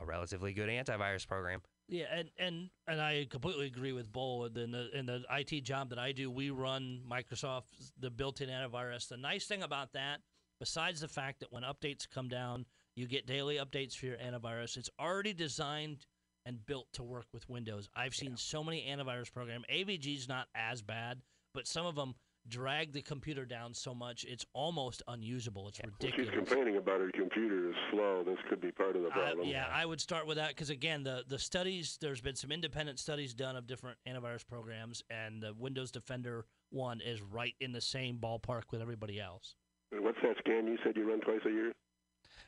a 0.00 0.04
relatively 0.04 0.52
good 0.52 0.68
antivirus 0.68 1.26
program. 1.26 1.60
Yeah, 1.88 2.06
and 2.12 2.30
and 2.38 2.70
and 2.88 3.00
I 3.00 3.26
completely 3.30 3.66
agree 3.66 3.92
with 3.92 4.10
Bull. 4.10 4.46
In 4.46 4.72
the 4.72 4.88
in 4.92 5.06
the 5.06 5.22
IT 5.30 5.62
job 5.62 5.90
that 5.90 5.98
I 5.98 6.10
do, 6.10 6.30
we 6.30 6.50
run 6.50 7.02
Microsoft 7.08 7.66
the 7.98 8.10
built-in 8.10 8.48
antivirus. 8.48 9.08
The 9.08 9.16
nice 9.16 9.46
thing 9.46 9.62
about 9.62 9.92
that, 9.92 10.18
besides 10.58 11.00
the 11.00 11.08
fact 11.08 11.40
that 11.40 11.52
when 11.52 11.62
updates 11.62 12.08
come 12.12 12.28
down, 12.28 12.66
you 12.96 13.06
get 13.06 13.26
daily 13.26 13.56
updates 13.56 13.94
for 13.96 14.06
your 14.06 14.16
antivirus. 14.16 14.76
It's 14.76 14.90
already 14.98 15.32
designed 15.32 15.98
and 16.46 16.64
built 16.64 16.86
to 16.94 17.02
work 17.02 17.26
with 17.34 17.46
Windows. 17.50 17.90
I've 17.94 18.14
seen 18.14 18.36
so 18.36 18.64
many 18.64 18.86
antivirus 18.88 19.30
programs. 19.30 19.64
AVG's 19.70 20.28
not 20.28 20.46
as 20.54 20.80
bad, 20.80 21.20
but 21.52 21.66
some 21.66 21.84
of 21.84 21.96
them 21.96 22.14
drag 22.48 22.92
the 22.92 23.02
computer 23.02 23.44
down 23.44 23.74
so 23.74 23.92
much 23.92 24.24
it's 24.24 24.46
almost 24.52 25.02
unusable. 25.08 25.66
It's 25.66 25.80
Well, 25.82 25.90
she's 26.00 26.12
ridiculous. 26.12 26.34
complaining 26.48 26.76
about 26.76 27.00
her 27.00 27.10
computer 27.12 27.70
is 27.70 27.74
slow. 27.90 28.22
This 28.24 28.38
could 28.48 28.60
be 28.60 28.70
part 28.70 28.94
of 28.94 29.02
the 29.02 29.10
problem. 29.10 29.48
yeah, 29.48 29.66
I 29.68 29.84
would 29.84 30.00
start 30.00 30.28
with 30.28 30.36
that 30.36 30.50
because 30.50 30.70
again, 30.70 31.02
the 31.02 31.24
the 31.26 31.40
studies 31.40 31.98
there's 32.00 32.20
been 32.20 32.36
some 32.36 32.52
independent 32.52 33.00
studies 33.00 33.34
done 33.34 33.56
of 33.56 33.66
different 33.66 33.98
antivirus 34.08 34.46
programs, 34.46 35.02
and 35.10 35.42
the 35.42 35.54
Windows 35.54 35.90
Defender 35.90 36.46
one 36.70 37.00
is 37.00 37.20
right 37.20 37.54
in 37.60 37.72
the 37.72 37.80
same 37.80 38.18
ballpark 38.18 38.62
with 38.70 38.80
everybody 38.80 39.20
else. 39.20 39.56
What's 39.90 40.18
that 40.22 40.36
scan 40.38 40.68
you 40.68 40.78
said 40.84 40.94
you 40.96 41.08
run 41.08 41.20
twice 41.22 41.40
a 41.46 41.50
year? 41.50 41.72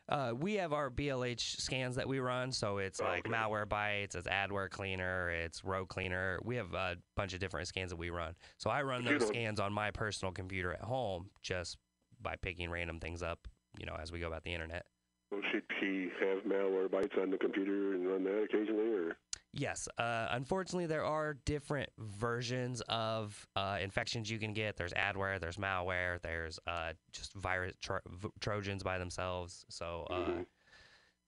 Uh, 0.08 0.32
we 0.38 0.54
have 0.54 0.72
our 0.72 0.90
BLH 0.90 1.60
scans 1.60 1.96
that 1.96 2.08
we 2.08 2.18
run, 2.18 2.50
so 2.50 2.78
it's 2.78 3.00
like 3.00 3.26
Okay. 3.26 3.30
Malwarebytes, 3.36 4.14
it's 4.14 4.26
adware 4.26 4.70
cleaner, 4.70 5.28
it's 5.30 5.64
rogue 5.64 5.88
cleaner. 5.88 6.38
We 6.42 6.56
have 6.56 6.72
a 6.72 6.96
bunch 7.14 7.34
of 7.34 7.40
different 7.40 7.68
scans 7.68 7.90
that 7.90 7.96
we 7.96 8.08
run. 8.08 8.34
So 8.56 8.70
I 8.70 8.82
run 8.82 9.04
those 9.04 9.26
scans 9.26 9.60
on 9.60 9.72
my 9.72 9.90
personal 9.90 10.32
computer 10.32 10.72
at 10.72 10.80
home 10.80 11.28
just 11.42 11.76
by 12.22 12.36
picking 12.36 12.70
random 12.70 13.00
things 13.00 13.22
up, 13.22 13.46
you 13.78 13.84
know, 13.84 13.96
as 14.00 14.10
we 14.10 14.18
go 14.18 14.26
about 14.28 14.44
the 14.44 14.54
internet. 14.54 14.86
Well, 15.30 15.42
should 15.52 15.64
she 15.78 16.08
have 16.20 16.44
Malwarebytes 16.44 17.20
on 17.20 17.30
the 17.30 17.36
computer 17.36 17.92
and 17.94 18.08
run 18.08 18.24
that 18.24 18.44
occasionally, 18.44 18.94
or 18.94 19.16
Yes. 19.52 19.88
Uh, 19.98 20.28
unfortunately, 20.30 20.86
there 20.86 21.04
are 21.04 21.34
different 21.44 21.88
versions 21.98 22.82
of 22.88 23.46
uh, 23.56 23.78
infections 23.80 24.30
you 24.30 24.38
can 24.38 24.52
get. 24.52 24.76
There's 24.76 24.92
adware, 24.92 25.40
there's 25.40 25.56
malware, 25.56 26.20
there's 26.20 26.58
uh, 26.66 26.92
just 27.12 27.32
virus 27.32 27.74
tro- 27.80 28.00
v- 28.06 28.28
trojans 28.40 28.82
by 28.82 28.98
themselves. 28.98 29.64
So 29.68 30.06
uh, 30.10 30.14
Mhm. 30.14 30.46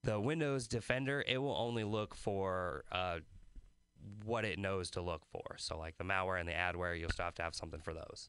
the 0.04 0.20
Windows 0.20 0.68
Defender, 0.68 1.24
it 1.26 1.38
will 1.38 1.56
only 1.56 1.82
look 1.84 2.14
for 2.14 2.84
uh, 2.92 3.20
what 4.24 4.44
it 4.44 4.58
knows 4.58 4.90
to 4.90 5.00
look 5.00 5.24
for. 5.26 5.56
So 5.56 5.78
like 5.78 5.96
the 5.96 6.04
malware 6.04 6.38
and 6.38 6.48
the 6.48 6.52
adware, 6.52 6.98
you'll 6.98 7.10
still 7.10 7.24
have 7.24 7.34
to 7.36 7.42
have 7.42 7.54
something 7.54 7.80
for 7.80 7.94
those. 7.94 8.28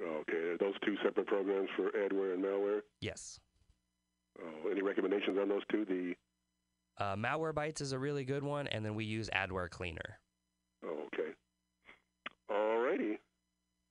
Okay, 0.00 0.36
are 0.36 0.58
those 0.58 0.74
two 0.84 0.96
separate 1.02 1.26
programs 1.26 1.68
for 1.76 1.90
adware 1.90 2.34
and 2.34 2.44
malware? 2.44 2.82
Yes. 3.00 3.40
Oh, 4.40 4.70
any 4.70 4.82
recommendations 4.82 5.36
on 5.36 5.48
those 5.48 5.62
two? 5.70 5.84
The 5.84 6.14
Uh, 6.98 7.14
Malwarebytes 7.16 7.80
is 7.80 7.92
a 7.92 7.98
really 7.98 8.24
good 8.24 8.42
one, 8.42 8.66
and 8.68 8.84
then 8.84 8.94
we 8.94 9.04
use 9.04 9.30
adware 9.34 9.70
cleaner. 9.70 10.18
oh, 10.84 11.06
okay. 11.14 11.30
All 12.50 12.78
righty. 12.80 13.18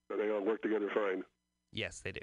They 0.10 0.32
all 0.32 0.44
work 0.44 0.62
together 0.62 0.90
fine. 0.94 1.24
Yes, 1.74 2.00
they 2.04 2.12
do. 2.12 2.22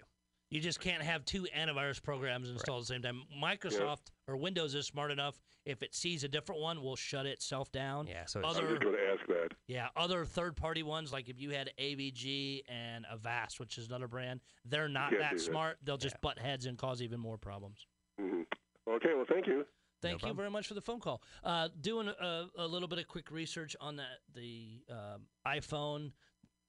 You 0.50 0.60
just 0.60 0.80
can't 0.80 1.02
have 1.02 1.24
two 1.24 1.46
antivirus 1.56 2.02
programs 2.02 2.48
installed 2.48 2.82
at 2.82 2.88
the 2.88 2.94
same 2.94 3.02
time. 3.02 3.22
Microsoft 3.42 4.10
or 4.28 4.36
Windows 4.36 4.74
is 4.74 4.86
smart 4.86 5.10
enough. 5.10 5.40
If 5.64 5.82
it 5.82 5.94
sees 5.94 6.22
a 6.22 6.28
different 6.28 6.60
one, 6.60 6.82
will 6.82 6.96
shut 6.96 7.26
itself 7.26 7.72
down. 7.72 8.06
Yeah, 8.06 8.24
so 8.26 8.40
I 8.40 8.46
was 8.46 8.58
other 8.58 8.78
going 8.78 8.94
to 8.94 9.12
ask 9.12 9.26
that. 9.28 9.48
yeah 9.66 9.88
other 9.96 10.24
third 10.24 10.54
party 10.56 10.82
ones 10.82 11.12
like 11.12 11.28
if 11.28 11.40
you 11.40 11.50
had 11.50 11.70
AVG 11.80 12.62
and 12.68 13.04
Avast, 13.10 13.58
which 13.58 13.78
is 13.78 13.88
another 13.88 14.06
brand, 14.06 14.40
they're 14.64 14.88
not 14.88 15.10
that 15.12 15.32
that. 15.32 15.40
smart. 15.40 15.78
They'll 15.82 15.96
just 15.96 16.20
butt 16.20 16.38
heads 16.38 16.66
and 16.66 16.76
cause 16.78 17.02
even 17.02 17.18
more 17.20 17.38
problems. 17.38 17.86
hmm 18.20 18.42
Okay, 18.88 19.14
well, 19.14 19.24
thank 19.28 19.46
you. 19.46 19.64
Thank 20.04 20.24
you 20.24 20.34
very 20.34 20.50
much 20.50 20.66
for 20.66 20.74
the 20.74 20.80
phone 20.80 21.00
call. 21.00 21.22
Uh, 21.42 21.68
doing 21.80 22.08
a, 22.08 22.46
a 22.58 22.66
little 22.66 22.88
bit 22.88 22.98
of 22.98 23.08
quick 23.08 23.30
research 23.30 23.76
on 23.80 23.96
that 23.96 24.20
the 24.34 24.82
um, 24.90 25.22
iPhone. 25.46 26.12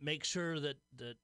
Make 0.02 0.24
sure 0.24 0.60
that 0.60 0.78
the 0.96 1.16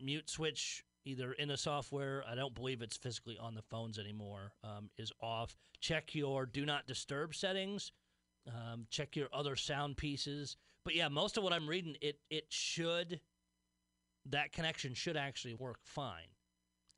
mute 0.00 0.28
switch 0.28 0.84
either 1.04 1.32
in 1.32 1.48
the 1.48 1.56
software. 1.56 2.24
I 2.28 2.34
don't 2.34 2.54
believe 2.54 2.82
it's 2.82 2.96
physically 2.96 3.38
on 3.38 3.54
the 3.54 3.62
phones 3.62 3.98
anymore. 3.98 4.52
Um, 4.62 4.90
is 4.98 5.12
off. 5.20 5.56
Check 5.80 6.14
your 6.14 6.46
do 6.46 6.64
not 6.64 6.86
disturb 6.86 7.34
settings. 7.34 7.92
Um, 8.48 8.86
check 8.90 9.16
your 9.16 9.28
other 9.32 9.56
sound 9.56 9.96
pieces. 9.96 10.56
But 10.84 10.94
yeah, 10.94 11.08
most 11.08 11.36
of 11.36 11.44
what 11.44 11.52
I'm 11.52 11.68
reading, 11.68 11.96
it 12.00 12.18
it 12.30 12.46
should 12.48 13.20
that 14.26 14.52
connection 14.52 14.94
should 14.94 15.16
actually 15.16 15.54
work 15.54 15.78
fine. 15.84 16.28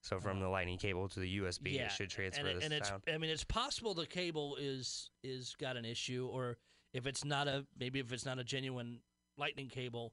So 0.05 0.21
from 0.21 0.39
the 0.39 0.45
uh-huh. 0.45 0.53
lightning 0.53 0.77
cable 0.77 1.09
to 1.09 1.19
the 1.21 1.39
USB, 1.39 1.81
it 1.81 1.91
should 1.91 2.11
transfer 2.11 2.47
and, 2.47 2.61
the 2.61 2.65
and 2.65 2.75
it's, 2.75 2.91
sound. 2.91 3.03
I 3.13 3.17
mean, 3.17 3.31
it's 3.31 3.43
possible 3.43 3.95
the 3.95 4.07
cable 4.07 4.57
is 4.61 5.09
is 5.23 5.57
got 5.59 5.79
an 5.79 5.87
issue, 5.87 6.29
or 6.31 6.59
if 6.93 7.07
it's 7.07 7.25
not 7.25 7.49
a 7.49 7.65
maybe 7.81 8.01
if 8.01 8.13
it's 8.13 8.27
not 8.27 8.39
a 8.39 8.45
genuine 8.45 9.01
lightning 9.39 9.69
cable, 9.69 10.13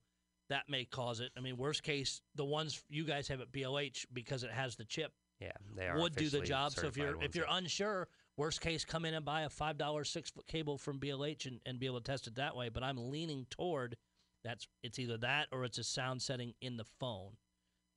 that 0.49 0.69
may 0.69 0.85
cause 0.85 1.19
it. 1.19 1.31
I 1.37 1.41
mean, 1.41 1.57
worst 1.57 1.83
case, 1.83 2.21
the 2.35 2.45
ones 2.45 2.81
you 2.89 3.03
guys 3.03 3.27
have 3.27 3.41
at 3.41 3.51
BLH 3.51 4.05
because 4.13 4.45
it 4.45 4.51
has 4.51 4.77
the 4.77 4.85
chip 4.85 5.11
Yeah, 5.41 5.51
they 5.75 5.89
are 5.89 5.99
would 5.99 6.15
do 6.15 6.29
the 6.29 6.39
job. 6.39 6.71
So 6.71 6.87
if 6.87 6.95
you're 6.95 7.21
if 7.21 7.35
you're 7.35 7.47
ones, 7.47 7.63
unsure, 7.63 8.07
worst 8.37 8.61
case, 8.61 8.85
come 8.85 9.03
in 9.03 9.13
and 9.13 9.25
buy 9.25 9.41
a 9.41 9.49
five 9.49 9.77
dollar 9.77 10.05
six 10.05 10.29
foot 10.29 10.47
cable 10.47 10.77
from 10.77 11.01
BLH 11.01 11.47
and, 11.47 11.59
and 11.65 11.79
be 11.79 11.85
able 11.85 11.99
to 11.99 12.09
test 12.09 12.27
it 12.27 12.35
that 12.35 12.55
way. 12.55 12.69
But 12.69 12.83
I'm 12.83 13.11
leaning 13.11 13.45
toward 13.49 13.97
that's 14.45 14.69
it's 14.83 14.99
either 14.99 15.17
that 15.17 15.47
or 15.51 15.65
it's 15.65 15.79
a 15.79 15.83
sound 15.83 16.21
setting 16.21 16.53
in 16.61 16.77
the 16.77 16.85
phone. 16.97 17.31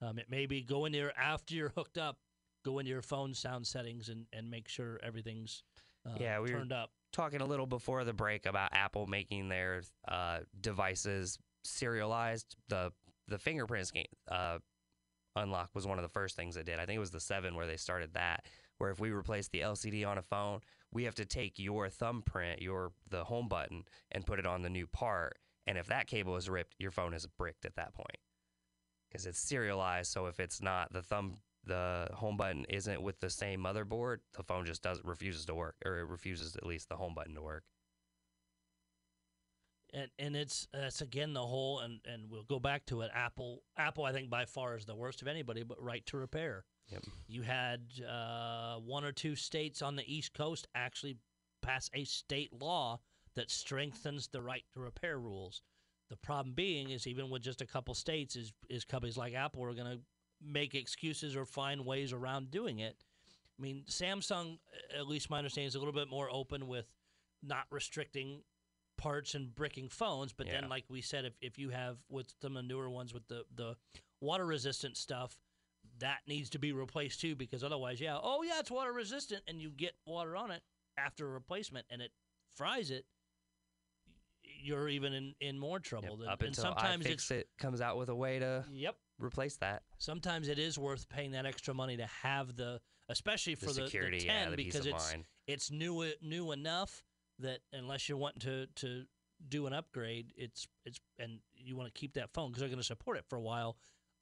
Um, 0.02 0.18
it 0.18 0.26
may 0.30 0.46
be 0.46 0.60
go 0.62 0.84
in 0.84 0.92
there 0.92 1.12
after 1.18 1.54
you're 1.54 1.70
hooked 1.76 1.98
up, 1.98 2.18
go 2.64 2.78
into 2.78 2.90
your 2.90 3.02
phone 3.02 3.34
sound 3.34 3.66
settings 3.66 4.08
and, 4.08 4.26
and 4.32 4.50
make 4.50 4.68
sure 4.68 4.98
everything's 5.02 5.62
uh, 6.06 6.16
Yeah, 6.20 6.38
we 6.40 6.52
were- 6.52 6.58
turned 6.58 6.72
up. 6.72 6.90
talking 7.12 7.40
a 7.40 7.44
little 7.46 7.66
before 7.66 8.04
the 8.04 8.12
break 8.12 8.46
about 8.46 8.70
Apple 8.72 9.06
making 9.06 9.48
their 9.48 9.82
uh, 10.08 10.40
devices 10.60 11.38
serialized. 11.64 12.56
The 12.68 12.92
the 13.28 13.38
fingerprint 13.38 13.86
scan 13.86 14.04
uh, 14.30 14.58
unlock 15.36 15.70
was 15.74 15.86
one 15.86 15.98
of 15.98 16.02
the 16.02 16.08
first 16.10 16.36
things 16.36 16.56
it 16.56 16.66
did. 16.66 16.78
I 16.78 16.84
think 16.86 16.96
it 16.96 17.00
was 17.00 17.10
the 17.10 17.20
seven 17.20 17.54
where 17.54 17.66
they 17.66 17.76
started 17.78 18.12
that. 18.14 18.44
Where 18.78 18.90
if 18.90 19.00
we 19.00 19.10
replace 19.12 19.48
the 19.48 19.60
LCD 19.60 20.06
on 20.06 20.18
a 20.18 20.22
phone, 20.22 20.60
we 20.92 21.04
have 21.04 21.14
to 21.14 21.24
take 21.24 21.58
your 21.58 21.88
thumbprint, 21.88 22.60
your 22.60 22.92
the 23.08 23.24
home 23.24 23.48
button, 23.48 23.84
and 24.12 24.26
put 24.26 24.38
it 24.38 24.46
on 24.46 24.62
the 24.62 24.68
new 24.68 24.86
part. 24.86 25.38
And 25.66 25.78
if 25.78 25.86
that 25.86 26.06
cable 26.06 26.36
is 26.36 26.50
ripped, 26.50 26.74
your 26.78 26.90
phone 26.90 27.14
is 27.14 27.26
bricked 27.38 27.64
at 27.64 27.76
that 27.76 27.94
point 27.94 28.18
because 29.14 29.26
it's 29.26 29.38
serialized. 29.38 30.10
So 30.10 30.26
if 30.26 30.40
it's 30.40 30.60
not 30.60 30.92
the 30.92 31.02
thumb, 31.02 31.36
the 31.64 32.08
home 32.12 32.36
button 32.36 32.66
isn't 32.68 33.00
with 33.00 33.20
the 33.20 33.30
same 33.30 33.60
motherboard, 33.62 34.18
the 34.36 34.42
phone 34.42 34.66
just 34.66 34.82
does 34.82 35.00
refuses 35.04 35.46
to 35.46 35.54
work, 35.54 35.76
or 35.86 35.98
it 36.00 36.08
refuses 36.08 36.56
at 36.56 36.66
least 36.66 36.88
the 36.88 36.96
home 36.96 37.14
button 37.14 37.34
to 37.36 37.42
work. 37.42 37.62
and 39.94 40.10
and 40.18 40.36
it's 40.36 40.66
that's 40.72 41.00
again 41.00 41.32
the 41.32 41.46
whole 41.46 41.78
and 41.78 42.00
and 42.04 42.28
we'll 42.28 42.42
go 42.42 42.58
back 42.58 42.84
to 42.86 43.02
it. 43.02 43.10
Apple 43.14 43.62
Apple 43.76 44.04
I 44.04 44.12
think 44.12 44.28
by 44.28 44.44
far 44.44 44.76
is 44.76 44.84
the 44.84 44.96
worst 44.96 45.22
of 45.22 45.28
anybody, 45.28 45.62
but 45.62 45.80
right 45.82 46.04
to 46.06 46.16
repair. 46.16 46.64
Yep. 46.88 47.04
You 47.28 47.42
had 47.42 47.80
uh, 48.06 48.76
one 48.76 49.04
or 49.04 49.12
two 49.12 49.36
states 49.36 49.80
on 49.80 49.96
the 49.96 50.04
East 50.12 50.34
Coast 50.34 50.66
actually 50.74 51.16
pass 51.62 51.88
a 51.94 52.04
state 52.04 52.52
law 52.52 53.00
that 53.36 53.50
strengthens 53.50 54.28
the 54.28 54.42
right 54.42 54.64
to 54.74 54.80
repair 54.80 55.18
rules. 55.18 55.62
The 56.10 56.16
problem 56.16 56.54
being 56.54 56.90
is 56.90 57.06
even 57.06 57.30
with 57.30 57.42
just 57.42 57.62
a 57.62 57.66
couple 57.66 57.94
states, 57.94 58.36
is 58.36 58.52
is 58.68 58.84
companies 58.84 59.16
like 59.16 59.34
Apple 59.34 59.64
are 59.64 59.72
going 59.74 59.90
to 59.90 60.00
make 60.42 60.74
excuses 60.74 61.36
or 61.36 61.44
find 61.44 61.86
ways 61.86 62.12
around 62.12 62.50
doing 62.50 62.78
it. 62.80 62.96
I 63.58 63.62
mean, 63.62 63.84
Samsung, 63.88 64.58
at 64.96 65.06
least 65.06 65.30
my 65.30 65.38
understanding, 65.38 65.68
is 65.68 65.74
a 65.74 65.78
little 65.78 65.94
bit 65.94 66.08
more 66.10 66.28
open 66.30 66.66
with 66.66 66.86
not 67.42 67.64
restricting 67.70 68.42
parts 68.96 69.34
and 69.34 69.54
bricking 69.54 69.88
phones. 69.88 70.32
But 70.32 70.46
Yeah. 70.46 70.60
then, 70.60 70.70
like 70.70 70.84
we 70.88 71.00
said, 71.00 71.24
if, 71.24 71.34
if 71.40 71.58
you 71.58 71.70
have 71.70 71.98
with 72.08 72.34
some 72.42 72.56
of 72.56 72.62
the 72.62 72.68
newer 72.68 72.90
ones 72.90 73.14
with 73.14 73.26
the, 73.28 73.44
the 73.54 73.76
water 74.20 74.44
resistant 74.44 74.96
stuff, 74.96 75.38
that 75.98 76.18
needs 76.26 76.50
to 76.50 76.58
be 76.58 76.72
replaced 76.72 77.20
too, 77.20 77.36
because 77.36 77.62
otherwise, 77.62 78.00
yeah, 78.00 78.18
oh 78.20 78.42
yeah, 78.42 78.58
it's 78.58 78.70
water 78.70 78.92
resistant, 78.92 79.42
and 79.46 79.60
you 79.60 79.70
get 79.70 79.92
water 80.06 80.36
on 80.36 80.50
it 80.50 80.62
after 80.98 81.26
a 81.26 81.30
replacement, 81.30 81.86
and 81.90 82.02
it 82.02 82.10
fries 82.56 82.90
it. 82.90 83.06
You're 84.64 84.88
even 84.88 85.12
in, 85.12 85.34
in 85.40 85.58
more 85.58 85.78
trouble. 85.78 86.16
than- 86.16 86.28
Up 86.28 86.40
and 86.40 86.48
until 86.48 86.64
sometimes 86.64 87.04
iFixit's 87.06 87.30
it 87.30 87.48
comes 87.58 87.80
out 87.80 87.96
with 87.98 88.08
a 88.08 88.14
way 88.14 88.38
to 88.38 88.64
yep. 88.72 88.96
replace 89.18 89.56
that. 89.56 89.82
Sometimes 89.98 90.48
it 90.48 90.58
is 90.58 90.78
worth 90.78 91.08
paying 91.08 91.32
that 91.32 91.44
extra 91.46 91.74
money 91.74 91.96
to 91.98 92.06
have 92.22 92.56
the, 92.56 92.80
especially 93.08 93.54
for 93.56 93.66
the, 93.66 93.74
security, 93.74 94.20
the 94.20 94.24
yeah, 94.26 94.42
10 94.44 94.50
the 94.52 94.56
peace 94.56 94.66
because 94.72 94.86
of 94.86 94.94
it's 94.94 95.12
mind. 95.12 95.24
it's 95.46 95.70
new 95.70 96.10
new 96.22 96.52
enough 96.52 97.02
that 97.40 97.58
unless 97.72 98.08
you're 98.08 98.16
wanting 98.18 98.40
to 98.40 98.66
to 98.76 99.04
do 99.48 99.66
an 99.66 99.72
upgrade, 99.74 100.32
it's 100.36 100.66
it's 100.86 100.98
and 101.18 101.40
you 101.54 101.76
want 101.76 101.92
to 101.92 101.98
keep 101.98 102.14
that 102.14 102.30
phone 102.32 102.48
because 102.50 102.60
they're 102.60 102.68
going 102.68 102.78
to 102.80 102.84
support 102.84 103.18
it 103.18 103.24
for 103.28 103.36
a 103.36 103.42
while. 103.42 103.76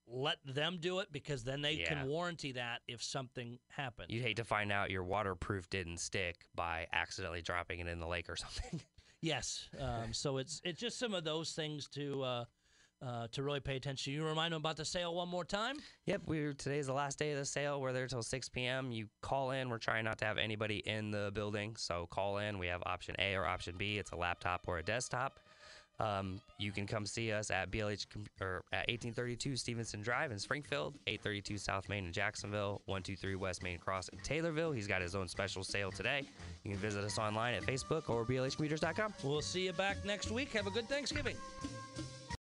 Let 0.09 0.39
them 0.45 0.79
do 0.81 0.99
it 0.99 1.13
because 1.13 1.45
then 1.45 1.63
they 1.63 1.75
Yeah. 1.75 1.89
can 1.95 2.09
warranty 2.09 2.53
that 2.53 2.81
if 2.89 3.01
something 3.05 3.61
happens. 3.71 4.11
You'd 4.11 4.23
hate 4.25 4.37
to 4.39 4.45
find 4.45 4.73
out 4.73 4.91
your 4.91 5.05
waterproof 5.05 5.71
didn't 5.71 5.99
stick 5.99 6.47
by 6.57 6.89
accidentally 6.93 7.41
dropping 7.41 7.79
it 7.79 7.87
in 7.87 8.01
the 8.01 8.09
lake 8.09 8.29
or 8.29 8.35
something. 8.45 8.81
Yes. 9.23 9.69
Um, 9.81 10.13
so 10.13 10.37
it's 10.39 10.61
it's 10.65 10.81
just 10.81 10.99
some 10.99 11.15
of 11.15 11.25
those 11.25 11.53
things 11.53 11.89
to 11.91 12.23
uh, 12.23 12.45
uh, 13.01 13.29
to 13.33 13.43
really 13.43 13.61
pay 13.61 13.77
attention. 13.77 14.13
To. 14.13 14.17
You 14.17 14.25
remind 14.25 14.53
them 14.53 14.61
about 14.61 14.77
the 14.77 14.85
sale 14.85 15.15
one 15.15 15.29
more 15.29 15.45
time. 15.45 15.77
Yep, 16.07 16.23
we're 16.27 16.53
today's 16.53 16.87
the 16.87 16.93
last 16.93 17.19
day 17.19 17.31
of 17.31 17.39
the 17.39 17.45
sale. 17.45 17.81
We're 17.81 17.93
there 17.93 18.09
till 18.09 18.23
6 18.23 18.49
p.m. 18.51 18.91
You 18.91 19.07
call 19.23 19.53
in. 19.53 19.71
We're 19.71 19.79
trying 19.79 20.05
not 20.05 20.19
to 20.19 20.25
have 20.25 20.39
anybody 20.39 20.79
in 20.79 21.13
the 21.13 21.31
building, 21.33 21.77
so 21.77 22.09
call 22.11 22.39
in. 22.39 22.59
We 22.59 22.67
have 22.67 22.83
option 22.85 23.15
A 23.19 23.35
or 23.35 23.47
option 23.47 23.77
B. 23.79 23.99
It's 23.99 24.11
a 24.11 24.17
laptop 24.17 24.65
or 24.67 24.79
a 24.79 24.83
desktop. 24.83 25.39
Um, 26.01 26.41
you 26.59 26.73
can 26.73 26.87
come 26.87 27.07
see 27.07 27.33
us 27.33 27.51
at 27.51 27.71
BLH 27.71 28.07
or 28.41 28.63
at 28.73 28.89
1832 28.89 29.57
Stevenson 29.57 30.03
Drive 30.03 30.33
in 30.33 30.39
Springfield, 30.39 30.95
832 31.07 31.59
South 31.59 31.89
Main 31.89 32.07
in 32.07 32.13
Jacksonville, 32.13 32.83
123 32.87 33.37
West 33.37 33.63
Main 33.63 33.79
Cross 33.79 34.09
in 34.09 34.19
Taylorville. 34.21 34.75
He's 34.75 34.87
got 34.87 35.03
his 35.03 35.15
own 35.15 35.29
special 35.29 35.63
sale 35.63 35.93
today. 35.93 36.23
You 36.65 36.73
can 36.73 36.81
visit 36.81 37.05
us 37.05 37.19
online 37.19 37.55
at 37.55 37.63
Facebook 37.63 38.09
or 38.09 38.25
blhcomputers.com. 38.25 39.15
We'll 39.23 39.43
see 39.43 39.67
you 39.67 39.73
back 39.73 40.05
next 40.05 40.31
week. 40.31 40.53
Have 40.53 40.67
a 40.67 40.71
good 40.71 40.89
Thanksgiving. 40.89 41.37